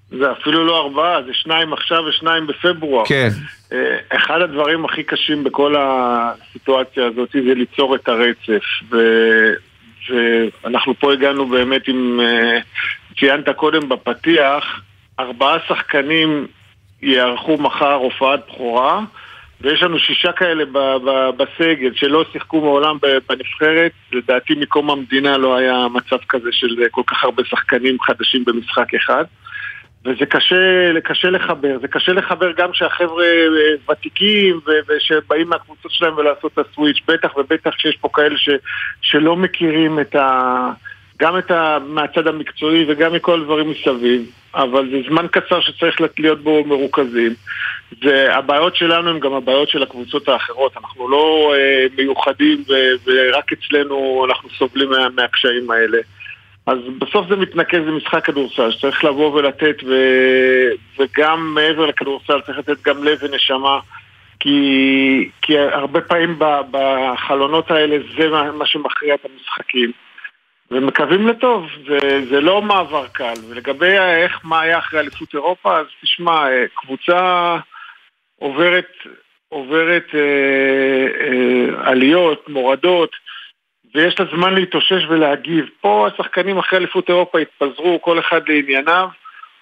זה 0.09 0.31
אפילו 0.31 0.65
לא 0.65 0.77
ארבעה, 0.83 1.23
זה 1.23 1.33
שניים 1.33 1.73
עכשיו 1.73 2.03
ושניים 2.09 2.47
בפברואר. 2.47 3.05
כן. 3.05 3.29
אה, 3.71 3.97
אחד 4.09 4.41
הדברים 4.41 4.85
הכי 4.85 5.03
קשים 5.03 5.43
בכל 5.43 5.75
הסיטואציה 5.79 7.05
הזאת 7.05 7.29
זה 7.31 7.53
ליצור 7.53 7.95
את 7.95 8.07
הרצף. 8.07 8.63
ו... 8.91 8.97
ואנחנו 10.09 10.93
פה 10.99 11.13
הגענו 11.13 11.45
באמת 11.45 11.87
עם, 11.87 12.19
אה, 12.19 12.59
ציינת 13.19 13.49
קודם 13.49 13.89
בפתיח, 13.89 14.81
ארבעה 15.19 15.57
שחקנים 15.67 16.47
יארחו 17.01 17.57
מחר 17.57 17.93
הופעת 17.93 18.39
בכורה, 18.47 18.99
ויש 19.61 19.83
לנו 19.83 19.99
שישה 19.99 20.31
כאלה 20.31 20.65
ב- 20.65 20.97
ב- 21.05 21.29
בסגל 21.37 21.91
שלא 21.95 22.25
שיחקו 22.31 22.61
מעולם 22.61 22.97
בנבחרת. 23.29 23.91
לדעתי 24.11 24.53
מקום 24.55 24.91
המדינה 24.91 25.37
לא 25.37 25.57
היה 25.57 25.87
מצב 25.93 26.17
כזה 26.29 26.49
של 26.51 26.75
כל 26.91 27.01
כך 27.07 27.23
הרבה 27.23 27.43
שחקנים 27.45 27.97
חדשים 28.01 28.45
במשחק 28.45 28.93
אחד. 28.93 29.23
וזה 30.07 30.25
קשה, 30.25 30.55
קשה 31.03 31.29
לחבר, 31.29 31.77
זה 31.81 31.87
קשה 31.87 32.11
לחבר 32.11 32.51
גם 32.51 32.69
שהחבר'ה 32.73 33.25
אה, 33.25 33.91
ותיקים 33.91 34.59
ושבאים 34.87 35.49
מהקבוצות 35.49 35.91
שלהם 35.91 36.17
ולעשות 36.17 36.51
את 36.53 36.65
הסוויץ', 36.65 36.97
בטח 37.07 37.37
ובטח 37.37 37.71
שיש 37.77 37.97
פה 38.01 38.09
כאלה 38.13 38.37
ש- 38.37 38.49
שלא 39.01 39.35
מכירים 39.35 39.99
את 39.99 40.15
ה... 40.15 40.69
גם 41.19 41.37
את 41.37 41.51
ה... 41.51 41.77
מהצד 41.87 42.27
המקצועי 42.27 42.85
וגם 42.87 43.13
מכל 43.13 43.41
הדברים 43.41 43.69
מסביב, 43.71 44.31
אבל 44.55 44.89
זה 44.91 44.97
זמן 45.09 45.25
קצר 45.31 45.61
שצריך 45.61 46.01
להיות 46.19 46.43
בו 46.43 46.63
מרוכזים. 46.65 47.33
זה, 48.03 48.35
הבעיות 48.35 48.75
שלנו 48.75 49.09
הן 49.09 49.19
גם 49.19 49.33
הבעיות 49.33 49.69
של 49.69 49.83
הקבוצות 49.83 50.29
האחרות, 50.29 50.77
אנחנו 50.77 51.09
לא 51.09 51.53
אה, 51.55 51.85
מיוחדים 51.97 52.63
ו- 52.67 53.09
ורק 53.09 53.51
אצלנו 53.53 54.25
אנחנו 54.29 54.49
סובלים 54.49 54.89
מה, 54.89 55.09
מהקשיים 55.15 55.71
האלה. 55.71 55.97
אז 56.67 56.77
בסוף 56.99 57.27
זה 57.29 57.35
מתנקז 57.35 57.79
למשחק 57.79 58.25
כדורסל, 58.25 58.71
שצריך 58.71 59.03
לבוא 59.03 59.33
ולתת, 59.33 59.83
ו... 59.83 59.93
וגם 60.99 61.53
מעבר 61.53 61.85
לכדורסל 61.85 62.41
צריך 62.41 62.57
לתת 62.57 62.81
גם 62.81 63.03
לב 63.03 63.17
ונשמה, 63.21 63.79
כי, 64.39 65.29
כי 65.41 65.59
הרבה 65.59 66.01
פעמים 66.01 66.39
ב... 66.39 66.45
בחלונות 66.71 67.71
האלה 67.71 67.97
זה 68.17 68.29
מה, 68.29 68.51
מה 68.51 68.65
שמכריע 68.65 69.15
את 69.15 69.25
המשחקים. 69.25 69.91
ומקווים 70.71 71.27
לטוב, 71.27 71.67
זה, 71.87 72.25
זה 72.29 72.41
לא 72.41 72.61
מעבר 72.61 73.07
קל. 73.07 73.33
ולגבי 73.49 73.97
איך, 73.97 74.39
מה 74.43 74.61
היה 74.61 74.77
אחרי 74.77 74.99
אליפות 74.99 75.33
אירופה, 75.33 75.77
אז 75.77 75.85
תשמע, 76.01 76.49
אה, 76.51 76.65
קבוצה 76.75 77.55
עוברת, 78.39 78.91
עוברת 79.49 80.05
אה, 80.13 80.19
אה, 80.19 81.89
עליות, 81.89 82.49
מורדות, 82.49 83.11
ויש 83.95 84.19
לה 84.19 84.25
זמן 84.35 84.53
להתאושש 84.53 85.05
ולהגיב. 85.09 85.65
פה 85.81 86.07
השחקנים 86.13 86.57
אחרי 86.57 86.79
אליפות 86.79 87.09
אירופה 87.09 87.39
התפזרו, 87.39 88.01
כל 88.01 88.19
אחד 88.19 88.41
לענייניו. 88.47 89.07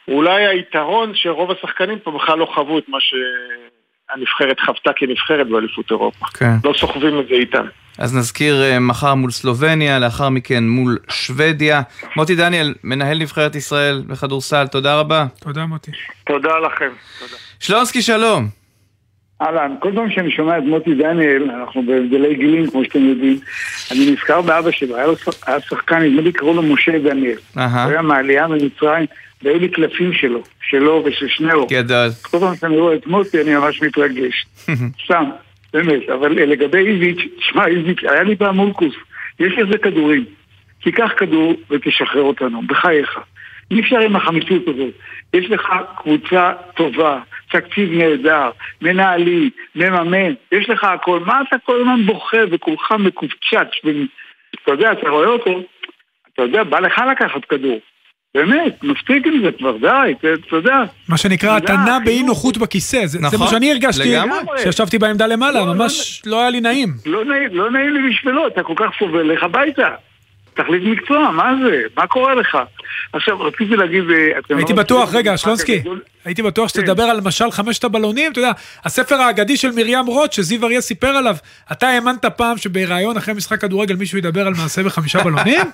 אולי 0.08 0.48
היתרון 0.48 1.12
שרוב 1.16 1.52
השחקנים 1.52 2.00
פה 2.00 2.12
בכלל 2.12 2.38
לא 2.38 2.48
חוו 2.56 2.78
את 2.78 2.90
מה 2.90 2.98
שהנבחרת 3.00 4.60
חוותה 4.60 4.92
כנבחרת 4.96 5.50
באליפות 5.50 5.92
אירופה. 5.92 6.26
כן. 6.26 6.56
לא 6.64 6.74
סוחבים 6.78 7.20
את 7.20 7.28
זה 7.28 7.34
איתם. 7.34 7.66
אז 7.98 8.16
נזכיר 8.16 8.64
אה, 8.64 8.80
מחר 8.80 9.16
מול 9.16 9.32
סלובניה, 9.32 10.00
לאחר 10.00 10.30
מכן 10.30 10.64
מול 10.64 10.98
שוודיה. 11.10 11.82
מוטי 12.16 12.36
דניאל, 12.36 12.74
מנהל 12.84 13.18
נבחרת 13.18 13.56
ישראל 13.56 14.04
בכדורסל, 14.08 14.68
תודה 14.68 15.00
רבה. 15.00 15.26
תודה 15.40 15.66
מוטי. 15.66 15.92
תודה 16.26 16.60
לכם. 16.60 16.90
תודה. 17.20 17.36
שלונסקי, 17.60 18.02
שלום. 18.02 18.65
אהלן, 19.42 19.76
כל 19.80 19.92
פעם 19.96 20.12
שאני 20.12 20.32
שומע 20.32 20.58
את 20.58 20.64
מוטי 20.64 20.94
דניאל, 20.94 21.52
אנחנו 21.52 21.84
בהבדלי 21.84 22.36
גילים 22.36 22.70
כמו 22.70 22.84
שאתם 22.84 23.06
יודעים, 23.06 23.40
אני 23.92 24.12
נזכר 24.12 24.42
באבא 24.42 24.72
שלו, 24.72 24.96
היה, 24.96 25.08
לו, 25.08 25.14
היה 25.48 25.62
שחקן, 25.62 26.00
נדמה 26.02 26.22
לי 26.22 26.32
קראו 26.32 26.54
לו 26.54 26.62
משה 26.62 27.00
דניאל. 27.00 27.38
הוא 27.56 27.92
היה 27.92 28.02
מהעלייה 28.02 28.48
ממצרים, 28.48 29.06
והיו 29.44 29.60
לי 29.60 29.70
קלפים 29.70 30.14
שלו, 30.14 30.44
שלו 30.70 31.04
ושל 31.06 31.28
שניאור. 31.28 31.68
גדול. 31.70 32.08
כל 32.22 32.40
פעם 32.40 32.56
שאני 32.56 32.78
רואה 32.78 32.96
את 32.96 33.08
מוטי 33.08 33.42
אני 33.42 33.56
ממש 33.56 33.82
מתרגש. 33.82 34.46
סתם, 35.06 35.24
באמת, 35.74 36.10
אבל 36.10 36.32
לגבי 36.32 36.78
איביץ', 36.78 37.32
שמע, 37.40 37.68
איביץ', 37.68 38.04
היה 38.04 38.24
לי 38.24 38.36
פעם 38.36 38.56
מולקוס, 38.56 38.94
יש 39.40 39.54
לזה 39.58 39.78
כדורים. 39.78 40.26
תיקח 40.84 41.12
כדור 41.18 41.54
ותשחרר 41.70 42.22
אותנו, 42.22 42.62
בחייך. 42.68 43.20
אי 43.72 43.80
אפשר 43.80 44.00
עם 44.00 44.16
החמיצות 44.16 44.68
הזאת. 44.68 44.94
יש 45.34 45.50
לך 45.50 45.68
קבוצה 45.98 46.52
טובה, 46.76 47.20
תקציב 47.52 47.92
נהדר, 47.92 48.50
מנהלי, 48.82 49.50
מממן, 49.76 50.34
יש 50.52 50.70
לך 50.70 50.84
הכל. 50.84 51.20
מה 51.26 51.42
אתה 51.48 51.56
כל 51.66 51.82
הזמן 51.82 52.06
בוכה 52.06 52.38
וכולך 52.52 52.92
מקופצ'ץ' 53.00 53.86
אתה 54.64 54.72
יודע, 54.72 54.92
אתה 54.92 55.10
רואה 55.10 55.28
אותו, 55.28 55.62
אתה 56.34 56.42
יודע, 56.42 56.64
בא 56.64 56.80
לך 56.80 57.02
לקחת 57.12 57.46
כדור. 57.46 57.80
באמת, 58.36 58.84
מספיק 58.84 59.28
עם 59.28 59.42
זה 59.44 59.52
כבר, 59.52 59.78
די, 59.78 60.14
אתה 60.22 60.56
יודע. 60.56 60.84
מה 61.10 61.18
שנקרא, 61.18 61.58
אתה 61.58 61.74
נע 61.74 62.00
באי 62.06 62.24
נוחות 62.24 62.58
בכיסא, 62.58 63.06
זה, 63.06 63.20
נכון, 63.20 63.32
זה 63.32 63.38
מה 63.38 63.48
שאני 63.48 63.72
הרגשתי. 63.72 64.16
כשישבתי 64.58 64.98
בעמדה 64.98 65.28
למעלה, 65.28 65.66
ממש 65.66 66.22
לא 66.26 66.42
היה 66.42 66.50
לי 66.50 66.62
נעים. 66.62 66.90
לא 67.06 67.26
נעים, 67.26 67.50
לא 67.52 67.72
נעים 67.72 67.94
לי 67.94 68.10
בשבילו, 68.10 68.48
אתה 68.48 68.64
כל 68.64 68.74
כך 68.78 68.86
סובל, 69.00 69.34
לך 69.34 69.44
הביתה. 69.44 69.88
תחליט 70.56 70.84
מקצוע, 70.84 71.32
מה 71.32 71.54
זה? 71.64 71.82
מה 71.98 72.08
קורה 72.08 72.36
לך? 72.36 72.58
עכשיו, 73.14 73.42
רציתי 73.42 73.76
להגיד... 73.76 74.04
אה, 74.12 74.40
אתם 74.40 74.58
הייתי 74.58 74.74
לא 74.74 74.80
בטוח, 74.80 75.16
רגע, 75.16 75.38
שלונסקי? 75.38 75.82
הייתי 76.26 76.42
בטוח 76.42 76.70
שתדבר 76.70 77.04
על 77.04 77.18
למשל 77.18 77.52
חמשת 77.52 77.84
הבלונים, 77.84 78.32
אתה 78.32 78.40
יודע, 78.40 78.52
הספר 78.86 79.16
האגדי 79.16 79.58
של 79.58 79.72
מרים 79.72 80.06
רוט, 80.06 80.34
שזיו 80.34 80.66
אריה 80.66 80.82
סיפר 80.82 81.08
עליו, 81.08 81.36
אתה 81.72 81.88
האמנת 81.88 82.26
פעם 82.26 82.58
שבריאיון 82.58 83.18
אחרי 83.18 83.34
משחק 83.34 83.62
כדורגל 83.62 83.96
מישהו 83.96 84.18
ידבר 84.18 84.48
על 84.48 84.54
מעשה 84.62 84.84
בחמישה 84.84 85.24
בלונים? 85.24 85.62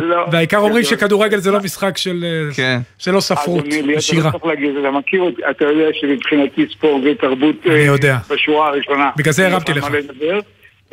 לא. 0.00 0.26
והעיקר 0.32 0.58
אומרים. 0.58 0.84
שכדורגל 0.84 1.38
זה 1.38 1.50
לא 1.50 1.60
משחק 1.60 1.96
של... 1.96 2.24
אה, 2.24 2.54
כן. 2.54 2.78
זה 3.00 3.12
לא 3.12 3.20
ספרות, 3.20 3.64
זה 3.94 4.00
שירה. 4.00 4.30
לא 4.44 4.52
אתה 4.80 4.90
מכיר 4.90 5.20
אותי, 5.20 5.42
אתה 5.50 5.64
יודע 5.64 5.84
שמבחינתי 5.92 6.66
ספורט 6.72 7.02
ותרבות 7.04 7.54
אני 7.66 7.74
אה, 7.74 7.80
יודע. 7.80 8.18
בשורה 8.30 8.68
הראשונה. 8.68 9.10
בגלל 9.16 9.32
זה 9.32 9.46
הרמתי 9.46 9.72
לך. 9.72 9.86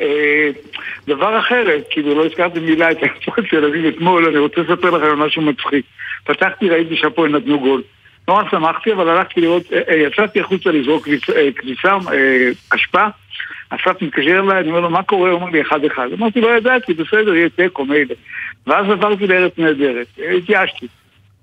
אה, 0.00 0.50
דבר 1.08 1.38
אחר, 1.38 1.64
כאילו 1.90 2.14
לא 2.14 2.26
הזכרתי 2.26 2.60
מילה 2.60 2.90
את 2.90 2.96
הפועל 3.02 3.46
תל 3.50 3.64
אביב 3.64 3.84
אתמול, 3.84 4.26
אני 4.26 4.38
רוצה 4.38 4.60
לספר 4.60 4.90
לכם 4.90 5.18
משהו 5.18 5.42
מצחיק. 5.42 5.84
פתחתי, 6.24 6.68
ראיתי 6.70 6.96
שהפועל 6.96 7.30
נתנו 7.36 7.60
גול. 7.60 7.82
נורא 8.28 8.42
שמחתי, 8.50 8.92
אבל 8.92 9.08
הלכתי 9.08 9.40
לראות, 9.40 9.72
אה, 9.72 9.80
אה, 9.88 9.96
יצאתי 9.96 10.40
החוצה 10.40 10.70
לזרוק 10.70 11.04
כביס- 11.08 11.30
כביסה, 11.56 11.96
אשפה. 12.74 13.06
אסף 13.70 14.02
מתקשר 14.02 14.40
אליי, 14.44 14.58
אני 14.60 14.68
אומר 14.68 14.80
לו, 14.80 14.90
מה 14.90 15.02
קורה? 15.02 15.30
הוא 15.30 15.40
אומר 15.40 15.50
לי, 15.50 15.60
אחד 15.62 15.84
אחד. 15.84 16.08
אמרתי, 16.18 16.40
לא 16.40 16.48
ידעתי, 16.56 16.94
בסדר, 16.94 17.34
יהיה 17.34 17.48
תיקו, 17.48 17.84
מילא. 17.84 18.14
ואז 18.66 18.90
עברתי 18.90 19.26
לארץ 19.26 19.52
נהדרת, 19.58 20.06
התייאשתי. 20.38 20.86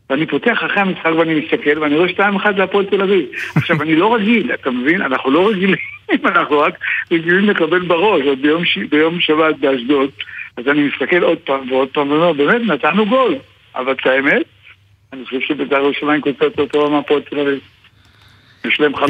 ואני 0.10 0.26
פותח 0.26 0.58
אחרי 0.66 0.82
המשחק 0.82 1.12
ואני 1.18 1.36
מסתכל 1.36 1.80
ואני 1.80 1.96
רואה 1.98 2.10
שתיים 2.10 2.36
אחד 2.36 2.58
להפועל 2.58 2.86
תל 2.86 3.02
אביב. 3.02 3.26
עכשיו, 3.56 3.82
אני 3.82 3.96
לא 3.96 4.16
רגיל, 4.16 4.54
אתה 4.54 4.72
מבין? 4.72 5.02
אנחנו 5.02 5.32
לא 5.32 5.50
רגילים, 5.50 5.76
אנחנו 6.36 6.60
רק 6.60 6.74
רגילים 7.12 7.50
לקבל 7.50 7.80
בראש. 7.80 8.22
עוד 8.26 8.42
ביום, 8.42 8.66
ש... 8.66 8.78
ביום 8.78 9.20
שבת 9.20 9.56
באשדוד, 9.60 10.10
אז 10.58 10.68
אני 10.68 10.84
מסתכל 10.84 11.24
עוד 11.24 11.38
פעם 11.38 11.72
ועוד 11.72 11.90
פעם 11.94 12.12
ואומר, 12.12 12.34
באמת, 12.34 12.62
נתנו 12.62 13.06
גול. 13.06 13.36
אבל 13.76 13.92
את 13.92 14.06
האמת, 14.06 14.44
אני 15.14 15.26
חושב 15.26 15.40
שבית"ר 15.40 15.76
ירושלים 15.76 16.22
קבוצה 16.22 16.46
יותר 16.46 16.66
טובה 16.66 16.90
מהפועל 16.90 17.22
תל 17.22 17.40
אביב. 17.40 17.60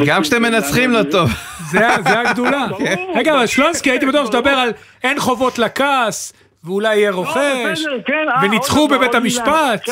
גם 0.06 0.22
כשאתם 0.22 0.42
מנצחים 0.42 0.92
לא 0.92 1.04
טוב. 1.04 1.30
זה 1.72 1.88
זה 2.04 2.20
הגדולה. 2.20 2.66
רגע, 3.18 3.36
אבל 3.36 3.48
שלונסקי, 3.48 3.90
הייתי 3.90 4.06
בטוח 4.06 4.26
שתדבר 4.26 4.50
על 4.50 4.70
אין 5.04 5.20
חובות 5.20 5.60
לכעס, 5.60 6.34
ואולי 6.64 6.96
יהיה 6.96 7.12
רוכש, 7.12 7.38
בסדר, 7.72 7.98
כן, 8.06 8.26
אה, 8.30 8.46
וניצחו 8.46 8.88
בבית. 8.88 9.16
המשפט. 9.16 9.90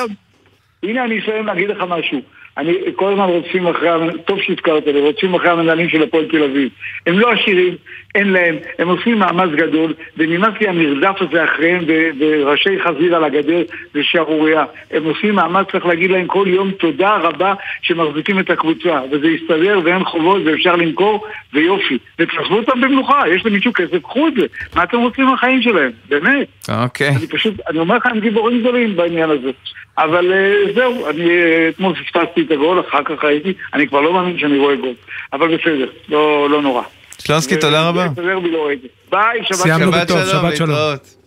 הנה 0.84 1.06
אני 1.06 1.20
אסיים 1.20 1.46
להגיד 1.46 1.70
לך 1.70 1.84
משהו. 1.90 2.22
אני 2.58 2.74
כל 2.96 3.12
הזמן 3.12 3.26
רודפים 3.26 3.68
אחרי, 3.68 3.90
טוב 4.26 4.42
שהזכרת 4.42 4.88
לי, 4.88 5.02
רודפים 5.02 5.34
אחרי 5.34 5.50
המנהלים 5.50 5.90
של 5.90 6.04
הפועל 6.04 6.26
תל 6.26 6.44
אביב. 6.44 6.70
הם 7.08 7.20
לא 7.20 7.32
עשירים, 7.32 7.76
אין 8.16 8.32
להם, 8.32 8.56
הם 8.80 8.88
עושים 8.88 9.20
מאמץ 9.20 9.50
גדול, 9.56 9.94
ונמאס 10.18 10.54
לי 10.62 10.68
המרדף 10.68 11.22
הזה 11.22 11.44
אחריהם, 11.44 11.84
וראשי 12.20 12.80
חזיר 12.84 13.16
על 13.16 13.24
הגדר, 13.24 13.62
זה 13.94 14.00
שערורייה. 14.04 14.66
הם 14.92 15.04
עושים 15.04 15.36
מאמץ, 15.36 15.68
צריך 15.72 15.86
להגיד 15.86 16.12
להם 16.12 16.28
כל 16.28 16.46
יום 16.48 16.72
תודה 16.72 17.18
רבה 17.18 17.54
שמחזיקים 17.82 18.40
את 18.40 18.50
הקבוצה, 18.50 19.02
וזה 19.12 19.28
יסתדר 19.28 19.80
ואין 19.84 20.04
חובות 20.04 20.42
ואפשר 20.46 20.76
למכור, 20.76 21.26
ויופי. 21.54 21.98
ותעזבו 22.20 22.58
אותם 22.58 22.82
במנוחה, 22.82 23.22
יש 23.36 23.46
למישהו 23.46 23.74
כסף, 23.74 24.04
קחו 24.04 24.28
את 24.28 24.34
זה. 24.34 24.46
מה 24.76 24.84
אתם 24.84 24.98
רוצים 24.98 25.26
מהחיים 25.26 25.62
שלהם? 25.62 25.92
באמת. 26.10 26.48
אוקיי. 26.84 27.10
אני 27.10 27.28
פשוט, 27.28 27.54
אני 27.70 27.80
אומר 27.80 27.98
לך, 27.98 28.06
הם 28.06 28.20
גיבורים 28.20 28.60
גדולים 28.60 28.96
בעניין 28.96 29.30
הזה. 29.30 29.52
אבל 29.98 30.34
אה, 30.34 30.74
זהו, 30.76 31.10
אני 31.10 31.30
אה, 31.30 31.70
אתמול 31.70 31.94
פספסתי 31.96 32.42
את 32.42 32.52
הגול, 32.52 32.80
אחר 32.90 33.04
כך 33.04 33.24
ראיתי, 33.24 33.54
אני 33.74 33.88
כבר 33.88 34.02
לא 34.02 34.14
מאמין 34.14 34.40
שאני 34.40 34.58
רואה 34.58 34.76
גול. 34.76 34.94
אבל 35.34 35.58
בסדר, 35.58 35.90
לא, 36.10 36.50
לא 36.50 36.62
נורא. 36.62 36.82
שלונסקי, 37.18 37.58
תודה 37.58 37.90
רבה. 37.90 38.08
לא. 38.18 38.70
ביי, 39.12 39.44
שבת 39.44 39.58
סיימנו 39.58 39.92
שלום. 39.92 40.04
בטוב, 40.04 40.18
שבת 40.26 40.58
שלום. 40.58 41.23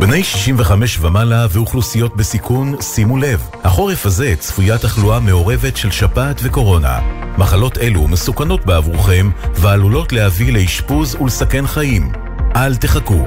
בני 0.00 0.24
65 0.24 0.98
ומעלה 1.00 1.46
ואוכלוסיות 1.50 2.16
בסיכון, 2.16 2.74
שימו 2.82 3.18
לב, 3.18 3.48
החורף 3.64 4.06
הזה 4.06 4.34
צפויה 4.38 4.78
תחלואה 4.78 5.20
מעורבת 5.20 5.76
של 5.76 5.90
שפעת 5.90 6.40
וקורונה. 6.42 6.98
מחלות 7.38 7.78
אלו 7.78 8.08
מסוכנות 8.08 8.66
בעבורכם 8.66 9.30
ועלולות 9.54 10.12
להביא 10.12 10.52
לאשפוז 10.52 11.14
ולסכן 11.20 11.66
חיים. 11.66 12.12
אל 12.56 12.76
תחכו. 12.76 13.26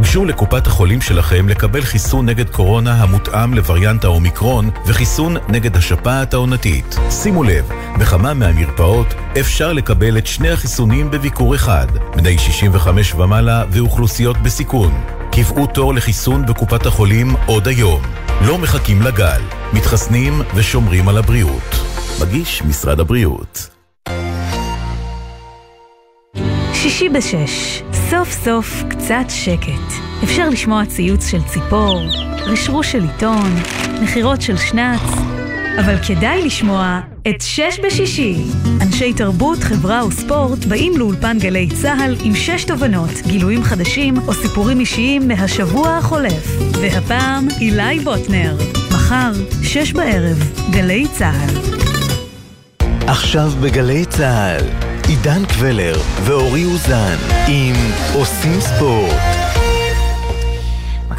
גשו 0.00 0.24
לקופת 0.24 0.66
החולים 0.66 1.00
שלכם 1.00 1.48
לקבל 1.48 1.80
חיסון 1.80 2.26
נגד 2.26 2.50
קורונה 2.50 3.02
המותאם 3.02 3.54
לווריאנט 3.54 4.04
האומיקרון 4.04 4.70
וחיסון 4.86 5.36
נגד 5.48 5.76
השפעת 5.76 6.34
העונתית. 6.34 6.96
שימו 7.10 7.44
לב, 7.44 7.68
בכמה 8.00 8.34
מהמרפאות 8.34 9.14
אפשר 9.40 9.72
לקבל 9.72 10.18
את 10.18 10.26
שני 10.26 10.50
החיסונים 10.50 11.10
בביקור 11.10 11.54
אחד. 11.54 11.86
בני 12.16 12.38
65 12.38 13.14
ומעלה 13.14 13.64
ואוכלוסיות 13.70 14.36
בסיכון. 14.36 15.21
קבעו 15.36 15.66
תור 15.66 15.94
לחיסון 15.94 16.46
בקופת 16.46 16.86
החולים 16.86 17.26
עוד 17.46 17.68
היום. 17.68 18.02
לא 18.46 18.58
מחכים 18.58 19.02
לגל, 19.02 19.40
מתחסנים 19.72 20.32
ושומרים 20.54 21.08
על 21.08 21.18
הבריאות. 21.18 21.74
מגיש 22.20 22.62
משרד 22.62 23.00
הבריאות. 23.00 23.68
שישי 26.74 27.08
בשש, 27.08 27.82
סוף 28.10 28.32
סוף 28.32 28.82
קצת 28.90 29.24
שקט. 29.28 29.92
אפשר 30.24 30.48
לשמוע 30.48 30.86
ציוץ 30.86 31.26
של 31.26 31.42
ציפור, 31.42 32.00
רשרוש 32.46 32.92
של 32.92 33.02
עיתון, 33.02 33.50
נחירות 34.02 34.42
של 34.42 34.56
שנץ, 34.56 35.00
אבל 35.78 35.96
כדאי 36.06 36.42
לשמוע 36.42 37.00
את 37.28 37.40
שש 37.40 37.80
בשישי. 37.84 38.36
אנשי 38.82 39.12
תרבות, 39.12 39.58
חברה 39.58 40.06
וספורט 40.06 40.64
באים 40.64 40.92
לאולפן 40.96 41.38
גלי 41.38 41.68
צה"ל 41.82 42.16
עם 42.24 42.34
שש 42.34 42.64
תובנות, 42.64 43.10
גילויים 43.26 43.62
חדשים 43.62 44.14
או 44.28 44.34
סיפורים 44.34 44.80
אישיים 44.80 45.28
מהשבוע 45.28 45.96
החולף. 45.96 46.46
והפעם, 46.80 47.48
אילי 47.60 47.98
בוטנר. 47.98 48.56
מחר, 48.90 49.32
שש 49.62 49.92
בערב, 49.92 50.52
גלי 50.70 51.06
צה"ל. 51.12 51.72
עכשיו 53.06 53.52
בגלי 53.62 54.04
צה"ל, 54.04 54.64
עידן 55.08 55.46
קבלר 55.46 56.00
ואורי 56.24 56.64
אוזן 56.64 57.16
עם 57.48 57.74
עושים 58.14 58.60
ספורט. 58.60 59.41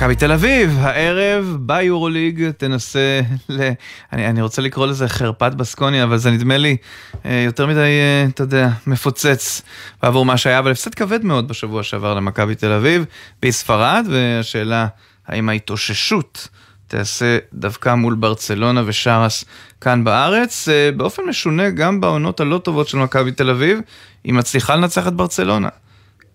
מכבי 0.03 0.15
תל 0.15 0.31
אביב, 0.31 0.77
הערב 0.79 1.57
ביורוליג 1.59 2.51
תנסה 2.57 3.21
ל... 3.49 3.69
אני, 4.13 4.27
אני 4.27 4.41
רוצה 4.41 4.61
לקרוא 4.61 4.87
לזה 4.87 5.07
חרפת 5.07 5.53
בסקוניה, 5.53 6.03
אבל 6.03 6.17
זה 6.17 6.31
נדמה 6.31 6.57
לי 6.57 6.77
אה, 7.25 7.43
יותר 7.45 7.67
מדי, 7.67 7.79
אה, 7.79 8.25
אתה 8.29 8.43
יודע, 8.43 8.69
מפוצץ 8.87 9.61
בעבור 10.01 10.25
מה 10.25 10.37
שהיה, 10.37 10.59
אבל 10.59 10.71
הפסד 10.71 10.95
כבד 10.95 11.25
מאוד 11.25 11.47
בשבוע 11.47 11.83
שעבר 11.83 12.13
למכבי 12.13 12.55
תל 12.55 12.71
אביב 12.71 13.05
בספרד, 13.41 14.05
והשאלה 14.09 14.87
האם 15.27 15.49
ההתאוששות 15.49 16.47
תעשה 16.87 17.37
דווקא 17.53 17.95
מול 17.95 18.15
ברצלונה 18.15 18.83
ושרס 18.85 19.45
כאן 19.81 20.03
בארץ. 20.03 20.69
אה, 20.69 20.89
באופן 20.97 21.23
משונה, 21.29 21.69
גם 21.69 22.01
בעונות 22.01 22.39
הלא 22.39 22.57
טובות 22.57 22.87
של 22.87 22.97
מכבי 22.97 23.31
תל 23.31 23.49
אביב, 23.49 23.79
היא 24.23 24.33
מצליחה 24.33 24.75
לנצח 24.75 25.07
את 25.07 25.13
ברצלונה. 25.13 25.69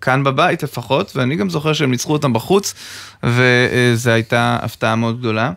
כאן 0.01 0.25
בבית 0.25 0.63
לפחות, 0.63 1.17
ואני 1.17 1.37
גם 1.37 1.51
זוכר 1.51 1.73
שהם 1.73 1.91
ניצחו 1.91 2.13
אותם 2.13 2.33
בחוץ, 2.33 2.75
וזו 3.23 4.11
הייתה 4.11 4.59
הפתעה 4.63 4.97
מאוד 4.97 5.19
גדולה. 5.19 5.53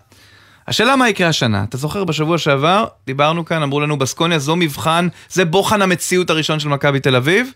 השאלה 0.67 0.95
מה 0.95 1.09
יקרה 1.09 1.27
השנה. 1.27 1.63
אתה 1.63 1.77
זוכר 1.77 2.03
בשבוע 2.03 2.37
שעבר, 2.37 2.85
דיברנו 3.05 3.45
כאן, 3.45 3.63
אמרו 3.63 3.79
לנו 3.79 3.97
בסקוניה, 3.97 4.39
זו 4.39 4.55
מבחן, 4.55 5.07
זה 5.29 5.45
בוחן 5.45 5.81
המציאות 5.81 6.29
הראשון 6.29 6.59
של 6.59 6.69
מכבי 6.69 6.99
תל 6.99 7.15
אביב, 7.15 7.51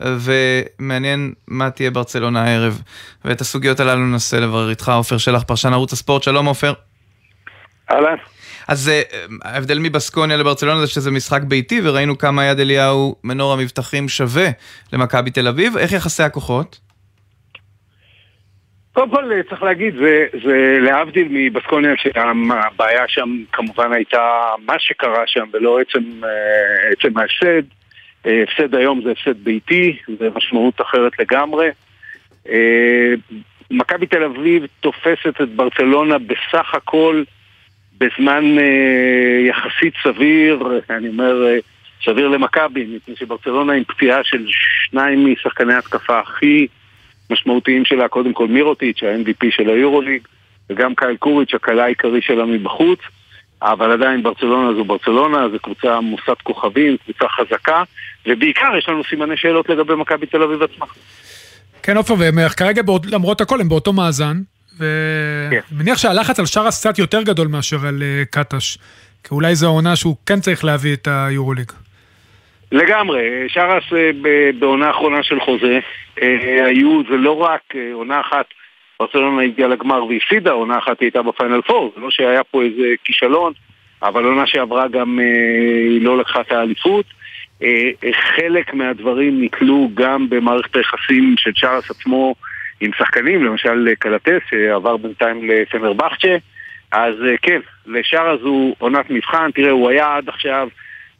ומעניין 0.00 1.32
מה 1.48 1.70
תהיה 1.70 1.90
ברצלונה 1.90 2.44
הערב. 2.44 2.82
ואת 3.24 3.40
הסוגיות 3.40 3.80
הללו 3.80 4.06
ננסה 4.06 4.40
לברר 4.40 4.70
איתך, 4.70 4.88
עופר 4.88 5.18
שלח, 5.18 5.42
פרשן 5.42 5.72
ערוץ 5.72 5.92
הספורט, 5.92 6.22
שלום 6.22 6.46
עופר. 6.46 6.72
אהלן. 7.90 8.16
אז 8.68 8.88
אה, 8.88 9.02
ההבדל 9.44 9.78
מבסקוניה 9.78 10.36
לברצלונה 10.36 10.80
זה 10.80 10.86
שזה 10.86 11.10
משחק 11.10 11.42
ביתי, 11.42 11.80
וראינו 11.84 12.18
כמה 12.18 12.44
יד 12.44 12.60
אליהו 12.60 13.16
מנור 13.24 13.52
המבטחים 13.52 14.08
שווה 14.08 14.48
למכבי 14.92 15.30
תל 15.30 15.48
אביב. 15.48 15.76
איך 15.76 15.92
יחסי 15.92 16.22
הכוחות? 16.22 16.78
קודם 18.92 19.10
כל 19.10 19.30
צריך 19.48 19.62
להגיד, 19.62 19.94
זה, 19.94 20.26
זה 20.44 20.78
להבדיל 20.80 21.28
מבסקוניה 21.30 21.92
שהבעיה 21.96 23.04
שם 23.08 23.36
כמובן 23.52 23.92
הייתה 23.92 24.40
מה 24.66 24.74
שקרה 24.78 25.22
שם 25.26 25.44
ולא 25.52 25.78
עצם, 25.80 26.24
אה, 26.24 26.90
עצם 26.90 27.18
ההפסד. 27.18 27.62
אה, 28.26 28.42
הפסד 28.42 28.74
היום 28.74 29.00
זה 29.04 29.10
הפסד 29.10 29.44
ביתי, 29.44 29.98
זה 30.18 30.28
משמעות 30.34 30.80
אחרת 30.80 31.12
לגמרי. 31.18 31.68
מכבי 33.70 34.06
תל 34.06 34.22
אביב 34.22 34.66
תופסת 34.80 35.40
את 35.42 35.48
ברצלונה 35.48 36.18
בסך 36.18 36.74
הכל 36.74 37.22
בזמן 37.98 38.58
אה, 38.58 39.48
יחסית 39.48 39.94
סביר, 40.02 40.80
אני 40.90 41.08
אומר 41.08 41.46
אה, 41.46 41.58
סביר 42.04 42.28
למכבי, 42.28 42.86
מפני 42.96 43.16
שברצלונה 43.16 43.72
עם 43.72 43.84
פציעה 43.84 44.18
של 44.24 44.46
שניים 44.90 45.32
משחקני 45.32 45.74
ההתקפה 45.74 46.20
הכי 46.20 46.66
משמעותיים 47.30 47.84
שלה, 47.84 48.08
קודם 48.08 48.32
כל 48.32 48.46
מירוטיץ', 48.46 49.02
ה-MVP 49.02 49.46
של 49.50 49.70
היורוליג, 49.70 50.22
וגם 50.70 50.94
קייל 50.94 51.16
קוריץ', 51.16 51.54
הקלה 51.54 51.84
העיקרי 51.84 52.22
שלה 52.22 52.44
מבחוץ, 52.44 52.98
אבל 53.62 53.92
עדיין 53.92 54.22
ברצלונה 54.22 54.74
זו 54.74 54.84
ברצלונה, 54.84 55.48
זו 55.52 55.58
קבוצה 55.58 56.00
מוסד 56.00 56.40
כוכבים, 56.42 56.96
קבוצה 56.96 57.28
חזקה, 57.28 57.82
ובעיקר 58.26 58.76
יש 58.78 58.88
לנו 58.88 59.02
סימני 59.10 59.36
שאלות 59.36 59.68
לגבי 59.68 59.94
מכבי 59.94 60.26
תל 60.26 60.42
אביב 60.42 60.62
עצמה. 60.62 60.86
כן, 61.82 61.96
עופר, 61.96 62.14
וכרגע 62.46 62.82
למרות 63.12 63.40
הכל 63.40 63.60
הם 63.60 63.68
באותו 63.68 63.92
מאזן, 63.92 64.36
ואני 64.78 65.60
מניח 65.72 65.98
שהלחץ 65.98 66.38
על 66.38 66.46
שרס 66.46 66.80
קצת 66.80 66.98
יותר 66.98 67.22
גדול 67.22 67.48
מאשר 67.48 67.86
על 67.86 68.02
אה, 68.02 68.22
קטש, 68.30 68.78
כי 69.24 69.34
אולי 69.34 69.54
זו 69.54 69.66
העונה 69.66 69.96
שהוא 69.96 70.16
כן 70.26 70.40
צריך 70.40 70.64
להביא 70.64 70.94
את 70.94 71.08
היורוליג. 71.10 71.72
לגמרי, 72.72 73.20
שרס 73.48 73.84
אה, 73.92 74.10
בעונה 74.58 74.86
האחרונה 74.86 75.22
של 75.22 75.40
חוזה, 75.40 75.78
אה, 76.22 76.64
היו, 76.66 77.02
זה 77.10 77.16
לא 77.16 77.32
רק 77.32 77.60
עונה 77.92 78.20
אחת, 78.20 78.46
ברצלונה 79.00 79.42
הגיעה 79.42 79.68
לגמר 79.68 80.04
והפסידה, 80.04 80.50
עונה 80.50 80.78
אחת 80.78 81.00
הייתה 81.00 81.22
בפיינל 81.22 81.60
פור, 81.66 81.92
זה 81.94 82.00
לא 82.00 82.10
שהיה 82.10 82.44
פה 82.44 82.62
איזה 82.62 82.94
כישלון, 83.04 83.52
אבל 84.02 84.24
עונה 84.24 84.46
שעברה 84.46 84.88
גם 84.88 85.18
היא 85.88 86.02
לא 86.02 86.18
לקחה 86.18 86.40
את 86.40 86.52
האליפות. 86.52 87.04
חלק 88.12 88.74
מהדברים 88.74 89.42
נקלו 89.42 89.90
גם 89.94 90.28
במערכת 90.28 90.76
היחסים 90.76 91.34
של 91.38 91.50
שרס 91.54 91.90
עצמו 91.90 92.34
עם 92.80 92.90
שחקנים, 92.98 93.44
למשל 93.44 93.88
קלטס 93.98 94.40
שעבר 94.50 94.96
בינתיים 94.96 95.50
לפנרבכצ'ה 95.50 96.36
אז 96.92 97.14
אה, 97.26 97.36
כן, 97.42 97.60
לשאר 97.86 98.28
הזו 98.28 98.74
עונת 98.78 99.10
מבחן, 99.10 99.50
תראה 99.50 99.70
הוא 99.70 99.90
היה 99.90 100.16
עד 100.16 100.28
עכשיו 100.28 100.68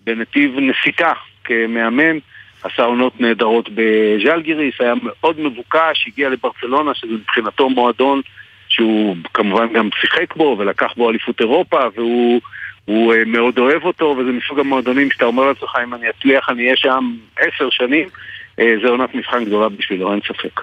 בנתיב 0.04 0.54
נסיטה 0.58 1.12
כמאמן 1.44 2.18
עשה 2.62 2.82
עונות 2.82 3.20
נהדרות 3.20 3.68
בז'לגיריס, 3.74 4.74
היה 4.80 4.94
מאוד 5.02 5.40
מבוקש, 5.40 6.04
הגיע 6.06 6.28
לברצלונה 6.28 6.94
שזה 6.94 7.12
מבחינתו 7.12 7.70
מועדון 7.70 8.20
שהוא 8.68 9.16
כמובן 9.34 9.72
גם 9.72 9.88
שיחק 10.00 10.36
בו 10.36 10.56
ולקח 10.58 10.92
בו 10.96 11.10
אליפות 11.10 11.40
אירופה 11.40 11.80
והוא 11.94 12.40
הוא 12.84 13.14
אה, 13.14 13.24
מאוד 13.26 13.58
אוהב 13.58 13.84
אותו 13.84 14.16
וזה 14.18 14.30
מסוג 14.32 14.60
המועדונים 14.60 15.10
שאתה 15.10 15.24
אומר 15.24 15.46
לעצמך 15.46 15.76
אם 15.84 15.94
אני 15.94 16.10
אצליח 16.10 16.48
אני 16.48 16.62
אהיה 16.64 16.76
שם 16.76 17.10
עשר 17.36 17.70
שנים. 17.70 18.08
אה, 18.08 18.37
זה 18.58 18.88
עונת 18.88 19.14
מבחן 19.14 19.44
גדולה 19.44 19.68
בשבילו, 19.68 20.12
אין 20.12 20.20
ספק. 20.28 20.60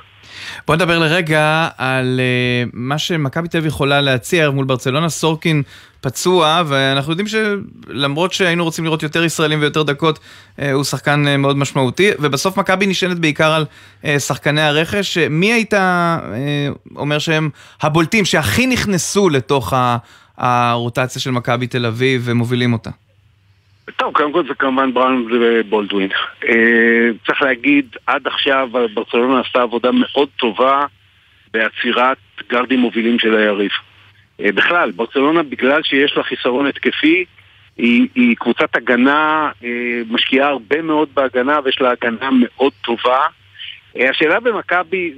בוא 0.68 0.76
נדבר 0.76 1.00
לרגע 1.00 1.68
על 1.78 2.20
uh, 2.20 2.70
מה 2.74 2.98
שמכבי 2.98 3.48
תל 3.48 3.58
אביב 3.58 3.68
יכולה 3.68 4.02
להציע 4.02 4.50
מול 4.50 4.66
ברצלונה. 4.66 5.10
סורקין 5.10 5.64
פצוע, 6.02 6.62
ואנחנו 6.68 7.12
יודעים 7.12 7.28
שלמרות 7.28 8.34
שהיינו 8.34 8.64
רוצים 8.64 8.86
לראות 8.86 9.04
יותר 9.04 9.24
ישראלים 9.24 9.60
ויותר 9.62 9.84
דקות, 9.84 10.18
uh, 10.20 10.64
הוא 10.74 10.84
שחקן 10.84 11.40
מאוד 11.42 11.58
משמעותי, 11.58 12.10
ובסוף 12.20 12.58
מכבי 12.58 12.88
נשענת 12.88 13.20
בעיקר 13.20 13.52
על 13.52 13.66
שחקני 14.20 14.62
הרכש. 14.62 15.18
מי 15.18 15.54
היית 15.54 15.74
אומר 16.96 17.20
שהם 17.20 17.50
הבולטים 17.82 18.26
שהכי 18.26 18.68
נכנסו 18.68 19.30
לתוך 19.30 19.74
הרוטציה 20.38 21.22
של 21.22 21.32
מכבי 21.32 21.68
תל 21.68 21.86
אביב 21.86 22.22
ומובילים 22.26 22.74
אותה? 22.74 22.90
טוב, 23.92 24.14
קודם 24.14 24.32
כל 24.32 24.48
זה 24.48 24.54
כמובן 24.54 24.94
בראון 24.94 25.28
ובולדווין. 25.32 26.10
אה, 26.48 27.10
צריך 27.28 27.42
להגיד, 27.42 27.96
עד 28.08 28.28
עכשיו 28.28 28.70
ברצלונה 28.94 29.40
עשתה 29.40 29.62
עבודה 29.62 29.92
מאוד 29.92 30.30
טובה 30.40 30.86
בעצירת 31.54 32.18
גרדים 32.50 32.80
מובילים 32.80 33.20
של 33.20 33.36
היריב. 33.36 33.72
אה, 34.42 34.52
בכלל, 34.52 34.92
ברצלונה 34.92 35.44
בגלל 35.44 35.84
שיש 35.84 36.18
לה 36.18 36.24
חיסרון 36.24 36.68
התקפי, 36.68 37.26
היא, 37.78 38.08
היא 38.16 38.36
קבוצת 38.36 38.76
הגנה, 38.76 39.52
אה, 39.64 40.02
משקיעה 40.10 40.50
הרבה 40.50 40.82
מאוד 40.82 41.10
בהגנה 41.14 41.60
ויש 41.64 41.82
לה 41.82 41.92
הגנה 41.92 42.30
מאוד 42.32 42.74
טובה. 42.82 43.20
השאלה 43.96 44.40
במכבי, 44.40 45.14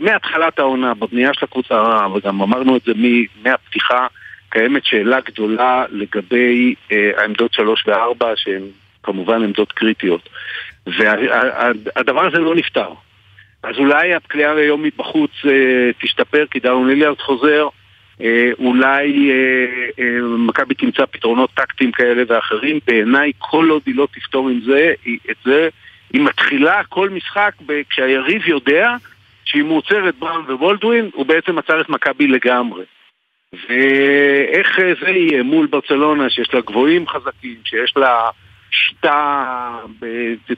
מהתחלת 0.00 0.58
העונה, 0.58 0.94
בבנייה 0.94 1.30
של 1.34 1.44
הקבוצה, 1.44 2.06
וגם 2.14 2.42
אמרנו 2.42 2.76
את 2.76 2.82
זה 2.82 2.92
מהפתיחה, 3.42 4.06
קיימת 4.50 4.84
שאלה 4.84 5.20
גדולה 5.20 5.84
לגבי 5.90 6.74
אה, 6.92 7.10
העמדות 7.16 7.52
3 7.52 7.84
ו-4 7.86 8.24
שהן 8.36 8.62
כמובן 9.02 9.42
עמדות 9.42 9.72
קריטיות. 9.72 10.28
והדבר 10.86 12.16
וה, 12.16 12.26
הזה 12.26 12.38
לא 12.38 12.54
נפתר. 12.54 12.88
אז 13.62 13.76
אולי 13.78 14.14
הפקלייה 14.14 14.52
היום 14.52 14.82
מבחוץ 14.82 15.30
אה, 15.46 15.90
תשתפר 16.02 16.44
כי 16.50 16.60
דאון 16.60 16.88
ליליארד 16.88 17.18
חוזר 17.18 17.68
אה, 18.20 18.50
אולי 18.58 19.30
אה, 19.30 20.04
אה, 20.04 20.20
מכבי 20.38 20.74
תמצא 20.74 21.04
פתרונות 21.10 21.50
טקטיים 21.54 21.92
כאלה 21.92 22.22
ואחרים. 22.28 22.78
בעיניי 22.86 23.32
כל 23.38 23.70
עוד 23.70 23.82
היא 23.86 23.94
לא 23.94 24.08
תפתור 24.14 24.48
עם 24.48 24.60
זה, 24.66 24.92
את 25.30 25.36
זה 25.44 25.68
היא 26.12 26.22
מתחילה 26.22 26.84
כל 26.88 27.10
משחק 27.10 27.52
כשהיריב 27.90 28.48
יודע 28.48 28.94
שאם 29.44 29.66
הוא 29.66 29.76
עוצר 29.76 30.08
את 30.08 30.14
בראון 30.18 30.44
ובולדווין 30.48 31.10
הוא 31.14 31.26
בעצם 31.26 31.58
עצר 31.58 31.80
את 31.80 31.88
מכבי 31.88 32.26
לגמרי 32.26 32.84
ואיך 33.52 34.78
זה 35.02 35.10
יהיה 35.10 35.42
מול 35.42 35.66
ברצלונה 35.66 36.30
שיש 36.30 36.54
לה 36.54 36.60
גבוהים 36.60 37.08
חזקים, 37.08 37.56
שיש 37.64 37.94
לה 37.96 38.30
שיטה 38.70 39.44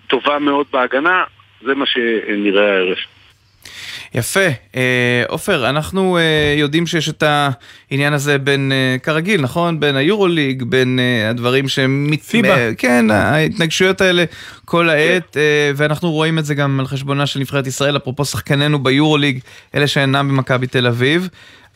טובה 0.07 0.39
מאוד 0.39 0.67
בהגנה, 0.73 1.25
זה 1.63 1.75
מה 1.75 1.87
שנראה 1.87 2.73
הערב. 2.73 2.97
יפה. 4.15 4.47
אה, 4.77 5.23
עופר, 5.29 5.69
אנחנו 5.69 6.19
אה, 6.19 6.55
יודעים 6.57 6.87
שיש 6.87 7.09
את 7.09 7.23
העניין 7.91 8.13
הזה 8.13 8.39
בין, 8.39 8.73
אה, 8.73 8.97
כרגיל, 9.03 9.41
נכון? 9.41 9.81
בין 9.81 9.97
היורוליג, 9.97 10.63
בין 10.63 10.99
הדברים 11.31 11.69
שהם... 11.69 12.11
פיבה. 12.31 12.75
כן, 12.75 13.11
ההתנגשויות 13.11 14.01
האלה 14.01 14.25
כל 14.65 14.89
העת, 14.89 15.37
ואנחנו 15.77 16.11
רואים 16.11 16.39
את 16.39 16.45
זה 16.45 16.55
גם 16.55 16.81
על 16.81 16.87
חשבונה 16.87 17.27
של 17.27 17.41
נבחרת 17.41 17.67
ישראל, 17.67 17.97
אפרופו 17.97 18.25
שחקנינו 18.25 18.79
ביורוליג, 18.79 19.41
אלה 19.75 19.87
שאינם 19.87 20.29
במכבי 20.29 20.67
תל 20.67 20.87
אביב. 20.87 21.29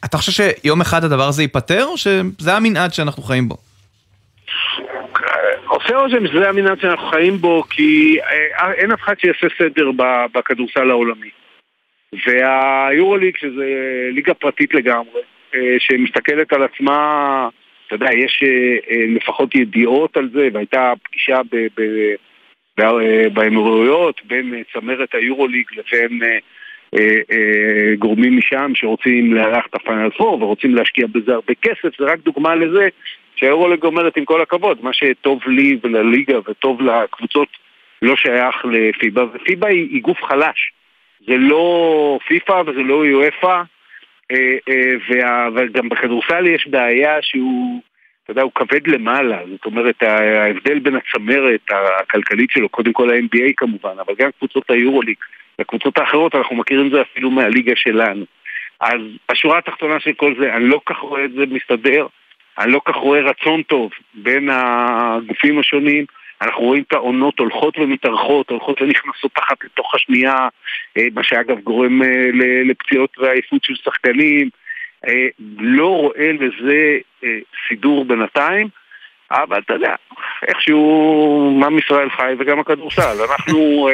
אתה 0.04 0.16
חושב 0.16 0.32
שיום 0.32 0.80
אחד 0.80 1.04
הדבר 1.04 1.28
הזה 1.28 1.42
ייפתר, 1.42 1.84
או 1.84 1.96
שזה 1.96 2.56
המנעד 2.56 2.92
שאנחנו 2.94 3.22
חיים 3.22 3.48
בו? 3.48 3.56
עושה 5.66 5.96
רושם 5.96 6.26
שזה 6.26 6.48
המנעד 6.48 6.80
שאנחנו 6.80 7.08
חיים 7.08 7.36
בו, 7.36 7.62
כי 7.62 8.16
אה, 8.20 8.72
אין 8.72 8.92
אף 8.92 9.00
אחד 9.00 9.14
שיעשה 9.18 9.46
סדר 9.58 9.90
בכדורסל 10.32 10.90
העולמי. 10.90 11.30
והיורוליג, 12.26 13.36
שזה 13.36 13.64
ליגה 14.12 14.34
פרטית 14.34 14.74
לגמרי, 14.74 15.20
אה, 15.54 15.76
שמסתכלת 15.78 16.52
על 16.52 16.62
עצמה, 16.62 17.48
אתה 17.86 17.94
יודע, 17.94 18.12
יש 18.12 18.42
אה, 18.42 19.04
לפחות 19.08 19.54
ידיעות 19.54 20.16
על 20.16 20.28
זה, 20.32 20.48
והייתה 20.52 20.92
פגישה 21.02 21.40
באמירויות 23.32 24.20
בין 24.24 24.62
צמרת 24.72 25.14
היורוליג 25.14 25.66
לבין 25.76 26.20
גורמים 27.98 28.36
משם 28.36 28.72
שרוצים 28.74 29.34
לארח 29.34 29.66
את 29.70 29.74
הפיינל 29.74 30.10
פור 30.10 30.42
ורוצים 30.42 30.74
להשקיע 30.74 31.06
בזה 31.06 31.34
הרבה 31.34 31.54
כסף, 31.62 31.98
זה 31.98 32.04
רק 32.04 32.18
דוגמה 32.18 32.54
לזה 32.54 32.88
שהאירולג 33.36 33.84
אומרת 33.84 34.16
עם 34.16 34.24
כל 34.24 34.40
הכבוד, 34.40 34.78
מה 34.82 34.92
שטוב 34.92 35.40
לי 35.46 35.78
ולליגה 35.82 36.38
וטוב 36.38 36.82
לקבוצות 36.82 37.48
לא 38.02 38.16
שייך 38.16 38.64
לפיבה, 38.64 39.24
ופיבה 39.34 39.68
היא, 39.68 39.88
היא 39.90 40.02
גוף 40.02 40.22
חלש, 40.22 40.72
זה 41.26 41.36
לא 41.36 42.18
פיפא 42.26 42.62
וזה 42.66 42.82
לא 42.82 43.06
יואפה, 43.06 43.62
אה, 44.30 44.56
אה, 44.68 45.48
וגם 45.54 45.88
בכדורסל 45.88 46.46
יש 46.46 46.66
בעיה 46.66 47.18
שהוא, 47.22 47.82
אתה 48.22 48.30
יודע, 48.30 48.42
הוא 48.42 48.52
כבד 48.54 48.86
למעלה. 48.86 49.38
זאת 49.50 49.66
אומרת, 49.66 50.02
ההבדל 50.02 50.78
בין 50.78 50.96
הצמרת 50.96 51.60
הכלכלית 51.70 52.50
שלו, 52.50 52.68
קודם 52.68 52.92
כל 52.92 53.10
ה-NBA 53.10 53.52
כמובן, 53.56 53.98
אבל 54.06 54.14
גם 54.18 54.30
קבוצות 54.38 54.70
היורוליג 54.70 55.16
והקבוצות 55.58 55.98
האחרות, 55.98 56.34
אנחנו 56.34 56.56
מכירים 56.56 56.86
את 56.86 56.92
זה 56.92 57.02
אפילו 57.02 57.30
מהליגה 57.30 57.72
שלנו. 57.76 58.24
אז 58.80 59.00
השורה 59.28 59.58
התחתונה 59.58 60.00
של 60.00 60.12
כל 60.12 60.34
זה, 60.40 60.54
אני 60.54 60.68
לא 60.68 60.80
כך 60.86 60.98
רואה 60.98 61.24
את 61.24 61.32
זה 61.32 61.44
מסתדר, 61.46 62.06
אני 62.58 62.72
לא 62.72 62.80
כך 62.84 62.96
רואה 62.96 63.20
רצון 63.20 63.62
טוב 63.62 63.90
בין 64.14 64.48
הגופים 64.52 65.58
השונים. 65.58 66.04
אנחנו 66.40 66.62
רואים 66.62 66.82
את 66.88 66.92
העונות 66.92 67.38
הולכות 67.38 67.78
ומתארכות, 67.78 68.50
הולכות 68.50 68.82
ונכנסות 68.82 69.32
תחת 69.34 69.64
לתוך 69.64 69.94
השנייה, 69.94 70.48
אה, 70.96 71.06
מה 71.14 71.24
שאגב 71.24 71.58
גורם 71.60 72.02
אה, 72.02 72.30
לפציעות 72.64 73.18
ועייפות 73.18 73.64
של 73.64 73.74
שחקנים. 73.74 74.50
אה, 75.06 75.28
לא 75.58 75.86
רואה 75.86 76.30
לזה 76.32 76.98
סידור 77.68 78.04
בינתיים. 78.04 78.68
אבל 79.42 79.60
אתה 79.66 79.72
יודע, 79.72 79.94
איכשהו 80.48 81.60
עם 81.66 81.78
ישראל 81.78 82.10
חי 82.10 82.32
וגם 82.38 82.60
הכדורסל. 82.60 83.16
אנחנו, 83.30 83.88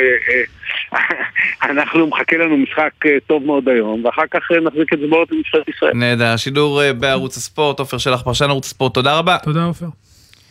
אנחנו 1.70 2.06
מחכה 2.06 2.36
לנו 2.36 2.56
משחק 2.56 2.90
טוב 3.26 3.44
מאוד 3.44 3.68
היום, 3.68 4.04
ואחר 4.04 4.26
כך 4.30 4.40
נחזיק 4.64 4.92
את 4.92 4.98
זה 4.98 5.06
בעוד 5.10 5.28
במשטרת 5.30 5.68
ישראל. 5.68 5.92
נהדר, 5.94 6.36
שידור 6.36 6.80
בערוץ 6.92 7.36
הספורט, 7.36 7.78
עופר 7.78 7.98
שלח, 7.98 8.22
פרשן 8.22 8.50
ערוץ 8.50 8.66
הספורט, 8.66 8.94
תודה 8.94 9.18
רבה. 9.18 9.36
תודה 9.42 9.64
עופר. 9.64 9.86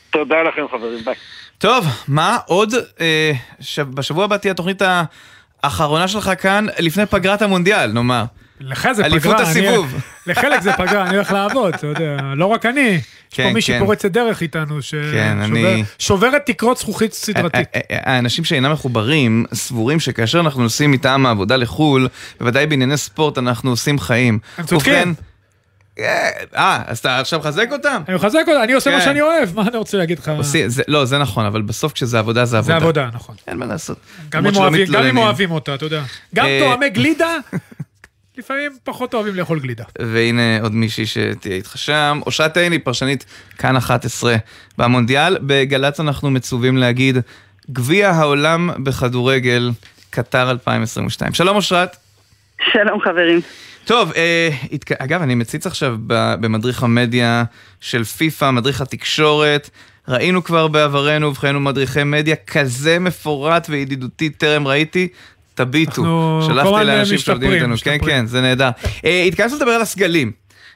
תודה 0.10 0.44
לכם 0.44 0.66
חברים, 0.72 1.00
ביי. 1.06 1.16
טוב, 1.58 1.86
מה 2.08 2.38
עוד? 2.48 2.74
אה, 3.02 3.32
ש... 3.60 3.80
בשבוע 3.80 4.24
הבא 4.24 4.38
תהיה 4.38 4.52
התוכנית 4.52 4.82
האחרונה 5.64 6.08
שלך 6.08 6.32
כאן, 6.42 6.66
לפני 6.80 7.06
פגרת 7.06 7.42
המונדיאל, 7.42 7.92
נאמר. 7.92 8.24
לך 8.60 8.88
זה 8.92 9.04
פגרה. 9.04 9.14
אליפות 9.14 9.40
הסיבוב. 9.40 9.94
אני, 9.94 10.02
לחלק 10.34 10.62
זה 10.62 10.74
פגרה, 10.74 11.08
אני 11.08 11.16
הולך 11.16 11.32
לעבוד, 11.32 11.74
אתה 11.74 11.88
יודע, 11.88 12.18
לא 12.36 12.46
רק 12.46 12.66
אני. 12.66 12.82
יש 12.82 13.02
כן, 13.32 13.44
פה 13.48 13.54
מישהי 13.54 13.74
כן. 13.74 13.86
פורצת 13.86 14.12
דרך 14.12 14.42
איתנו, 14.42 14.80
ששוברת 14.82 16.42
כן, 16.46 16.54
תקרות 16.54 16.78
זכוכית 16.78 17.14
סדרתית. 17.14 17.68
האנשים 17.90 18.44
שאינם 18.44 18.72
מחוברים, 18.72 19.46
סבורים 19.54 20.00
שכאשר 20.00 20.40
אנחנו 20.40 20.64
נוסעים 20.64 20.92
מטעם 20.92 21.26
העבודה 21.26 21.56
לחו"ל, 21.56 22.08
בוודאי 22.40 22.68
בענייני 22.68 22.98
ספורט 22.98 23.38
אנחנו 23.38 23.70
עושים 23.70 24.00
חיים. 24.00 24.40
הם 24.58 24.66
צודקים. 24.66 25.14
אה, 26.56 26.82
אז 26.88 26.98
אתה 26.98 27.20
עכשיו 27.20 27.40
מחזק 27.40 27.68
אותם? 27.72 28.02
אני 28.08 28.16
מחזק 28.16 28.40
אותם, 28.48 28.64
אני 28.64 28.74
עושה 28.74 28.92
מה 28.92 29.00
כן. 29.00 29.06
שאני 29.06 29.22
אוהב, 29.22 29.56
מה 29.56 29.62
אני 29.62 29.78
רוצה 29.78 29.98
להגיד 29.98 30.20
לך? 30.20 30.32
לא, 30.88 31.06
זה 31.06 31.18
נכון, 31.18 31.46
אבל 31.46 31.62
בסוף 31.62 31.94
כשזה 31.94 32.20
עבודה, 32.20 32.46
זה 32.46 32.58
עבודה. 32.58 32.80
זה 32.80 32.84
עבודה, 32.84 33.10
נכון. 33.14 33.36
אין 33.48 33.58
מה 33.58 33.66
לעשות. 33.66 33.98
גם 34.30 34.46
אם 35.10 35.18
אוהבים 35.18 35.52
אותה, 35.52 35.76
אתה 35.76 35.86
יודע. 35.86 36.04
גם 36.36 36.46
אה, 36.46 36.60
תואמי 36.64 36.90
גלידה, 36.90 37.36
לפעמים 38.40 38.72
פחות 38.84 39.14
אוהבים 39.14 39.36
לאכול 39.36 39.60
גלידה. 39.60 39.84
והנה 40.00 40.62
עוד 40.62 40.76
מישהי 40.76 41.06
שתהיה 41.06 41.56
איתך 41.56 41.78
שם. 41.78 42.20
אושרת 42.26 42.58
עיני, 42.58 42.80
פרשנית 42.80 43.26
כאן 43.58 43.76
11 43.76 44.36
במונדיאל. 44.78 45.38
בגל"צ 45.42 46.00
אנחנו 46.00 46.32
מצווים 46.32 46.78
להגיד, 46.78 47.18
גביע 47.72 48.10
העולם 48.10 48.70
בכדורגל, 48.84 49.72
קטר 50.10 50.52
2022. 50.52 51.34
שלום 51.34 51.56
אושרת. 51.56 51.96
שלום 52.72 53.02
חברים. 53.02 53.42
טוב, 53.86 54.12
אה, 54.16 54.50
אגב, 55.00 55.22
אני 55.22 55.36
מציץ 55.36 55.68
עכשיו 55.68 55.96
במדריך 56.40 56.84
המדיה 56.84 57.44
של 57.82 58.04
פיפ"א, 58.04 58.52
מדריך 58.52 58.82
התקשורת. 58.82 59.70
ראינו 60.08 60.44
כבר 60.44 60.68
בעברנו, 60.68 61.28
ובכן 61.28 61.64
מדריכי 61.64 62.04
מדיה 62.04 62.36
כזה 62.36 63.00
מפורט 63.00 63.68
וידידותי, 63.70 64.30
טרם 64.30 64.68
ראיתי. 64.68 65.08
תביטו, 65.64 66.40
שלחתי 66.48 66.86
לאנשים 66.86 67.18
שעובדים 67.18 67.52
איתנו, 67.52 67.76
כן, 67.84 67.98
כן, 68.06 68.26
זה 68.26 68.42
נהדר. 68.42 68.70
אה, 69.06 69.24
התכנסנו 69.24 69.58
לדבר 69.58 69.72
על 69.72 69.82
הסגלים. 69.82 70.32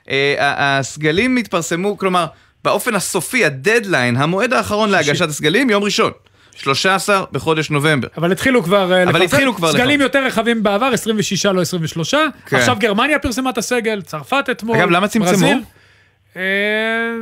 אה, 0.09 0.35
הסגלים 0.39 1.37
התפרסמו, 1.37 1.97
כלומר, 1.97 2.25
באופן 2.63 2.95
הסופי, 2.95 3.45
הדדליין, 3.45 4.17
המועד 4.17 4.53
האחרון 4.53 4.89
להגשת 4.89 5.29
הסגלים, 5.29 5.69
יום 5.69 5.83
ראשון. 5.83 6.11
13 6.55 7.23
בחודש 7.31 7.69
נובמבר. 7.69 8.07
אבל 8.17 8.31
התחילו 8.31 8.63
כבר 8.63 8.93
אה, 8.93 9.03
אבל 9.03 9.21
התחילו 9.21 9.55
כבר 9.55 9.71
סגלים 9.71 10.01
יותר 10.01 10.25
רחבים 10.25 10.63
בעבר, 10.63 10.85
26 10.85 11.45
לא 11.45 11.61
23. 11.61 12.13
כן. 12.45 12.57
עכשיו 12.57 12.75
גרמניה 12.79 13.19
פרסמה 13.19 13.49
את 13.49 13.57
הסגל, 13.57 14.01
צרפת 14.01 14.45
אתמול, 14.51 14.77
אגב, 14.77 14.89
למה 14.89 15.07
צמצמו? 15.07 15.47
אה, 15.47 15.53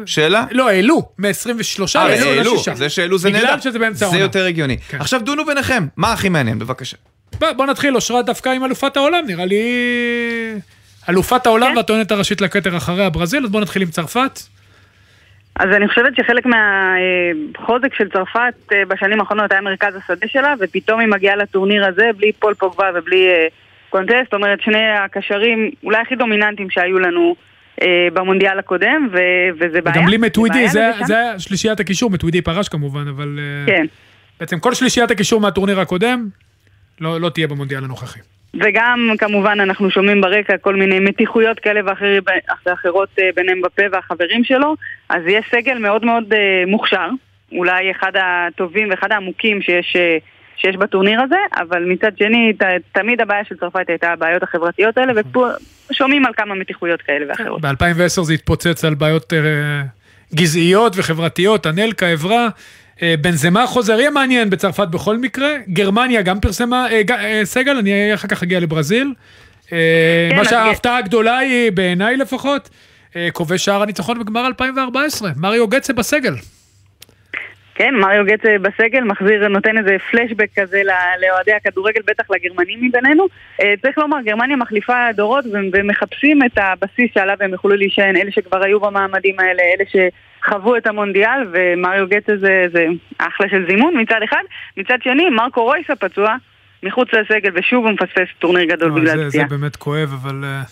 שאלה? 0.06 0.46
לא, 0.52 0.70
העלו, 0.70 1.02
מ-23 1.18 1.84
העלו 1.96 2.56
ל-6. 2.56 2.74
זה 2.74 2.90
שהעלו 2.90 3.18
זה 3.18 3.30
נהדר. 3.30 3.46
בגלל 3.46 3.60
שזה 3.60 3.80
באמצע 3.80 4.06
העונה. 4.06 4.18
זה 4.18 4.24
יותר 4.24 4.46
הגיוני. 4.46 4.78
כן. 4.78 4.98
עכשיו 4.98 5.22
דונו 5.22 5.46
ביניכם, 5.46 5.88
מה 5.98 6.14
הכי 6.14 6.30
מעניין? 6.30 6.60
בבקשה. 6.60 6.98
בוא 7.40 7.66
נתחיל, 7.66 7.96
אושרת 7.96 8.26
דווקא 8.26 8.50
עם 8.50 8.66
אלופת 8.66 8.98
העולם, 8.98 9.24
נראה 9.28 9.46
לי... 9.46 9.64
אלופת 11.10 11.46
העולם 11.46 11.72
כן. 11.72 11.78
והטוענת 11.78 12.12
הראשית 12.12 12.42
לכתר 12.42 12.78
אחריה 12.78 13.10
ברזיל, 13.10 13.44
אז 13.44 13.52
בוא 13.52 13.62
נתחיל 13.62 13.82
עם 13.82 13.88
צרפת. 13.88 14.40
אז 15.56 15.70
אני 15.76 15.88
חושבת 15.88 16.16
שחלק 16.16 16.46
מהחוזק 16.46 17.94
של 17.94 18.10
צרפת 18.10 18.54
אה, 18.74 18.86
בשנים 18.88 19.20
האחרונות 19.20 19.52
היה 19.52 19.62
מרכז 19.62 19.96
השדה 19.96 20.28
שלה, 20.28 20.54
ופתאום 20.60 21.00
היא 21.00 21.08
מגיעה 21.08 21.36
לטורניר 21.36 21.86
הזה 21.86 22.10
בלי 22.18 22.32
פול 22.32 22.54
פוגבה 22.54 22.90
ובלי 22.96 23.28
אה, 23.28 23.48
קונטסט, 23.90 24.24
זאת 24.24 24.34
אומרת 24.34 24.62
שני 24.62 24.90
הקשרים 24.90 25.72
אולי 25.84 25.98
הכי 25.98 26.16
דומיננטיים 26.16 26.70
שהיו 26.70 27.00
לנו 27.00 27.36
אה, 27.40 27.51
במונדיאל 28.14 28.60
הקודם, 28.60 29.08
וזה 29.60 29.82
בעיה. 29.82 29.96
וגם 29.96 30.06
בלי 30.06 30.18
מטווידי, 30.18 30.68
זה, 30.68 30.92
זה 31.06 31.18
היה 31.18 31.40
שלישיית 31.40 31.80
הקישור, 31.80 32.10
מטווידי 32.12 32.42
פרש 32.42 32.70
כמובן, 32.70 33.08
אבל... 33.08 33.40
כן. 33.66 33.86
בעצם 34.40 34.60
כל 34.60 34.74
שלישיית 34.74 35.12
הקישור 35.12 35.42
מהטורניר 35.42 35.80
הקודם 35.80 36.28
לא, 37.02 37.22
לא 37.22 37.30
תהיה 37.30 37.48
במונדיאל 37.48 37.84
הנוכחי. 37.84 38.20
וגם 38.54 39.10
כמובן 39.18 39.60
אנחנו 39.60 39.92
שומעים 39.92 40.22
ברקע 40.22 40.58
כל 40.58 40.76
מיני 40.76 41.00
מתיחויות 41.00 41.60
כאלה 41.60 41.82
ואחר, 41.86 42.20
ואחרות 42.66 43.10
אה, 43.20 43.30
ביניהם 43.36 43.62
בפה 43.62 43.84
והחברים 43.92 44.44
שלו, 44.44 44.76
אז 45.10 45.22
יש 45.28 45.46
סגל 45.52 45.78
מאוד 45.78 46.06
מאוד 46.06 46.34
אה, 46.34 46.64
מוכשר, 46.68 47.10
אולי 47.52 47.92
אחד 47.92 48.12
הטובים 48.16 48.90
ואחד 48.90 49.12
העמוקים 49.12 49.62
שיש, 49.62 49.96
אה, 49.96 50.18
שיש 50.62 50.76
בטורניר 50.76 51.22
הזה, 51.22 51.36
אבל 51.56 51.84
מצד 51.86 52.12
שני 52.18 52.54
ת, 52.54 52.64
תמיד 52.92 53.22
הבעיה 53.22 53.46
של 53.46 53.56
צרפת 53.56 53.90
הייתה 53.90 54.12
הבעיות 54.12 54.44
החברתיות 54.44 54.98
האלה, 54.98 55.14
ופה 55.16 55.48
שומעים 55.92 56.26
על 56.26 56.34
כמה 56.38 56.56
מתיחויות 56.56 57.02
כאלה 57.02 57.26
ואחרות. 57.30 57.62
ב-2010 57.62 58.22
זה 58.22 58.34
התפוצץ 58.34 58.86
על 58.86 58.94
בעיות 58.94 59.34
גזעיות 60.36 60.94
וחברתיות, 60.96 61.68
אנלקה, 61.68 62.08
עברה. 62.08 62.48
אה, 63.02 63.16
בנזמה 63.22 63.68
חוזר, 63.68 64.00
יהיה 64.00 64.10
מעניין 64.10 64.50
בצרפת 64.50 64.88
בכל 64.88 65.18
מקרה. 65.18 65.50
גרמניה 65.70 66.22
גם 66.22 66.40
פרסמה 66.40 66.88
אה, 66.92 67.42
סגל, 67.44 67.78
אני 67.78 68.14
אחר 68.14 68.28
כך 68.28 68.44
אגיע 68.44 68.60
לברזיל. 68.60 69.14
כן, 69.68 69.76
מה 70.36 70.46
שההפתעה 70.46 70.98
הגדולה 70.98 71.38
היא, 71.38 71.72
בעיניי 71.72 72.18
לפחות, 72.18 72.70
כובש 73.34 73.66
שער 73.66 73.82
הניצחון 73.82 74.20
בגמר 74.20 74.48
2014, 74.48 75.32
מריו 75.36 75.68
גצה 75.68 75.94
בסגל. 75.94 76.34
כן, 77.76 77.96
מריו 77.96 78.26
גצה 78.26 78.56
בסגל, 78.62 79.04
מחזיר, 79.04 79.48
נותן 79.48 79.78
איזה 79.78 79.98
פלשבק 80.12 80.48
כזה 80.60 80.82
לאוהדי 81.22 81.54
הכדורגל, 81.54 82.02
בטח 82.08 82.24
לגרמנים 82.30 82.80
מבינינו. 82.82 83.28
צריך 83.82 83.98
לומר, 83.98 84.18
גרמניה 84.26 84.56
מחליפה 84.56 85.12
דורות 85.16 85.46
ומחפשים 85.74 86.44
את 86.44 86.58
הבסיס 86.58 87.12
שעליו 87.14 87.38
הם 87.40 87.52
יוכלו 87.52 87.76
להישען, 87.76 88.16
אלה 88.16 88.32
שכבר 88.32 88.64
היו 88.64 88.80
במעמדים 88.80 89.40
האלה, 89.40 89.64
אלה 89.64 89.86
ש... 89.90 89.96
חוו 90.46 90.78
את 90.78 90.88
המונדיאל, 90.88 91.40
ומריו 91.52 92.08
גטה 92.08 92.38
זה, 92.38 92.66
זה 92.74 92.86
אחלה 93.18 93.50
של 93.50 93.66
זימון 93.70 93.94
מצד 94.02 94.20
אחד. 94.24 94.42
מצד 94.78 94.98
שני, 95.04 95.30
מרקו 95.30 95.64
רויס 95.64 95.90
הפצוע, 95.90 96.36
מחוץ 96.84 97.08
לסגל, 97.14 97.52
ושוב 97.56 97.86
הוא 97.86 97.94
מפספס 97.94 98.28
טורניר 98.40 98.64
גדול 98.64 98.90
לא, 98.90 98.96
בגלל 98.96 99.14
פציעה. 99.14 99.30
זה, 99.30 99.38
זה 99.50 99.58
באמת 99.58 99.76
כואב, 99.76 100.14
אבל... 100.14 100.44
Uh, 100.44 100.70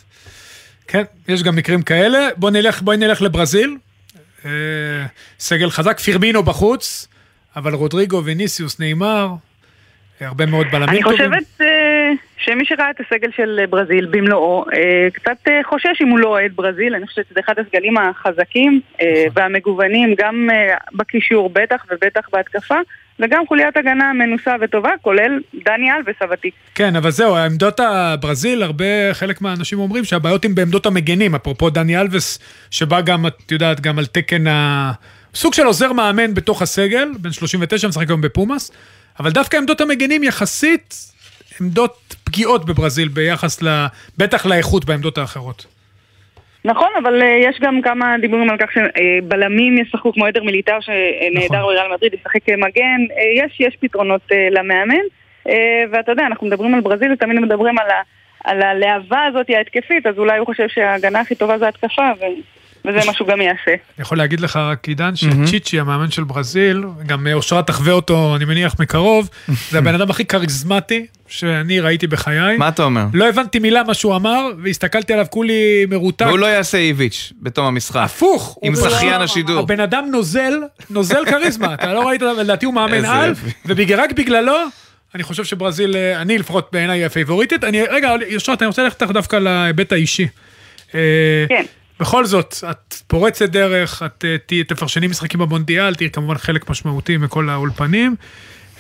כן, 0.88 1.04
יש 1.28 1.44
גם 1.44 1.56
מקרים 1.56 1.82
כאלה. 1.82 2.28
בואי 2.38 2.54
נלך, 2.54 2.82
בוא 2.82 2.96
נלך 2.96 3.22
לברזיל. 3.22 3.78
Uh, 4.44 4.48
סגל 5.40 5.70
חזק, 5.70 6.00
פירמינו 6.00 6.44
בחוץ, 6.44 7.08
אבל 7.56 7.74
רודריגו, 7.74 8.22
וניסיוס, 8.26 8.80
נאמר, 8.80 9.30
הרבה 10.22 10.46
מאוד 10.46 10.68
בלמים 10.72 11.04
טובים. 11.04 11.34
אני 11.34 11.42
חושבת... 11.42 11.62
Uh... 11.62 12.30
שמי 12.40 12.66
שראה 12.66 12.90
את 12.90 13.00
הסגל 13.00 13.32
של 13.36 13.60
ברזיל 13.70 14.06
במלואו, 14.06 14.66
אה, 14.74 15.08
קצת 15.14 15.38
אה, 15.48 15.60
חושש 15.64 16.02
אם 16.02 16.08
הוא 16.08 16.20
לא 16.20 16.28
אוהד 16.28 16.52
ברזיל, 16.56 16.96
אני 16.96 17.08
חושבת 17.08 17.26
שזה 17.30 17.40
אחד 17.40 17.60
הסגלים 17.60 17.98
החזקים 17.98 18.82
אה, 19.02 19.24
נכון. 19.28 19.44
והמגוונים, 19.44 20.16
גם 20.18 20.50
בקישור 20.94 21.50
בטח 21.50 21.86
ובטח 21.92 22.30
בהתקפה. 22.34 22.80
וגם 23.20 23.44
חוליית 23.48 23.78
הגנה 23.78 24.14
מנוסה 24.14 24.56
וטובה, 24.62 24.90
כולל 25.02 25.40
דני 25.66 25.92
אלבס 25.92 26.16
הוותיק. 26.22 26.54
כן, 26.76 26.96
אבל 26.96 27.12
זהו, 27.12 27.36
עמדות 27.36 27.80
הברזיל, 27.80 28.64
הרבה, 28.64 29.14
חלק 29.14 29.42
מהאנשים 29.42 29.80
אומרים 29.80 30.04
שהבעיות 30.04 30.46
הן 30.46 30.56
בעמדות 30.56 30.86
המגנים, 30.86 31.36
אפרופו 31.36 31.70
דני 31.70 32.02
אלבס, 32.02 32.40
שבא 32.72 33.02
גם, 33.02 33.28
את 33.28 33.52
יודעת, 33.52 33.82
גם 33.82 34.00
על 34.00 34.06
תקן 34.06 34.48
ה... 34.48 34.92
סוג 35.36 35.54
של 35.54 35.66
עוזר 35.66 35.94
מאמן 35.94 36.34
בתוך 36.34 36.62
הסגל, 36.62 37.12
בן 37.20 37.32
39, 37.32 37.88
משחק 37.88 38.10
היום 38.10 38.22
בפומאס, 38.22 38.72
אבל 39.20 39.32
דווקא 39.32 39.58
עמדות 39.58 39.82
המגנים 39.82 40.24
יחסית 40.24 40.96
עמדות 41.62 42.16
פגיעות 42.24 42.66
בברזיל 42.66 43.08
ביחס, 43.08 43.62
ל... 43.62 43.86
בטח 44.18 44.46
לאיכות 44.46 44.86
בעמדות 44.86 45.18
האחרות. 45.18 45.79
נכון, 46.66 46.90
אבל 47.04 47.22
אה, 47.22 47.26
יש 47.26 47.60
גם 47.62 47.82
כמה 47.82 48.16
דיבורים 48.22 48.50
על 48.50 48.58
כך 48.58 48.70
שבלמים 48.72 49.78
ישחקו 49.78 50.14
כמו 50.14 50.26
אדר 50.26 50.44
מיליטאו 50.44 50.80
שנעדר 50.80 51.46
נכון. 51.46 51.62
בריאל 51.62 51.92
מדריד, 51.94 52.14
ישחק 52.14 52.44
כמגן, 52.46 53.00
אה, 53.10 53.46
יש, 53.46 53.60
יש 53.60 53.76
פתרונות 53.80 54.22
אה, 54.32 54.36
למאמן, 54.52 55.04
ואתה 55.92 56.12
יודע, 56.12 56.26
אנחנו 56.26 56.48
מדברים 56.48 56.76
על 56.76 56.82
ברזיל 56.82 57.12
ותמיד 57.12 57.40
מדברים 57.40 57.80
על 57.80 57.88
על 58.44 58.62
הלהבה 58.62 59.26
הזאת 59.26 59.50
ההתקפית, 59.50 60.06
אז 60.06 60.18
אולי 60.18 60.38
הוא 60.38 60.46
חושב 60.46 60.68
שההגנה 60.68 61.20
הכי 61.20 61.36
טובה 61.36 61.58
זה 61.58 61.68
התקפה, 61.68 62.12
ו... 62.20 62.24
וזה 62.88 63.00
מה 63.06 63.14
שהוא 63.14 63.28
גם 63.28 63.42
יעשה. 63.42 63.60
אני 63.68 63.78
יכול 64.02 64.18
להגיד 64.18 64.40
לך 64.40 64.56
רק, 64.56 64.88
עידן, 64.88 65.16
שצ'יצ'י, 65.16 65.80
המאמן 65.80 66.12
של 66.12 66.24
ברזיל, 66.24 66.84
גם 67.06 67.28
אושרת 67.34 67.68
תחווה 67.68 67.94
אותו, 67.94 68.36
אני 68.36 68.46
מניח, 68.46 68.76
מקרוב, 68.80 69.30
זה 69.70 69.78
הבן 69.78 69.96
אדם 69.96 70.10
הכי 70.10 70.26
כריזמטי 70.26 71.06
שאני 71.28 71.80
ראיתי 71.80 72.08
בחיי. 72.08 72.58
מה 72.58 72.68
אתה 72.68 72.84
אומר? 72.84 73.06
לא 73.14 73.30
הבנתי 73.30 73.60
מילה 73.60 73.84
מה 73.84 73.94
שהוא 73.94 74.16
אמר, 74.16 74.48
והסתכלתי 74.64 75.14
עליו 75.14 75.26
כולי 75.30 75.86
מרותק. 75.90 76.26
והוא 76.28 76.40
לא 76.40 76.46
יעשה 76.46 76.78
איביץ' 76.78 77.34
בתום 77.42 77.66
המשחק. 77.66 77.96
הפוך. 78.06 78.60
עם 78.64 78.74
הוא- 78.74 78.82
זכיין 78.82 79.22
השידור. 79.22 79.60
הבן 79.60 79.80
אדם 79.80 80.06
נוזל, 80.12 80.54
נוזל 80.90 81.26
כריזמה, 81.26 81.74
אתה 81.74 81.94
לא 81.94 82.08
ראית, 82.08 82.22
לדעתי 82.22 82.66
הוא 82.66 82.74
מאמן 82.74 83.06
על. 83.06 83.34
ורק 83.66 84.12
בגללו, 84.12 84.54
אני 85.16 85.24
חושב 85.24 85.44
שברזיל, 85.44 85.96
אה, 85.96 86.22
אני 86.22 86.38
לפחות 86.38 86.70
בעיניי 86.74 87.06
הפייבוריטית. 87.06 87.64
אני, 87.64 87.82
רגע, 87.82 88.12
יושרת, 88.28 88.62
אני 88.62 88.68
רוצה 88.68 88.84
ללכת 88.84 89.02
איתך 89.02 89.14
דווקא 89.14 89.36
להיבט 89.36 89.92
האישי. 89.92 90.28
כן. 90.92 91.66
בכל 92.00 92.26
זאת, 92.26 92.56
את 92.72 92.94
פורצת 93.08 93.50
דרך, 93.50 94.04
את 94.06 94.26
אה, 94.26 94.64
תפרשני 94.64 95.08
משחקים 95.08 95.40
במונדיאל, 95.40 95.96
תהיי 95.96 96.10
כמובן 96.10 96.38
חלק 96.38 96.70
משמעותי 96.70 97.18
מכל 97.18 97.50
האולפנים. 97.50 98.16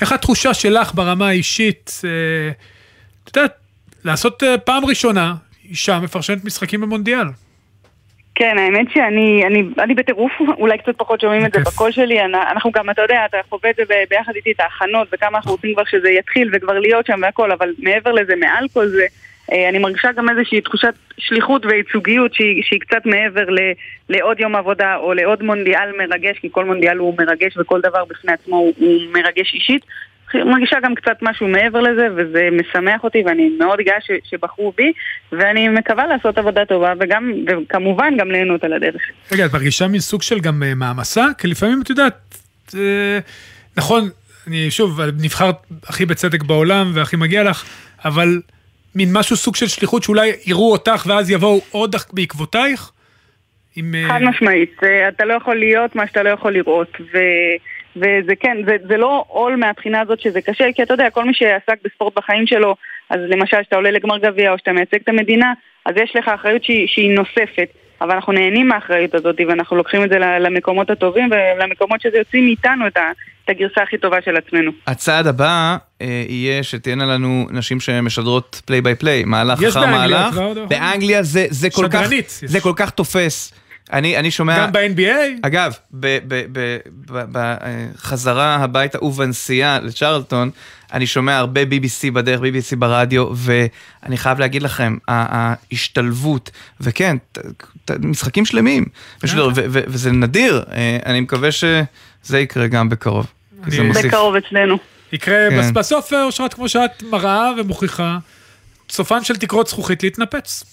איך 0.01 0.11
התחושה 0.11 0.53
שלך 0.53 0.93
ברמה 0.95 1.27
האישית, 1.27 2.01
אה, 2.05 2.51
את 3.23 3.37
יודעת, 3.37 3.53
לעשות 4.03 4.43
אה, 4.43 4.57
פעם 4.57 4.85
ראשונה, 4.85 5.33
אישה 5.69 5.99
מפרשנת 5.99 6.45
משחקים 6.45 6.81
במונדיאל? 6.81 7.27
כן, 8.35 8.57
האמת 8.57 8.87
שאני 8.93 9.43
אני, 9.47 9.63
אני 9.79 9.95
בטירוף, 9.95 10.31
אולי 10.61 10.77
קצת 10.77 10.97
פחות 10.97 11.21
שומעים 11.21 11.45
את 11.45 11.51
זה 11.51 11.59
בקול 11.59 11.91
שלי, 11.91 12.21
אנ- 12.21 12.35
אנחנו 12.51 12.71
גם, 12.71 12.89
אתה 12.89 13.01
יודע, 13.01 13.25
אתה 13.25 13.37
חווה 13.49 13.69
את 13.69 13.75
זה 13.75 13.83
ביחד 14.09 14.31
איתי, 14.35 14.51
את 14.51 14.59
ההכנות, 14.59 15.07
וכמה 15.13 15.37
אנחנו 15.37 15.51
רוצים 15.51 15.73
כבר 15.73 15.83
שזה 15.89 16.09
יתחיל 16.09 16.49
וכבר 16.53 16.79
להיות 16.79 17.05
שם 17.05 17.19
והכל, 17.21 17.51
אבל 17.51 17.73
מעבר 17.79 18.11
לזה, 18.11 18.35
מעל 18.35 18.67
כל 18.73 18.87
זה, 18.87 19.01
אה, 19.01 19.28
אני 19.69 19.79
מרגישה 19.79 20.11
גם 20.11 20.29
איזושהי 20.29 20.61
תחושת 20.61 20.93
שליחות 21.17 21.65
וייצוגיות 21.65 22.33
שהיא, 22.33 22.63
שהיא 22.63 22.79
קצת 22.79 23.05
מעבר 23.05 23.49
ל, 23.49 23.59
לעוד 24.09 24.39
יום 24.39 24.55
עבודה 24.55 24.95
או 24.95 25.13
לעוד 25.13 25.43
מונדיאל 25.43 25.91
מרגש, 25.97 26.37
כי 26.39 26.47
כל 26.51 26.65
מונדיאל 26.65 26.97
הוא 26.97 27.15
מרגש 27.19 27.57
וכל 27.57 27.81
דבר 27.81 28.05
בפני 28.05 28.31
עצמו 28.31 28.55
הוא, 28.55 28.73
הוא 28.77 28.99
מרגש 29.13 29.53
אישית. 29.53 29.85
מרגישה 30.33 30.77
גם 30.83 30.95
קצת 30.95 31.17
משהו 31.21 31.47
מעבר 31.47 31.81
לזה, 31.81 32.07
וזה 32.15 32.49
משמח 32.51 33.03
אותי, 33.03 33.23
ואני 33.25 33.49
מאוד 33.59 33.79
גאה 33.79 34.01
ש- 34.01 34.29
שבחרו 34.29 34.73
בי, 34.77 34.91
ואני 35.31 35.67
מקווה 35.67 36.07
לעשות 36.07 36.37
עבודה 36.37 36.65
טובה, 36.65 36.93
וגם, 36.99 37.33
וכמובן 37.47 38.17
גם 38.17 38.31
ליהנות 38.31 38.63
על 38.63 38.73
הדרך. 38.73 39.01
רגע, 39.31 39.45
את 39.45 39.53
מרגישה 39.53 39.87
מין 39.87 39.99
סוג 39.99 40.21
של 40.21 40.39
גם 40.39 40.63
אה, 40.63 40.75
מעמסה? 40.75 41.25
כי 41.37 41.47
לפעמים, 41.47 41.81
את 41.81 41.89
יודעת, 41.89 42.35
אה, 42.75 43.19
נכון, 43.77 44.09
אני 44.47 44.71
שוב, 44.71 45.01
נבחרת 45.01 45.55
הכי 45.87 46.05
בצדק 46.05 46.43
בעולם 46.43 46.91
והכי 46.93 47.15
מגיע 47.15 47.43
לך, 47.43 47.63
אבל 48.05 48.41
מין 48.95 49.09
משהו, 49.13 49.35
סוג 49.35 49.55
של 49.55 49.67
שליחות 49.67 50.03
שאולי 50.03 50.31
יראו 50.45 50.71
אותך 50.71 51.05
ואז 51.07 51.31
יבואו 51.31 51.61
עוד 51.71 51.95
בעקבותייך? 52.13 52.91
עם... 53.75 53.95
אה, 53.95 54.07
חד 54.07 54.21
משמעית, 54.21 54.79
אתה 55.07 55.25
לא 55.25 55.33
יכול 55.33 55.55
להיות 55.55 55.95
מה 55.95 56.07
שאתה 56.07 56.23
לא 56.23 56.29
יכול 56.29 56.53
לראות, 56.53 56.97
ו... 57.13 57.17
וזה 57.95 58.35
כן, 58.39 58.57
זה, 58.65 58.75
זה 58.87 58.97
לא 58.97 59.25
עול 59.27 59.55
מהבחינה 59.55 60.01
הזאת 60.01 60.19
שזה 60.19 60.41
קשה, 60.41 60.65
כי 60.75 60.83
אתה 60.83 60.93
יודע, 60.93 61.09
כל 61.09 61.25
מי 61.25 61.33
שעסק 61.33 61.77
בספורט 61.83 62.15
בחיים 62.15 62.47
שלו, 62.47 62.75
אז 63.09 63.19
למשל 63.27 63.57
שאתה 63.63 63.75
עולה 63.75 63.91
לגמר 63.91 64.17
גביע 64.17 64.51
או 64.51 64.57
שאתה 64.57 64.71
מייצג 64.71 64.97
את 65.03 65.09
המדינה, 65.09 65.53
אז 65.85 65.95
יש 65.97 66.15
לך 66.15 66.27
אחריות 66.27 66.63
שהיא, 66.63 66.87
שהיא 66.87 67.11
נוספת, 67.11 67.69
אבל 68.01 68.11
אנחנו 68.11 68.33
נהנים 68.33 68.67
מהאחריות 68.67 69.15
הזאת 69.15 69.35
ואנחנו 69.47 69.77
לוקחים 69.77 70.03
את 70.03 70.09
זה 70.09 70.19
למקומות 70.19 70.89
הטובים 70.89 71.29
ולמקומות 71.31 72.01
שזה 72.01 72.17
יוצאים 72.17 72.45
מאיתנו 72.45 72.87
את, 72.87 72.97
ה, 72.97 73.11
את 73.45 73.49
הגרסה 73.49 73.81
הכי 73.83 73.97
טובה 73.97 74.17
של 74.25 74.35
עצמנו. 74.37 74.71
הצעד 74.87 75.27
הבא 75.27 75.77
אה, 76.01 76.23
יהיה 76.29 76.63
שתהיינה 76.63 77.05
לנו 77.05 77.47
נשים 77.51 77.79
שמשדרות 77.79 78.61
פליי 78.65 78.81
ביי 78.81 78.95
פליי, 78.95 79.23
מהלך 79.23 79.61
יש 79.61 79.75
אחר 79.75 79.85
באנגליה 79.85 80.19
מהלך. 80.19 80.33
כבר, 80.33 80.51
נכון? 80.51 80.67
באנגליה 80.69 81.23
זה, 81.23 81.45
זה 81.49 81.69
כל 81.69 81.87
כך. 81.91 82.09
זה 82.27 82.59
כל 82.59 82.73
כך 82.75 82.89
תופס. 82.89 83.53
אני, 83.93 84.17
אני 84.17 84.31
שומע... 84.31 84.59
גם 84.67 84.71
ב-NBA? 84.71 85.39
אגב, 85.41 85.73
בחזרה 87.31 88.55
הביתה 88.55 89.03
ובנסיעה 89.05 89.79
לצ'רלטון, 89.79 90.49
אני 90.93 91.07
שומע 91.07 91.37
הרבה 91.37 91.61
BBC 91.63 92.11
בדרך, 92.13 92.39
BBC 92.41 92.75
ברדיו, 92.79 93.27
ואני 93.35 94.17
חייב 94.17 94.39
להגיד 94.39 94.63
לכם, 94.63 94.97
ה- 95.07 95.47
ההשתלבות, 95.71 96.51
וכן, 96.81 97.17
ת- 97.31 97.37
ת- 97.85 97.91
משחקים 97.99 98.45
שלמים, 98.45 98.85
משדר, 99.23 99.47
ו- 99.47 99.51
ו- 99.69 99.83
וזה 99.87 100.11
נדיר, 100.11 100.63
אה, 100.71 100.97
אני 101.05 101.19
מקווה 101.21 101.51
שזה 101.51 102.39
יקרה 102.39 102.67
גם 102.67 102.89
בקרוב. 102.89 103.25
זה 103.67 103.83
מוסיף. 103.83 104.05
בקרוב 104.05 104.35
אצלנו. 104.35 104.77
יקרה, 105.11 105.35
כן. 105.49 105.59
בס- 105.59 105.71
בסוף, 105.71 106.13
אה, 106.13 106.23
אושרת, 106.23 106.53
כמו 106.53 106.69
שאת 106.69 107.03
מראה 107.03 107.51
ומוכיחה, 107.59 108.17
סופן 108.89 109.23
של 109.23 109.35
תקרות 109.35 109.67
זכוכית 109.67 110.03
להתנפץ. 110.03 110.63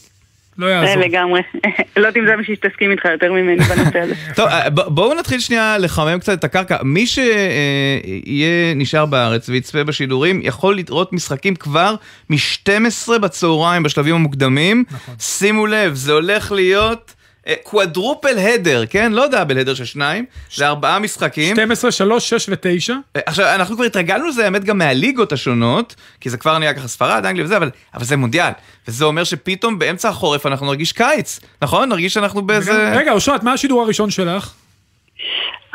לא 0.59 0.67
יעזור. 0.67 1.03
אה, 1.03 1.09
לגמרי. 1.09 1.41
לא 1.97 2.07
יודעת 2.07 2.17
אם 2.17 2.27
זה 2.27 2.37
מה 2.37 2.45
שתסכים 2.45 2.91
איתך 2.91 3.05
יותר 3.05 3.33
ממני 3.33 3.65
בנושא 3.69 4.01
הזה. 4.01 4.15
טוב, 4.35 4.49
אה, 4.49 4.71
בואו 4.71 5.15
נתחיל 5.15 5.41
שנייה 5.41 5.79
לחמם 5.79 6.19
קצת 6.19 6.39
את 6.39 6.45
הקרקע. 6.45 6.77
מי 6.83 7.07
שיהיה 7.07 8.75
נשאר 8.77 9.07
בארץ 9.07 9.49
ויצפה 9.49 9.85
בשידורים, 9.85 10.41
יכול 10.43 10.77
לראות 10.77 11.13
משחקים 11.13 11.57
כבר 11.57 11.95
מ-12 12.31 13.19
בצהריים 13.19 13.83
בשלבים 13.83 14.15
המוקדמים. 14.15 14.85
שימו 15.21 15.67
לב, 15.67 15.95
זה 15.95 16.13
הולך 16.13 16.53
להיות 16.53 17.16
קוואדרופל 17.62 18.38
הדר, 18.38 18.86
כן? 18.86 19.12
לא 19.12 19.26
דאבל 19.26 19.59
הדר 19.59 19.74
של 19.74 19.84
שניים, 19.84 20.24
זה 20.55 20.66
ארבעה 20.66 20.99
משחקים. 20.99 21.57
12, 21.57 21.92
3, 21.92 22.34
6 22.34 22.49
ו-9. 22.49 22.94
עכשיו, 23.26 23.55
אנחנו 23.55 23.76
כבר 23.76 23.84
התרגלנו 23.84 24.26
לזה, 24.28 24.44
האמת, 24.44 24.64
גם 24.64 24.78
מהליגות 24.78 25.32
השונות, 25.32 25.94
כי 26.20 26.30
זה 26.30 26.36
כבר 26.36 26.59
נהיה 26.59 26.74
ככה 26.74 26.88
ספרד, 26.88 27.26
אנגליה 27.26 27.44
וזה, 27.44 27.57
אבל, 27.57 27.70
אבל 27.94 28.05
זה 28.05 28.16
מונדיאל. 28.16 28.51
וזה 28.88 29.05
אומר 29.05 29.24
שפתאום 29.24 29.78
באמצע 29.78 30.09
החורף 30.09 30.47
אנחנו 30.47 30.66
נרגיש 30.66 30.92
קיץ, 30.92 31.40
נכון? 31.62 31.88
נרגיש 31.88 32.14
שאנחנו 32.14 32.42
באיזה... 32.42 32.92
רגע, 32.97 33.12
אושרת, 33.12 33.42
מה 33.42 33.53
השידור 33.53 33.82
הראשון 33.82 34.11
שלך? 34.11 34.53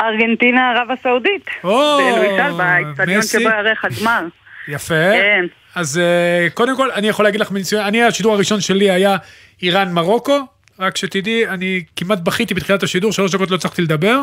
ארגנטינה, 0.01 0.71
ערב 0.71 0.91
הסעודית. 0.91 1.45
או, 1.63 1.99
מסי. 3.17 3.39
שבו 3.39 3.49
יארך 3.49 3.85
הגמר. 3.85 4.21
יפה. 4.67 5.11
כן. 5.13 5.45
אז 5.75 5.97
אה, 5.97 6.49
קודם 6.53 6.77
כל, 6.77 6.91
אני 6.91 7.07
יכול 7.07 7.25
להגיד 7.25 7.41
לך 7.41 7.51
מניסיון, 7.51 7.85
אני, 7.85 8.03
השידור 8.03 8.33
הראשון 8.33 8.61
שלי 8.61 8.91
היה 8.91 9.17
איראן-מרוקו, 9.61 10.39
רק 10.81 10.97
שתדעי, 10.97 11.47
אני 11.47 11.83
כמעט 11.95 12.19
בכיתי 12.19 12.53
בתחילת 12.53 12.83
השידור, 12.83 13.11
שלוש 13.11 13.35
דקות 13.35 13.51
לא 13.51 13.55
הצלחתי 13.55 13.81
לדבר. 13.81 14.21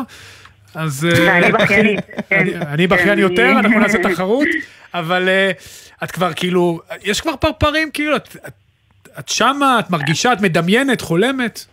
אז... 0.75 1.07
אה, 1.11 1.37
אני 1.37 1.51
כן. 2.29 2.61
אני- 2.67 2.87
בכיין 2.87 3.09
כן, 3.15 3.19
יותר, 3.19 3.51
אנחנו 3.51 3.79
נעשה 3.79 3.97
תחרות, 4.09 4.47
אבל 4.93 5.29
אה, 5.29 5.51
את 6.03 6.11
כבר 6.11 6.33
כאילו, 6.33 6.79
יש 7.03 7.21
כבר 7.21 7.35
פרפרים, 7.35 7.89
כאילו, 7.93 8.15
את- 8.15 8.35
שמה, 9.29 9.79
את 9.79 9.89
מרגישה, 9.89 10.33
את 10.33 10.41
מדמיינת, 10.41 11.01
חולמת. 11.01 11.65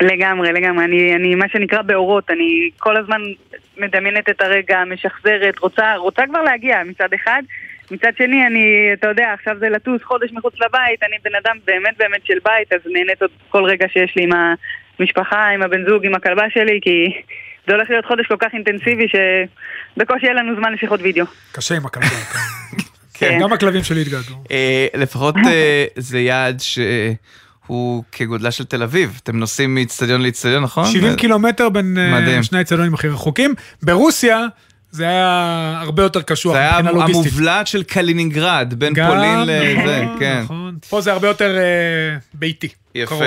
לגמרי, 0.00 0.52
לגמרי. 0.52 0.84
אני, 0.84 1.14
אני 1.16 1.34
מה 1.34 1.48
שנקרא 1.52 1.82
באורות, 1.82 2.30
אני 2.30 2.44
כל 2.78 2.96
הזמן 2.96 3.20
מדמיינת 3.78 4.28
את 4.28 4.40
הרגע, 4.40 4.82
משחזרת, 4.94 5.58
רוצה, 5.58 5.96
רוצה 5.96 6.22
כבר 6.30 6.42
להגיע 6.42 6.82
מצד 6.86 7.08
אחד. 7.22 7.42
מצד 7.90 8.10
שני, 8.18 8.46
אני, 8.46 8.90
אתה 8.92 9.08
יודע, 9.08 9.32
עכשיו 9.34 9.54
זה 9.58 9.68
לטוס 9.68 10.02
חודש 10.02 10.32
מחוץ 10.32 10.54
לבית, 10.54 11.02
אני 11.02 11.16
בן 11.24 11.34
אדם 11.44 11.56
באמת 11.66 11.94
באמת 11.98 12.20
של 12.24 12.38
בית, 12.44 12.72
אז 12.72 12.80
נהנית 12.92 13.22
עוד 13.22 13.30
כל 13.48 13.64
רגע 13.64 13.86
שיש 13.92 14.16
לי 14.16 14.22
עם 14.22 14.30
המשפחה, 14.98 15.48
עם 15.48 15.62
הבן 15.62 15.88
זוג, 15.88 16.06
עם 16.06 16.14
הכלבה 16.14 16.44
שלי, 16.50 16.80
כי 16.82 17.22
זה 17.66 17.74
הולך 17.74 17.90
להיות 17.90 18.04
חודש 18.04 18.26
כל 18.26 18.36
כך 18.38 18.48
אינטנסיבי 18.52 19.06
שבקושי 19.08 20.26
יהיה 20.26 20.34
לנו 20.34 20.56
זמן 20.56 20.72
לשיחות 20.72 21.00
וידאו. 21.02 21.24
קשה 21.52 21.74
עם 21.74 21.86
הכלבה, 21.86 22.06
כן. 22.06 22.38
כן. 23.18 23.38
גם 23.42 23.52
הכלבים 23.52 23.84
שלי 23.84 24.00
התגעגעו. 24.00 24.36
אה, 24.50 24.86
לפחות 24.94 25.36
אה, 25.46 25.84
זה 25.96 26.18
יעד 26.18 26.60
שהוא 26.60 28.04
כגודלה 28.12 28.50
של 28.50 28.64
תל 28.64 28.82
אביב. 28.82 29.20
אתם 29.22 29.36
נוסעים 29.36 29.74
מאיצטדיון 29.74 30.22
לאיצטדיון, 30.22 30.62
נכון? 30.62 30.84
70 30.84 31.12
ו- 31.12 31.16
קילומטר 31.16 31.68
בין 31.68 31.98
אה, 31.98 32.20
מדהים. 32.20 32.42
שני 32.42 32.58
האצטדיונים 32.58 32.94
הכי 32.94 33.08
רחוקים. 33.08 33.54
ברוסיה 33.82 34.46
זה 34.96 35.04
היה 35.08 35.78
הרבה 35.82 36.02
יותר 36.02 36.22
קשוח 36.22 36.52
זה 36.52 36.58
היה 36.58 36.70
מבחינה 36.72 36.90
לוגיסטית. 36.92 37.32
המובלעת 37.32 37.66
של 37.66 37.82
קלינינגרד, 37.82 38.74
בין 38.78 38.92
גם, 38.92 39.08
פולין 39.08 39.40
לזה, 39.42 40.02
נכון, 40.04 40.16
כן. 40.18 40.40
נכון. 40.44 40.78
פה 40.88 41.00
זה 41.00 41.12
הרבה 41.12 41.28
יותר 41.28 41.56
אה, 41.58 42.18
ביתי. 42.34 42.68
יפה. 42.94 43.08
קרוב. 43.14 43.22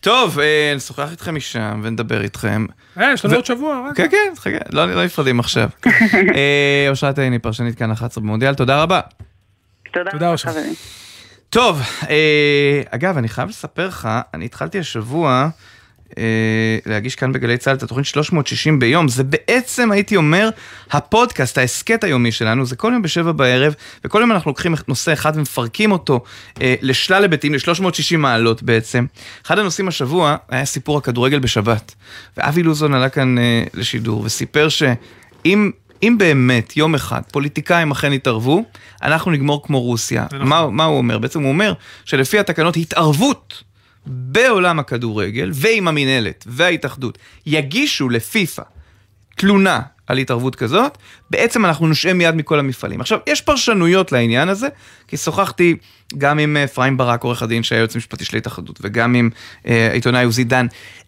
טוב, 0.00 0.38
אה, 0.38 0.72
נשוחח 0.76 1.10
איתכם 1.10 1.34
משם 1.34 1.80
ונדבר 1.84 2.22
איתכם. 2.22 2.66
אה, 3.00 3.12
יש 3.12 3.24
לנו 3.24 3.34
ו- 3.34 3.36
עוד 3.36 3.46
שבוע. 3.46 3.84
רגע. 3.84 3.94
כן, 3.94 4.08
כן, 4.10 4.32
חכה, 4.36 4.50
לא 4.72 4.94
לא 4.94 5.04
נפרדים 5.04 5.40
עכשיו. 5.40 5.68
אה, 6.34 6.86
אושרת 6.88 7.18
עיני, 7.18 7.38
פרשנית 7.38 7.78
כאן 7.78 7.90
11 7.90 8.22
במונדיאל, 8.24 8.54
תודה 8.54 8.82
רבה. 8.82 9.00
תודה 9.92 10.28
רבה, 10.28 10.36
חברים. 10.36 10.74
טוב, 11.50 11.80
אה, 12.10 12.82
אגב, 12.90 13.16
אני 13.18 13.28
חייב 13.28 13.48
לספר 13.48 13.88
לך, 13.88 14.08
אני 14.34 14.44
התחלתי 14.44 14.78
השבוע 14.78 15.48
להגיש 16.86 17.14
כאן 17.14 17.32
בגלי 17.32 17.58
צה"ל 17.58 17.76
את 17.76 17.82
התוכנית 17.82 18.06
360 18.06 18.78
ביום. 18.78 19.08
זה 19.08 19.24
בעצם, 19.24 19.92
הייתי 19.92 20.16
אומר, 20.16 20.48
הפודקאסט, 20.90 21.58
ההסכת 21.58 22.04
היומי 22.04 22.32
שלנו, 22.32 22.66
זה 22.66 22.76
כל 22.76 22.90
יום 22.92 23.02
בשבע 23.02 23.32
בערב, 23.32 23.74
וכל 24.04 24.20
יום 24.20 24.32
אנחנו 24.32 24.50
לוקחים 24.50 24.74
נושא 24.88 25.12
אחד 25.12 25.32
ומפרקים 25.36 25.92
אותו 25.92 26.20
אה, 26.60 26.74
לשלל 26.82 27.22
היבטים, 27.22 27.54
ל-360 27.54 28.16
מעלות 28.18 28.62
בעצם. 28.62 29.06
אחד 29.46 29.58
הנושאים 29.58 29.88
השבוע 29.88 30.36
היה 30.48 30.64
סיפור 30.64 30.98
הכדורגל 30.98 31.38
בשבת, 31.38 31.94
ואבי 32.36 32.62
לוזון 32.62 32.94
עלה 32.94 33.08
כאן 33.08 33.38
אה, 33.38 33.64
לשידור 33.74 34.22
וסיפר 34.24 34.68
שאם 34.68 35.70
אם 36.02 36.16
באמת 36.18 36.76
יום 36.76 36.94
אחד 36.94 37.20
פוליטיקאים 37.32 37.90
אכן 37.90 38.12
יתערבו, 38.12 38.64
אנחנו 39.02 39.30
נגמור 39.30 39.62
כמו 39.62 39.80
רוסיה. 39.80 40.26
מה, 40.32 40.70
מה 40.70 40.84
הוא 40.84 40.98
אומר? 40.98 41.18
בעצם 41.18 41.40
הוא 41.40 41.48
אומר 41.48 41.72
שלפי 42.04 42.38
התקנות 42.38 42.76
התערבות 42.76 43.62
בעולם 44.06 44.78
הכדורגל 44.78 45.50
ועם 45.54 45.88
המינהלת 45.88 46.44
וההתאחדות 46.46 47.18
יגישו 47.46 48.08
לפיפ"א 48.08 48.62
תלונה 49.36 49.80
על 50.06 50.18
התערבות 50.18 50.56
כזאת, 50.56 50.98
בעצם 51.30 51.64
אנחנו 51.64 51.86
נושעה 51.86 52.12
מיד 52.12 52.34
מכל 52.34 52.58
המפעלים. 52.58 53.00
עכשיו, 53.00 53.18
יש 53.26 53.40
פרשנויות 53.40 54.12
לעניין 54.12 54.48
הזה, 54.48 54.68
כי 55.08 55.16
שוחחתי 55.16 55.76
גם 56.18 56.38
עם 56.38 56.56
אה, 56.56 56.64
אפרים 56.64 56.96
ברק, 56.96 57.24
עורך 57.24 57.42
הדין 57.42 57.62
שהיה 57.62 57.78
יועץ 57.78 57.96
משפטי 57.96 58.24
של 58.24 58.36
ההתאחדות, 58.36 58.78
וגם 58.82 59.14
עם 59.14 59.30
אה, 59.66 59.88
העיתונאי 59.90 60.24
עוזי 60.24 60.44
דן. 60.44 60.66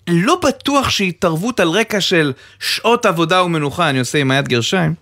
לא 0.09 0.41
בטוח 0.45 0.91
שהתערבות 0.91 1.61
על 1.61 1.69
רקע 1.69 2.01
של 2.01 2.33
שעות 2.61 3.07
עבודה 3.07 3.43
ומנוחה, 3.43 3.91
אני 3.91 3.99
עושה 3.99 4.19
עם 4.19 4.31
היד 4.31 4.49
גרשיים, 4.49 4.95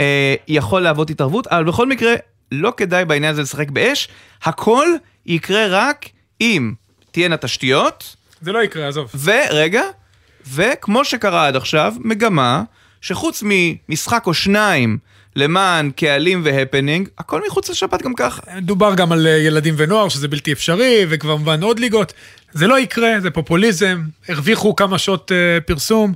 אה, 0.00 0.34
יכול 0.48 0.80
להוות 0.80 1.10
התערבות, 1.10 1.46
אבל 1.46 1.64
בכל 1.64 1.86
מקרה, 1.86 2.14
לא 2.52 2.72
כדאי 2.76 3.04
בעניין 3.04 3.32
הזה 3.32 3.42
לשחק 3.42 3.70
באש, 3.70 4.08
הכל 4.42 4.86
יקרה 5.26 5.66
רק 5.70 6.08
אם 6.40 6.72
תהיינה 7.12 7.36
תשתיות. 7.36 8.16
זה 8.40 8.52
לא 8.52 8.62
יקרה, 8.62 8.88
עזוב. 8.88 9.10
ורגע, 9.24 9.82
וכמו 10.54 11.04
שקרה 11.04 11.46
עד 11.46 11.56
עכשיו, 11.56 11.94
מגמה 12.00 12.62
שחוץ 13.00 13.42
ממשחק 13.46 14.22
או 14.26 14.34
שניים 14.34 14.98
למען 15.36 15.90
קהלים 15.90 16.42
והפנינג, 16.44 17.08
הכל 17.18 17.40
מחוץ 17.46 17.70
לשבת 17.70 18.02
גם 18.02 18.14
ככה. 18.14 18.42
דובר 18.60 18.94
גם 18.94 19.12
על 19.12 19.26
אה, 19.26 19.32
ילדים 19.32 19.74
ונוער, 19.76 20.08
שזה 20.08 20.28
בלתי 20.28 20.52
אפשרי, 20.52 21.06
וכמובן 21.08 21.62
עוד 21.62 21.78
ליגות. 21.78 22.12
זה 22.52 22.66
לא 22.66 22.78
יקרה, 22.78 23.20
זה 23.20 23.30
פופוליזם, 23.30 24.02
הרוויחו 24.28 24.76
כמה 24.76 24.98
שעות 24.98 25.30
uh, 25.30 25.64
פרסום. 25.64 26.14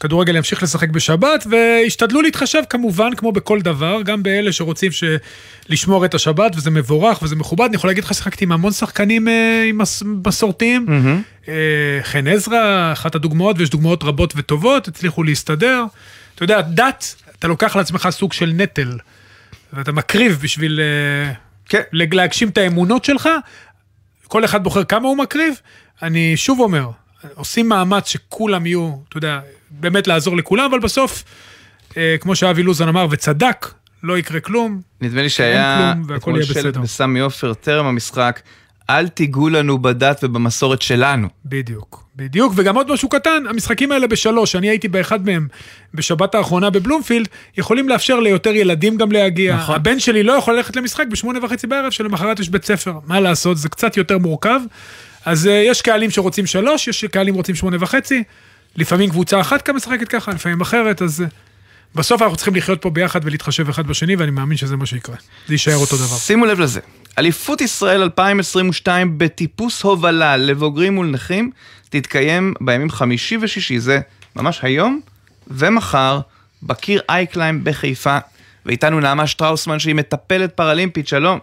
כדורגל 0.00 0.36
ימשיך 0.36 0.62
לשחק 0.62 0.88
בשבת, 0.88 1.46
והשתדלו 1.50 2.22
להתחשב 2.22 2.62
כמובן, 2.70 3.14
כמו 3.16 3.32
בכל 3.32 3.60
דבר, 3.60 4.02
גם 4.02 4.22
באלה 4.22 4.52
שרוצים 4.52 4.92
ש... 4.92 5.04
לשמור 5.68 6.04
את 6.04 6.14
השבת, 6.14 6.52
וזה 6.56 6.70
מבורך 6.70 7.22
וזה 7.22 7.36
מכובד. 7.36 7.64
אני 7.64 7.76
יכול 7.76 7.90
להגיד 7.90 8.04
לך, 8.04 8.14
שיחקתי 8.14 8.44
עם 8.44 8.52
המון 8.52 8.72
שחקנים 8.72 9.28
אה, 9.28 9.64
עם 9.68 9.78
מס... 9.78 10.02
מסורתיים. 10.26 10.86
Mm-hmm. 10.88 11.48
אה, 11.48 11.98
חן 12.02 12.26
עזרא, 12.26 12.92
אחת 12.92 13.14
הדוגמאות, 13.14 13.56
ויש 13.58 13.70
דוגמאות 13.70 14.04
רבות 14.04 14.32
וטובות, 14.36 14.88
הצליחו 14.88 15.22
להסתדר. 15.22 15.84
אתה 16.34 16.44
יודע, 16.44 16.60
דת, 16.60 17.14
אתה 17.38 17.48
לוקח 17.48 17.76
לעצמך 17.76 18.08
סוג 18.10 18.32
של 18.32 18.52
נטל, 18.54 18.98
ואתה 19.72 19.92
מקריב 19.92 20.38
בשביל 20.42 20.80
אה, 20.80 21.32
כן. 21.68 21.82
להגשים 21.92 22.48
את 22.48 22.58
האמונות 22.58 23.04
שלך. 23.04 23.28
כל 24.28 24.44
אחד 24.44 24.64
בוחר 24.64 24.84
כמה 24.84 25.08
הוא 25.08 25.16
מקריב. 25.16 25.54
אני 26.02 26.36
שוב 26.36 26.60
אומר, 26.60 26.90
עושים 27.34 27.68
מאמץ 27.68 28.08
שכולם 28.08 28.66
יהיו, 28.66 28.94
אתה 29.08 29.18
יודע, 29.18 29.40
באמת 29.70 30.06
לעזור 30.06 30.36
לכולם, 30.36 30.64
אבל 30.70 30.78
בסוף, 30.78 31.24
אה, 31.96 32.16
כמו 32.20 32.36
שאבי 32.36 32.62
לוזון 32.62 32.88
אמר, 32.88 33.06
וצדק, 33.10 33.66
לא 34.02 34.18
יקרה 34.18 34.40
כלום. 34.40 34.80
נדמה 35.00 35.22
לי 35.22 35.30
שהיה 35.30 35.94
אתמול 36.16 36.42
שלט 36.42 36.76
בסמי 36.76 37.20
עופר 37.20 37.54
טרם 37.54 37.86
המשחק, 37.86 38.40
אל 38.90 39.08
תיגעו 39.08 39.48
לנו 39.48 39.78
בדת 39.78 40.20
ובמסורת 40.22 40.82
שלנו. 40.82 41.28
בדיוק, 41.44 42.04
בדיוק, 42.16 42.52
וגם 42.56 42.76
עוד 42.76 42.92
משהו 42.92 43.08
קטן, 43.08 43.42
המשחקים 43.48 43.92
האלה 43.92 44.06
בשלוש, 44.06 44.56
אני 44.56 44.68
הייתי 44.68 44.88
באחד 44.88 45.26
מהם 45.26 45.48
בשבת 45.94 46.34
האחרונה 46.34 46.70
בבלומפילד, 46.70 47.28
יכולים 47.58 47.88
לאפשר 47.88 48.20
ליותר 48.20 48.50
ילדים 48.50 48.96
גם 48.96 49.12
להגיע. 49.12 49.56
נכון. 49.56 49.74
הבן 49.74 50.00
שלי 50.00 50.22
לא 50.22 50.32
יכול 50.32 50.56
ללכת 50.56 50.76
למשחק 50.76 51.06
בשמונה 51.10 51.44
וחצי 51.44 51.66
בערב, 51.66 51.90
שלמחרת 51.90 52.40
יש 52.40 52.48
בית 52.48 52.64
ספר. 52.64 52.98
מה 53.06 53.20
לעשות, 53.20 53.56
זה 53.58 53.68
קצת 53.68 53.96
יותר 53.96 54.18
מורכב. 54.18 54.60
אז 55.24 55.46
uh, 55.46 55.50
יש 55.50 55.82
קהלים 55.82 56.10
שרוצים 56.10 56.46
שלוש, 56.46 56.88
יש 56.88 57.04
קהלים 57.04 57.34
שרוצים 57.34 57.54
שמונה 57.54 57.76
וחצי. 57.80 58.22
לפעמים 58.76 59.10
קבוצה 59.10 59.40
אחת 59.40 59.62
כאן 59.62 59.74
משחקת 59.74 60.08
ככה, 60.08 60.32
לפעמים 60.32 60.60
אחרת, 60.60 61.02
אז... 61.02 61.20
Uh, 61.20 61.50
בסוף 61.94 62.22
אנחנו 62.22 62.36
צריכים 62.36 62.54
לחיות 62.54 62.82
פה 62.82 62.90
ביחד 62.90 63.20
ולהתחשב 63.24 63.68
אחד 63.68 63.86
בשני, 63.86 64.16
ואני 64.16 64.30
מאמין 64.30 64.56
שזה 64.56 64.76
מה 64.76 64.86
שיקרה. 64.86 65.16
זה 65.46 65.54
יישאר 65.54 65.76
אותו 65.76 65.96
דבר. 65.96 66.16
שימו 66.16 66.46
לב 66.46 66.60
לזה. 66.60 66.80
אליפות 67.18 67.60
ישראל 67.60 68.02
2022 68.02 69.18
בטיפוס 69.18 69.82
הובלה 69.82 70.36
לבוגרים 70.36 70.94
מול 70.94 71.06
נכים 71.06 71.50
תתקיים 71.88 72.54
בימים 72.60 72.90
חמישי 72.90 73.36
ושישי, 73.40 73.78
זה 73.78 74.00
ממש 74.36 74.60
היום 74.62 75.00
ומחר, 75.46 76.20
בקיר 76.62 77.00
אייקליים 77.08 77.64
בחיפה. 77.64 78.18
ואיתנו 78.66 79.00
נעמה 79.00 79.26
שטראוסמן 79.26 79.78
שהיא 79.78 79.94
מטפלת 79.94 80.52
פרלימפית, 80.52 81.08
שלום. 81.08 81.38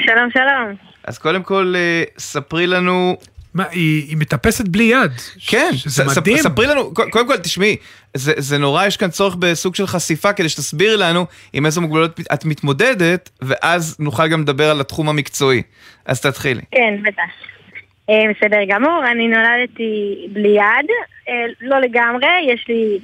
שלום, 0.00 0.30
שלום. 0.32 0.74
אז 1.04 1.18
קודם 1.18 1.42
כל, 1.42 1.74
אה, 1.76 2.04
ספרי 2.18 2.66
לנו 2.66 3.16
מה, 3.58 3.64
היא, 3.70 4.08
היא 4.08 4.16
מטפסת 4.16 4.68
בלי 4.68 4.84
יד. 4.84 5.12
כן, 5.46 5.70
שזה 5.72 6.04
ס, 6.04 6.18
מדהים. 6.18 6.38
ספרי 6.38 6.66
לנו, 6.66 6.94
קודם 6.94 7.28
כל, 7.28 7.36
תשמעי, 7.36 7.76
זה, 8.14 8.32
זה 8.36 8.58
נורא, 8.58 8.86
יש 8.86 8.96
כאן 8.96 9.10
צורך 9.10 9.36
בסוג 9.36 9.74
של 9.74 9.86
חשיפה 9.86 10.32
כדי 10.32 10.48
שתסבירי 10.48 10.96
לנו 10.96 11.26
עם 11.52 11.66
איזה 11.66 11.80
מוגבלות 11.80 12.20
את 12.34 12.44
מתמודדת, 12.44 13.30
ואז 13.42 13.96
נוכל 13.98 14.28
גם 14.28 14.40
לדבר 14.40 14.70
על 14.70 14.80
התחום 14.80 15.08
המקצועי. 15.08 15.62
אז 16.06 16.20
תתחילי. 16.20 16.62
כן, 16.70 16.94
בטח. 17.02 17.22
אה, 18.10 18.22
בסדר 18.30 18.64
גמור, 18.68 19.02
אני 19.12 19.28
נולדתי 19.28 20.26
בלי 20.32 20.48
יד, 20.48 20.90
אה, 21.28 21.34
לא 21.60 21.80
לגמרי, 21.80 22.52
יש 22.52 22.64
לי, 22.68 22.98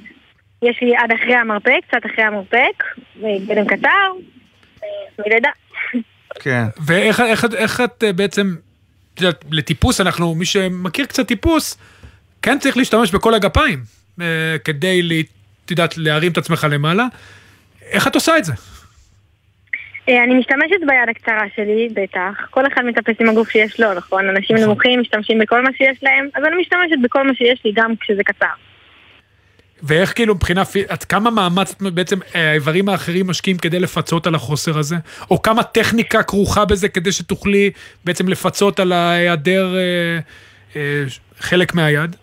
יש 0.61 0.81
לי 0.81 0.95
עד 0.95 1.11
אחרי 1.11 1.35
המרפק, 1.35 1.79
קצת 1.87 2.05
אחרי 2.05 2.23
המרפק, 2.23 2.83
גדם 3.47 3.65
קצר, 3.65 4.11
אה, 4.83 4.87
מלידה. 5.27 5.49
כן. 6.39 6.63
ואיך 6.85 7.19
איך, 7.19 7.45
איך 7.57 7.81
את 7.81 8.03
בעצם 8.15 8.55
לטיפוס 9.51 10.01
אנחנו, 10.01 10.35
מי 10.35 10.45
שמכיר 10.45 11.05
קצת 11.05 11.27
טיפוס, 11.27 11.77
כן 12.41 12.59
צריך 12.59 12.77
להשתמש 12.77 13.11
בכל 13.11 13.33
הגפיים, 13.33 13.79
אה, 14.21 14.25
כדי, 14.63 15.23
את 15.65 15.71
יודעת, 15.71 15.97
להרים 15.97 16.31
את 16.31 16.37
עצמך 16.37 16.67
למעלה. 16.71 17.05
איך 17.91 18.07
את 18.07 18.15
עושה 18.15 18.37
את 18.37 18.45
זה? 18.45 18.53
אה, 20.09 20.23
אני 20.23 20.33
משתמשת 20.33 20.79
ביד 20.87 21.09
הקצרה 21.09 21.43
שלי, 21.55 21.89
בטח. 21.93 22.47
כל 22.49 22.67
אחד 22.67 22.81
מטפס 22.85 23.15
עם 23.19 23.29
הגוף 23.29 23.49
שיש 23.49 23.79
לו, 23.79 23.93
נכון? 23.93 24.29
אנשים 24.29 24.55
נכון. 24.55 24.69
נמוכים 24.69 24.99
משתמשים 24.99 25.39
בכל 25.39 25.63
מה 25.63 25.69
שיש 25.77 26.03
להם, 26.03 26.29
אז 26.35 26.43
אני 26.43 26.61
משתמשת 26.61 26.97
בכל 27.03 27.27
מה 27.27 27.35
שיש 27.35 27.61
לי, 27.65 27.71
גם 27.75 27.93
כשזה 27.99 28.23
קצר. 28.23 28.45
ואיך 29.83 30.15
כאילו 30.15 30.35
מבחינה, 30.35 30.61
עד 30.89 31.03
כמה 31.03 31.31
מאמץ 31.31 31.75
בעצם 31.93 32.15
אה, 32.35 32.49
האיברים 32.51 32.89
האחרים 32.89 33.27
משקיעים 33.27 33.57
כדי 33.57 33.79
לפצות 33.79 34.27
על 34.27 34.35
החוסר 34.35 34.79
הזה? 34.79 34.95
או 35.31 35.41
כמה 35.41 35.63
טכניקה 35.63 36.23
כרוכה 36.23 36.65
בזה 36.65 36.89
כדי 36.89 37.11
שתוכלי 37.11 37.71
בעצם 38.05 38.29
לפצות 38.29 38.79
על 38.79 38.91
ההיעדר 38.91 39.75
אה, 39.75 40.19
אה, 40.75 41.03
חלק 41.37 41.75
מהיד? 41.75 42.15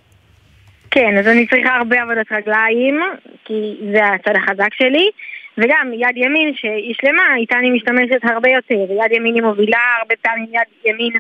כן, 0.90 1.18
אז 1.18 1.28
אני 1.28 1.46
צריכה 1.46 1.76
הרבה 1.76 2.03
עבודת 2.03 2.32
רגליים, 2.32 3.00
כי 3.44 3.76
זה 3.92 4.07
הצד 4.07 4.36
החזק 4.36 4.74
שלי, 4.74 5.11
וגם 5.59 5.92
יד 5.92 6.16
ימין 6.16 6.53
שהיא 6.55 6.94
שלמה, 7.00 7.22
איתה 7.36 7.59
אני 7.59 7.70
משתמשת 7.70 8.24
הרבה 8.34 8.48
יותר. 8.48 8.92
יד 9.05 9.12
ימין 9.12 9.34
היא 9.34 9.42
מובילה, 9.42 9.78
הרבה 9.98 10.14
פעמים 10.22 10.46
יד 10.53 10.90
ימין 10.90 11.12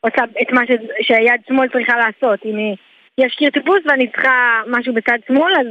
עושה 0.00 0.22
את 0.42 0.52
מה 0.52 0.60
ש... 0.66 0.70
שהיד 1.00 1.40
שמאל 1.48 1.68
צריכה 1.68 1.96
לעשות. 1.96 2.40
אם 2.44 2.56
היא... 2.56 2.76
יש 3.18 3.34
קיר 3.34 3.50
טיפוס 3.50 3.80
ואני 3.86 4.06
צריכה 4.08 4.60
משהו 4.66 4.94
בצד 4.94 5.18
שמאל, 5.28 5.52
אז 5.60 5.66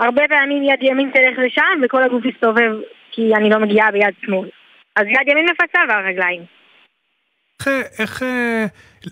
הרבה 0.00 0.22
פעמים 0.28 0.62
יד 0.62 0.82
ימין 0.82 1.10
תלך 1.10 1.38
לשם 1.38 1.80
וכל 1.84 2.02
הגוף 2.02 2.24
יסתובב 2.24 2.72
כי 3.12 3.34
אני 3.34 3.50
לא 3.50 3.58
מגיעה 3.58 3.90
ביד 3.90 4.14
שמאל. 4.26 4.48
אז 4.96 5.06
יד 5.06 5.28
ימין 5.28 5.46
מפצה 5.50 5.78
והרגליים. 5.88 6.42
איך, 7.60 7.68
איך, 7.98 8.22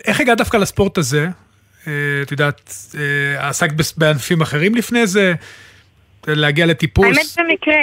איך 0.06 0.20
הגעת 0.20 0.38
דווקא 0.38 0.56
לספורט 0.56 0.98
הזה? 0.98 1.26
אה, 1.86 2.22
את 2.22 2.30
יודעת, 2.32 2.70
אה, 2.98 3.48
עסקת 3.48 3.74
בענפים 3.96 4.40
אחרים 4.40 4.74
לפני 4.74 5.06
זה? 5.06 5.32
להגיע 6.26 6.66
לטיפוס? 6.66 7.38
האמת 7.38 7.50
במקרה. 7.50 7.82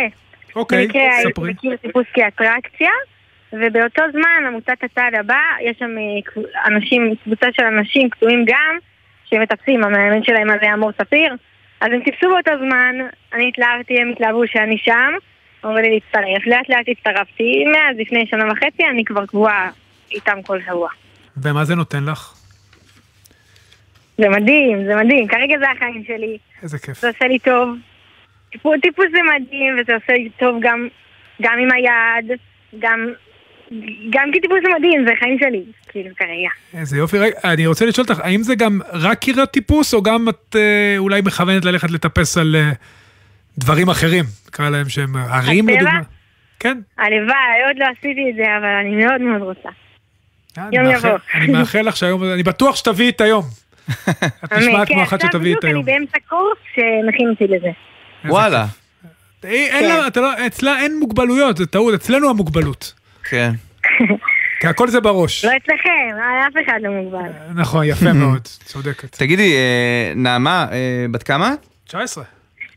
אוקיי, 0.56 0.88
במקרה 0.88 1.02
ספרי. 1.24 1.50
הייתי 1.50 1.68
מכיר 1.68 1.76
טיפוס 1.76 2.06
כאטרקציה, 2.14 2.91
ובאותו 3.54 4.04
זמן 4.12 4.43
עמותת 4.47 4.84
הצעד 4.84 5.16
הבא, 5.20 5.41
יש 5.62 5.78
שם 5.80 5.95
אה, 5.97 6.41
אנשים, 6.66 7.16
קבוצה 7.24 7.47
של 7.54 7.64
אנשים 7.64 8.10
קטועים 8.10 8.45
גם, 8.47 8.78
שמטפסים, 9.30 9.84
המאמן 9.84 10.23
שלהם 10.23 10.49
אז 10.49 10.57
היה 10.61 10.75
מור 10.75 10.91
ספיר. 10.91 11.36
אז 11.82 11.88
הם 11.93 12.03
טיפסו 12.03 12.30
באותו 12.30 12.51
זמן, 12.65 12.95
אני 13.34 13.49
התלהבתי, 13.49 14.01
הם 14.01 14.11
התלהבו 14.11 14.47
שאני 14.47 14.77
שם, 14.77 15.11
אמרו 15.65 15.77
לי 15.77 15.89
להצטרף. 15.89 16.47
לאט 16.47 16.69
לאט 16.69 16.86
הצטרפתי, 16.88 17.65
מאז 17.71 17.97
לפני 17.97 18.27
שנה 18.27 18.51
וחצי 18.51 18.86
אני 18.89 19.05
כבר 19.05 19.25
קבועה 19.25 19.69
איתם 20.11 20.41
כל 20.41 20.59
שבוע. 20.65 20.89
ומה 21.38 21.65
זה 21.65 21.75
נותן 21.75 22.03
לך? 22.03 22.34
זה 24.17 24.30
מדהים, 24.30 24.86
זה 24.86 24.95
מדהים, 24.95 25.27
כרגע 25.27 25.55
זה 25.59 25.71
החיים 25.71 26.03
שלי. 26.07 26.38
איזה 26.63 26.80
כיף. 26.80 26.99
זה 26.99 27.07
עושה 27.07 27.27
לי 27.27 27.39
טוב. 27.39 27.69
טיפוס, 28.51 28.75
טיפוס 28.82 29.05
זה 29.11 29.19
מדהים, 29.36 29.80
וזה 29.80 29.93
עושה 29.95 30.13
לי 30.13 30.30
טוב 30.39 30.57
גם, 30.61 30.88
גם 31.41 31.59
עם 31.59 31.71
היד, 31.71 32.39
גם 32.80 33.13
גם 34.09 34.30
כטיפוס 34.34 34.59
מדהים, 34.78 35.05
זה 35.05 35.11
חיים 35.20 35.38
שלי, 35.39 35.63
כאילו 35.88 36.09
כרגע. 36.15 36.80
איזה 36.82 36.97
יופי, 36.97 37.17
רגע, 37.17 37.36
אני 37.43 37.67
רוצה 37.67 37.86
לשאול 37.86 38.05
אותך, 38.09 38.20
האם 38.24 38.43
זה 38.43 38.55
גם 38.55 38.80
רק 38.93 39.20
קריאת 39.20 39.51
טיפוס, 39.51 39.93
או 39.93 40.03
גם 40.03 40.30
את 40.30 40.55
אה, 40.55 40.95
אולי 40.97 41.22
מכוונת 41.22 41.65
ללכת 41.65 41.91
לטפס 41.91 42.38
על 42.38 42.55
אה, 42.55 42.72
דברים 43.57 43.89
אחרים, 43.89 44.26
נקרא 44.47 44.70
להם 44.70 44.89
שהם 44.89 45.15
ערים 45.15 45.70
לדוגמה? 45.70 46.01
כן. 46.59 46.78
הלוואי, 46.97 47.63
עוד 47.67 47.78
לא 47.78 47.86
עשיתי 47.97 48.30
את 48.30 48.36
זה, 48.36 48.57
אבל 48.57 48.67
אני 48.82 49.05
מאוד 49.05 49.22
מאוד 49.22 49.41
רוצה. 49.41 49.70
אה, 50.57 50.67
יום 50.72 50.86
יבוא. 50.91 51.17
אני 51.34 51.47
מאחל 51.47 51.82
לך 51.82 51.97
שהיום, 51.97 52.24
אני 52.24 52.43
בטוח 52.43 52.76
שתביאי 52.76 53.09
את 53.09 53.22
היום. 53.22 53.43
את 54.45 54.53
נשמעת 54.53 54.88
כמו 54.88 55.03
אחת 55.03 55.22
שתביאי 55.22 55.53
את 55.53 55.63
היום. 55.63 55.84
אני 55.84 55.93
באמצע 55.93 56.17
קורס 56.30 56.57
שמכין 56.76 57.30
אותי 57.30 57.47
לזה. 57.47 57.70
וואלה. 58.26 58.65
לה, 59.43 60.07
אתה 60.07 60.22
לא, 60.22 60.47
אצלה 60.47 60.80
אין 60.80 60.99
מוגבלויות, 60.99 61.57
זה 61.57 61.65
טעות, 61.65 61.93
אצלנו 61.93 62.30
המוגבלות. 62.30 62.99
כן. 63.30 63.51
כי 64.59 64.67
הכל 64.67 64.88
זה 64.88 65.01
בראש. 65.01 65.45
לא 65.45 65.51
אצלכם, 65.57 65.89
אף 66.47 66.53
אחד 66.65 66.80
לא 66.82 66.91
מוגבל. 66.91 67.30
נכון, 67.55 67.86
יפה 67.86 68.13
מאוד, 68.23 68.41
צודקת. 68.43 69.15
תגידי, 69.15 69.53
אה, 69.55 70.13
נעמה, 70.15 70.67
אה, 70.71 71.05
בת 71.11 71.23
כמה? 71.23 71.53
את? 71.53 71.67
19. 71.88 72.23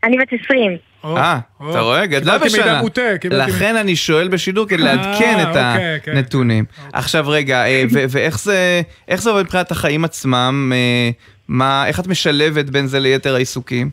אני 0.03 0.17
בת 0.17 0.27
20. 0.45 0.77
אה, 1.05 1.39
אתה 1.69 1.79
רואה? 1.79 2.05
גדלה 2.05 2.37
בשנה. 2.37 2.81
לכן 3.31 3.75
אני 3.75 3.95
שואל 3.95 4.27
בשידור 4.27 4.67
כדי 4.67 4.83
לעדכן 4.83 5.35
אה, 5.37 5.43
את 5.43 5.47
אוקיי, 5.47 5.99
כן, 6.03 6.17
הנתונים. 6.17 6.65
עכשיו 6.93 7.29
רגע, 7.29 7.63
ואיך 7.89 8.37
זה 9.21 9.29
עובד 9.29 9.43
מבחינת 9.43 9.71
החיים 9.71 10.05
עצמם? 10.05 10.71
מה, 11.47 11.87
איך 11.87 11.99
את 11.99 12.07
משלבת 12.07 12.65
בין 12.65 12.87
זה 12.87 12.99
ליתר 12.99 13.35
העיסוקים? 13.35 13.89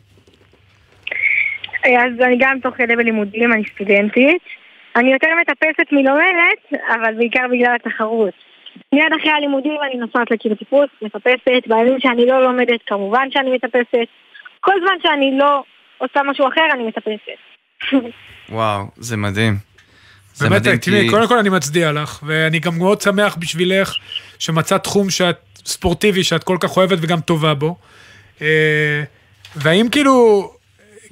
אז 1.85 2.21
אני 2.25 2.37
גם 2.39 2.57
תוך 2.63 2.75
כדי 2.77 2.95
בלימודים, 2.95 3.53
אני 3.53 3.63
סטודנטית. 3.75 4.60
אני 4.95 5.13
יותר 5.13 5.27
מטפסת 5.41 5.91
מלומדת, 5.91 6.83
אבל 6.95 7.13
בעיקר 7.17 7.45
בגלל 7.51 7.75
התחרות. 7.75 8.33
מיד 8.93 9.11
אחרי 9.19 9.31
הלימודים 9.31 9.77
אני 9.83 9.99
נוסעת 9.99 10.31
לקילו 10.31 10.55
טיפוס, 10.55 10.89
מטפסת, 11.01 11.67
בימים 11.67 11.99
שאני 11.99 12.25
לא 12.25 12.43
לומדת 12.43 12.79
כמובן 12.87 13.27
שאני 13.31 13.55
מטפסת. 13.55 14.07
כל 14.59 14.73
זמן 14.79 14.95
שאני 15.03 15.37
לא 15.37 15.63
עושה 15.97 16.19
משהו 16.23 16.47
אחר 16.47 16.61
אני 16.73 16.83
מטפסת. 16.83 17.39
וואו, 18.49 18.83
זה 18.95 19.17
מדהים. 19.17 19.53
זה 20.33 20.49
באמת, 20.49 20.61
מדהים 20.61 20.77
תראי, 20.77 21.01
כי... 21.01 21.09
קודם 21.09 21.27
כל 21.27 21.37
אני 21.37 21.49
מצדיע 21.49 21.91
לך, 21.91 22.19
ואני 22.23 22.59
גם 22.59 22.77
מאוד 22.77 23.01
שמח 23.01 23.35
בשבילך 23.35 23.95
שמצאת 24.39 24.83
תחום 24.83 25.09
שאת 25.09 25.37
ספורטיבי, 25.65 26.23
שאת 26.23 26.43
כל 26.43 26.57
כך 26.59 26.77
אוהבת 26.77 26.97
וגם 27.01 27.19
טובה 27.19 27.53
בו. 27.53 27.75
אה, 28.41 29.03
והאם 29.55 29.87
כאילו, 29.91 30.47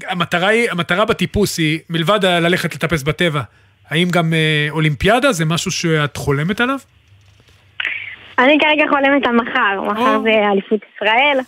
המטרה 0.07 0.47
היא, 0.47 0.71
המטרה 0.71 1.05
בטיפוס 1.05 1.57
היא, 1.57 1.79
מלבד 1.89 2.25
ללכת 2.25 2.75
לטפס 2.75 3.03
בטבע, 3.03 3.41
האם 3.89 4.07
גם 4.09 4.33
אה, 4.33 4.67
אולימפיאדה 4.69 5.31
זה 5.31 5.45
משהו 5.45 5.71
שאת 5.71 6.17
חולמת 6.17 6.61
עליו? 6.61 6.79
אני 8.39 8.57
כרגע 8.59 8.83
חולמת 8.89 9.27
על 9.27 9.35
מחר, 9.35 9.81
מחר 9.91 10.19
זה 10.23 10.29
אליפות 10.51 10.79
ישראל. 10.95 11.39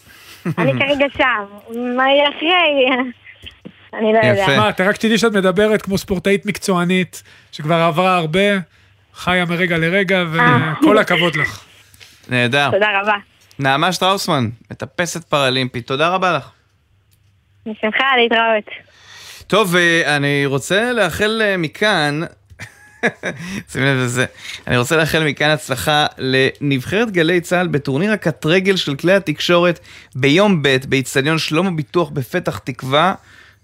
אני 0.58 0.72
כרגע 0.80 1.06
שם. 1.18 1.46
מה 1.98 2.04
יהיה 2.10 2.30
אחרי? 2.30 2.90
אני 3.94 4.14
לא 4.14 4.20
יודעת. 4.20 4.58
מה, 4.58 4.70
אתה 4.70 4.84
רק 4.84 4.98
תדעי 4.98 5.18
שאת 5.18 5.32
מדברת 5.32 5.82
כמו 5.82 5.98
ספורטאית 5.98 6.46
מקצוענית, 6.46 7.24
שכבר 7.52 7.76
עברה 7.76 8.18
הרבה, 8.18 8.40
חיה 9.14 9.46
מרגע 9.46 9.78
לרגע, 9.78 10.24
וכל 10.32 10.98
הכבוד 10.98 11.36
לך. 11.36 11.64
נהדר. 12.30 12.72
תודה 12.72 13.02
רבה. 13.02 13.16
נעמה 13.60 13.94
שטראוסמן, 13.94 14.50
מטפסת 14.72 15.24
פראלימפית, 15.24 15.88
תודה 15.88 16.10
רבה 16.10 16.38
לך. 16.38 16.50
בשמחה, 17.66 18.06
להתראות. 18.18 18.91
טוב, 19.52 19.76
אה, 19.76 20.16
אני 20.16 20.46
רוצה 20.46 20.92
לאחל 20.92 21.42
אה, 21.46 21.58
מכאן, 21.58 22.22
שים 23.72 23.84
לב 23.84 23.98
לזה, 23.98 24.26
אני 24.68 24.78
רוצה 24.78 24.98
לאחל 24.98 25.24
מכאן 25.24 25.50
הצלחה 25.50 26.06
לנבחרת 26.18 27.12
גלי 27.12 27.42
צה"ל 27.42 27.68
בטורניר 27.68 28.12
הקט 28.12 28.46
רגל 28.46 28.76
של 28.76 28.96
כלי 28.96 29.14
התקשורת 29.14 29.80
ביום 30.16 30.64
ב' 30.64 30.78
באיצטדיון 30.90 31.38
שלמה 31.38 31.72
ביטוח 31.72 32.10
בפתח 32.10 32.58
תקווה. 32.58 33.14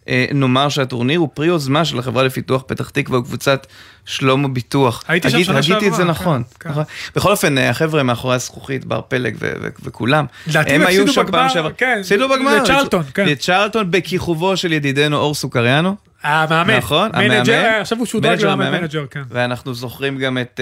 אה, 0.09 0.25
נאמר 0.33 0.69
שהטורניר 0.69 1.19
הוא 1.19 1.29
פרי 1.33 1.47
יוזמה 1.47 1.85
של 1.85 1.99
החברה 1.99 2.23
לפיתוח 2.23 2.63
פתח 2.67 2.89
תקווה 2.89 3.19
וקבוצת 3.19 3.67
שלמה 4.05 4.47
ביטוח. 4.47 5.03
הייתי 5.07 5.29
שם 5.29 5.43
שנה 5.43 5.57
הגיתי 5.57 5.75
את 5.75 5.79
זה 5.81 5.97
שעברה, 5.97 6.11
נכון. 6.11 6.43
כן, 6.59 6.69
נכון. 6.69 6.83
בכל 7.15 7.31
אופן, 7.31 7.57
אה, 7.57 7.69
החבר'ה 7.69 8.03
מאחורי 8.03 8.35
הזכוכית, 8.35 8.85
בר 8.85 9.01
פלג 9.07 9.35
וכולם, 9.83 10.25
הם 10.53 10.81
היו 10.87 11.07
שם 11.07 11.23
פעם 11.31 11.49
שעברה. 11.49 11.71
כן, 11.71 11.97
הפסידו 11.99 12.29
בגמר. 12.29 12.61
לצ'רלטון, 12.63 13.03
כן. 13.13 13.25
לצ'רלטון 13.25 13.91
בכיכובו 13.91 14.57
של 14.57 14.73
ידידנו 14.73 15.17
אור 15.17 15.35
סוכריאנו. 15.35 15.95
המאמן. 16.23 16.77
נכון, 16.77 17.09
המאמן. 17.13 17.49
אה, 17.49 17.81
עכשיו 17.81 17.97
הוא 17.97 18.05
שודרג 18.05 18.41
למאמן 18.41 18.87
כן. 19.11 19.21
ואנחנו 19.29 19.73
זוכרים 19.73 20.17
גם 20.17 20.37
את 20.37 20.59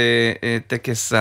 טקס 0.68 1.14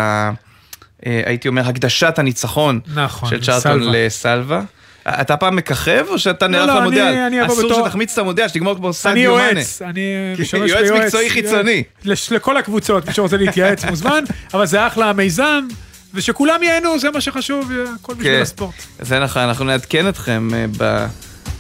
הייתי 1.03 1.49
אומר, 1.49 1.69
הקדשת 1.69 2.19
הניצחון 2.19 2.81
נכון, 2.95 3.31
של 3.31 3.41
צ'רלטון 3.41 3.61
סלווה. 3.81 4.07
לסלווה. 4.07 4.61
אתה 5.09 5.37
פעם 5.37 5.57
מככב 5.57 6.07
או 6.09 6.19
שאתה 6.19 6.47
נערך 6.47 6.67
לא, 6.67 6.73
אני- 6.73 6.81
למונדיאל? 6.81 7.07
אני 7.27 7.43
אבוא 7.45 7.55
אסור 7.55 7.71
בתור- 7.71 7.85
שתחמיץ 7.87 8.13
את 8.13 8.19
המונדיאל, 8.19 8.49
שתגמור 8.49 8.75
כמו 8.77 8.87
אני 8.87 8.95
סעדיו 8.95 9.35
מאנה. 9.37 9.51
יועץ, 9.61 9.83
אני 9.83 10.01
משמש 10.39 10.71
יועץ 10.71 10.85
כיועץ. 10.85 11.03
מקצועי 11.05 11.31
חיצוני. 11.31 11.83
לש- 12.05 12.33
לכל 12.33 12.57
הקבוצות, 12.57 13.07
מי 13.07 13.13
שרוצה 13.15 13.37
להתייעץ 13.37 13.85
מוזמן, 13.91 14.25
אבל 14.55 14.67
זה 14.67 14.87
אחלה 14.87 15.13
מיזם, 15.13 15.67
ושכולם 16.15 16.63
ייהנו, 16.63 16.99
זה 16.99 17.11
מה 17.11 17.21
שחשוב, 17.21 17.71
הכל 18.01 18.15
בשביל 18.15 18.37
כן. 18.37 18.43
הספורט. 18.43 18.75
זה 19.01 19.19
נכון, 19.21 19.43
אנחנו 19.43 19.65
נעדכן 19.65 20.09
אתכם 20.09 20.49
אה, 20.55 20.65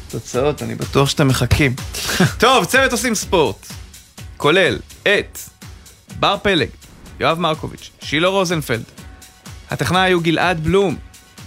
בתוצאות, 0.08 0.62
אני 0.62 0.74
בטוח 0.74 1.08
שאתם 1.08 1.28
מחכים. 1.28 1.74
טוב, 2.38 2.64
צוות 2.64 2.92
עושים 2.92 3.14
ספורט, 3.14 3.66
כולל 4.36 4.76
את 5.02 5.38
בר 6.20 6.36
פלג, 6.42 6.68
יואב 7.20 7.38
מרקוביץ', 7.40 7.90
שילה 8.02 8.28
רוזנפלד, 8.28 8.82
הטכנאי 9.70 10.12
הוא 10.12 10.22
גלעד 10.22 10.64
בלום, 10.64 10.96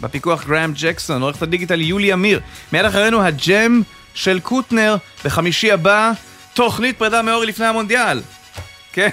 בפיקוח 0.02 0.46
גראם 0.48 0.74
ג'קסון, 0.76 1.22
עורכת 1.22 1.42
הדיגיטל 1.42 1.82
יולי 1.82 2.14
אמיר, 2.14 2.40
מיד 2.74 2.86
אחרינו 2.86 3.24
הג'ם 3.24 3.82
של 4.14 4.40
קוטנר, 4.40 4.96
בחמישי 5.26 5.72
הבא, 5.72 6.12
תוכנית 6.54 6.98
פרידה 6.98 7.22
מאורי 7.22 7.48
לפני 7.48 7.66
המונדיאל. 7.66 8.22
כן? 8.94 9.10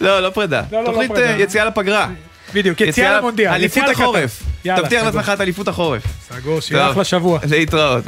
לא, 0.00 0.20
לא 0.20 0.30
פרידה. 0.30 0.62
לא, 0.72 0.78
לא, 0.78 0.84
לא 0.84 0.90
תוכנית. 0.90 1.10
אה, 1.10 1.36
יציאה 1.38 1.64
לפגרה. 1.64 2.08
בדיוק, 2.54 2.80
יציאה 2.80 3.18
למונדיאל, 3.18 3.52
אליפות. 3.52 3.88
החורף. 3.88 4.42
תבטיח. 4.62 5.04
לעצמך 5.04 5.32
את 5.34 5.40
אליפות 5.40 5.68
החורף. 5.68 6.02
סגור, 6.28 6.60
שיהיה. 6.60 6.90
אחלה 6.90 7.04
שבוע. 7.04 7.38
להתראות. 7.50 8.04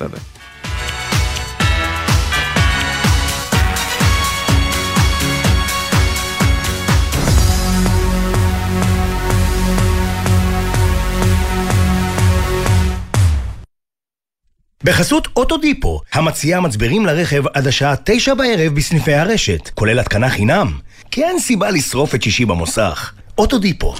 בחסות 14.85 15.29
אוטודיפו, 15.37 16.01
המציעה 16.13 16.61
מצברים 16.61 17.07
לרכב 17.07 17.43
עד 17.55 17.67
השעה 17.67 17.95
תשע 18.05 18.35
בערב 18.35 18.75
בסניפי 18.75 19.15
הרשת, 19.15 19.71
כולל 19.75 19.99
התקנה 19.99 20.31
חינם. 20.31 20.73
כי 21.11 21.25
אין 21.25 21.39
סיבה 21.39 21.71
לשרוף 21.71 22.15
את 22.15 22.23
שישי 22.23 22.45
במוסך. 22.45 23.13
אוטודיפו. 23.39 23.95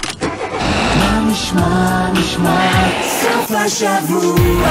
מה 0.97 1.25
נשמע, 1.31 2.11
נשמע, 2.13 2.89
סוף 3.21 3.51
השבוע, 3.51 4.69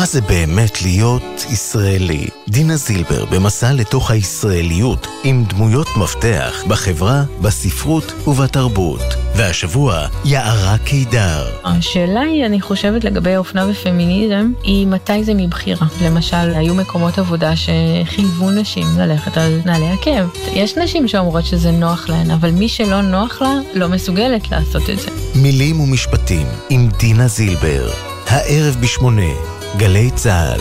מה 0.00 0.06
זה 0.06 0.20
באמת 0.20 0.82
להיות 0.82 1.44
ישראלי? 1.50 2.26
דינה 2.48 2.76
זילבר 2.76 3.24
במסע 3.24 3.72
לתוך 3.72 4.10
הישראליות 4.10 5.06
עם 5.24 5.44
דמויות 5.44 5.86
מפתח 5.96 6.64
בחברה, 6.68 7.22
בספרות 7.40 8.12
ובתרבות. 8.26 9.00
והשבוע, 9.36 10.06
יערה 10.24 10.76
קידר. 10.84 11.46
השאלה 11.64 12.20
היא, 12.20 12.46
אני 12.46 12.60
חושבת 12.60 13.04
לגבי 13.04 13.36
אופנה 13.36 13.66
ופמיניזם, 13.70 14.52
היא 14.62 14.86
מתי 14.86 15.24
זה 15.24 15.34
מבחירה. 15.34 15.86
למשל, 16.04 16.54
היו 16.54 16.74
מקומות 16.74 17.18
עבודה 17.18 17.52
שחייבו 17.56 18.50
נשים 18.50 18.86
ללכת 18.98 19.36
על 19.36 19.60
נעלי 19.64 19.90
עקב. 19.90 20.50
יש 20.52 20.76
נשים 20.76 21.08
שאומרות 21.08 21.44
שזה 21.44 21.70
נוח 21.70 22.08
להן, 22.08 22.30
אבל 22.30 22.50
מי 22.50 22.68
שלא 22.68 23.02
נוח 23.02 23.42
לה, 23.42 23.54
לא 23.74 23.88
מסוגלת 23.88 24.50
לעשות 24.50 24.90
את 24.90 24.98
זה. 24.98 25.08
מילים 25.34 25.80
ומשפטים 25.80 26.46
עם 26.70 26.88
דינה 26.98 27.28
זילבר. 27.28 27.90
הערב 28.26 28.76
בשמונה, 28.80 29.59
גלי 29.76 30.10
צה"ל. 30.14 30.60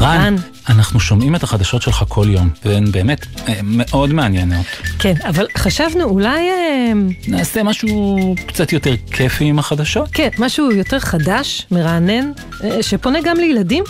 רן, 0.00 0.36
אנחנו 0.68 1.00
שומעים 1.00 1.34
את 1.34 1.42
החדשות 1.42 1.82
שלך 1.82 2.04
כל 2.08 2.26
יום, 2.28 2.48
והן 2.64 2.92
באמת 2.92 3.26
אה, 3.48 3.60
מאוד 3.62 4.12
מעניינות. 4.12 4.66
כן, 4.98 5.14
אבל 5.28 5.46
חשבנו 5.56 6.04
אולי... 6.04 6.50
אה, 6.50 6.92
נעשה 7.28 7.62
משהו 7.62 8.16
קצת 8.46 8.72
יותר 8.72 8.94
כיפי 9.10 9.44
עם 9.44 9.58
החדשות? 9.58 10.08
כן, 10.12 10.28
משהו 10.38 10.72
יותר 10.72 10.98
חדש, 10.98 11.66
מרענן, 11.70 12.30
אה, 12.64 12.82
שפונה 12.82 13.18
גם 13.24 13.36
לילדים? 13.36 13.84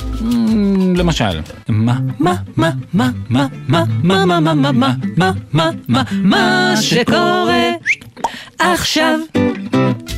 למשל, 0.97 1.41
מה, 1.69 1.99
מה, 2.19 2.35
מה, 2.57 2.71
מה, 2.93 3.11
מה, 3.29 3.47
מה, 3.69 3.85
מה, 4.03 4.25
מה, 4.25 4.41
מה, 4.41 4.55
מה, 4.55 4.73
מה, 4.73 4.93
מה, 5.17 5.33
מה, 5.53 5.71
מה, 5.89 6.03
מה 6.23 6.75
שקורה 6.81 7.71
עכשיו. 8.59 9.19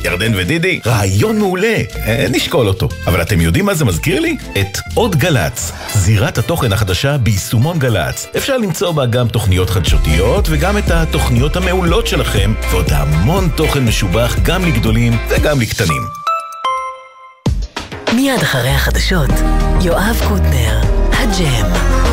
ירדן 0.03 0.31
ודידי, 0.35 0.79
רעיון 0.85 1.39
מעולה, 1.39 1.77
אה, 2.07 2.25
נשקול 2.29 2.67
אותו. 2.67 2.89
אבל 3.07 3.21
אתם 3.21 3.41
יודעים 3.41 3.65
מה 3.65 3.73
זה 3.73 3.85
מזכיר 3.85 4.19
לי? 4.19 4.37
את 4.61 4.77
עוד 4.93 5.15
גל"צ, 5.15 5.71
זירת 5.93 6.37
התוכן 6.37 6.73
החדשה 6.73 7.17
ביישומון 7.17 7.79
גל"צ. 7.79 8.27
אפשר 8.37 8.57
למצוא 8.57 8.91
בה 8.91 9.05
גם 9.05 9.27
תוכניות 9.27 9.69
חדשותיות 9.69 10.47
וגם 10.49 10.77
את 10.77 10.91
התוכניות 10.91 11.55
המעולות 11.55 12.07
שלכם, 12.07 12.53
ועוד 12.71 12.87
המון 12.91 13.49
תוכן 13.55 13.85
משובח 13.85 14.35
גם 14.43 14.65
לגדולים 14.65 15.17
וגם 15.29 15.61
לקטנים. 15.61 16.03
מיד 18.15 18.41
אחרי 18.41 18.69
החדשות, 18.69 19.31
יואב 19.81 20.21
קוטנר, 20.27 20.81
הג'ם. 21.11 22.10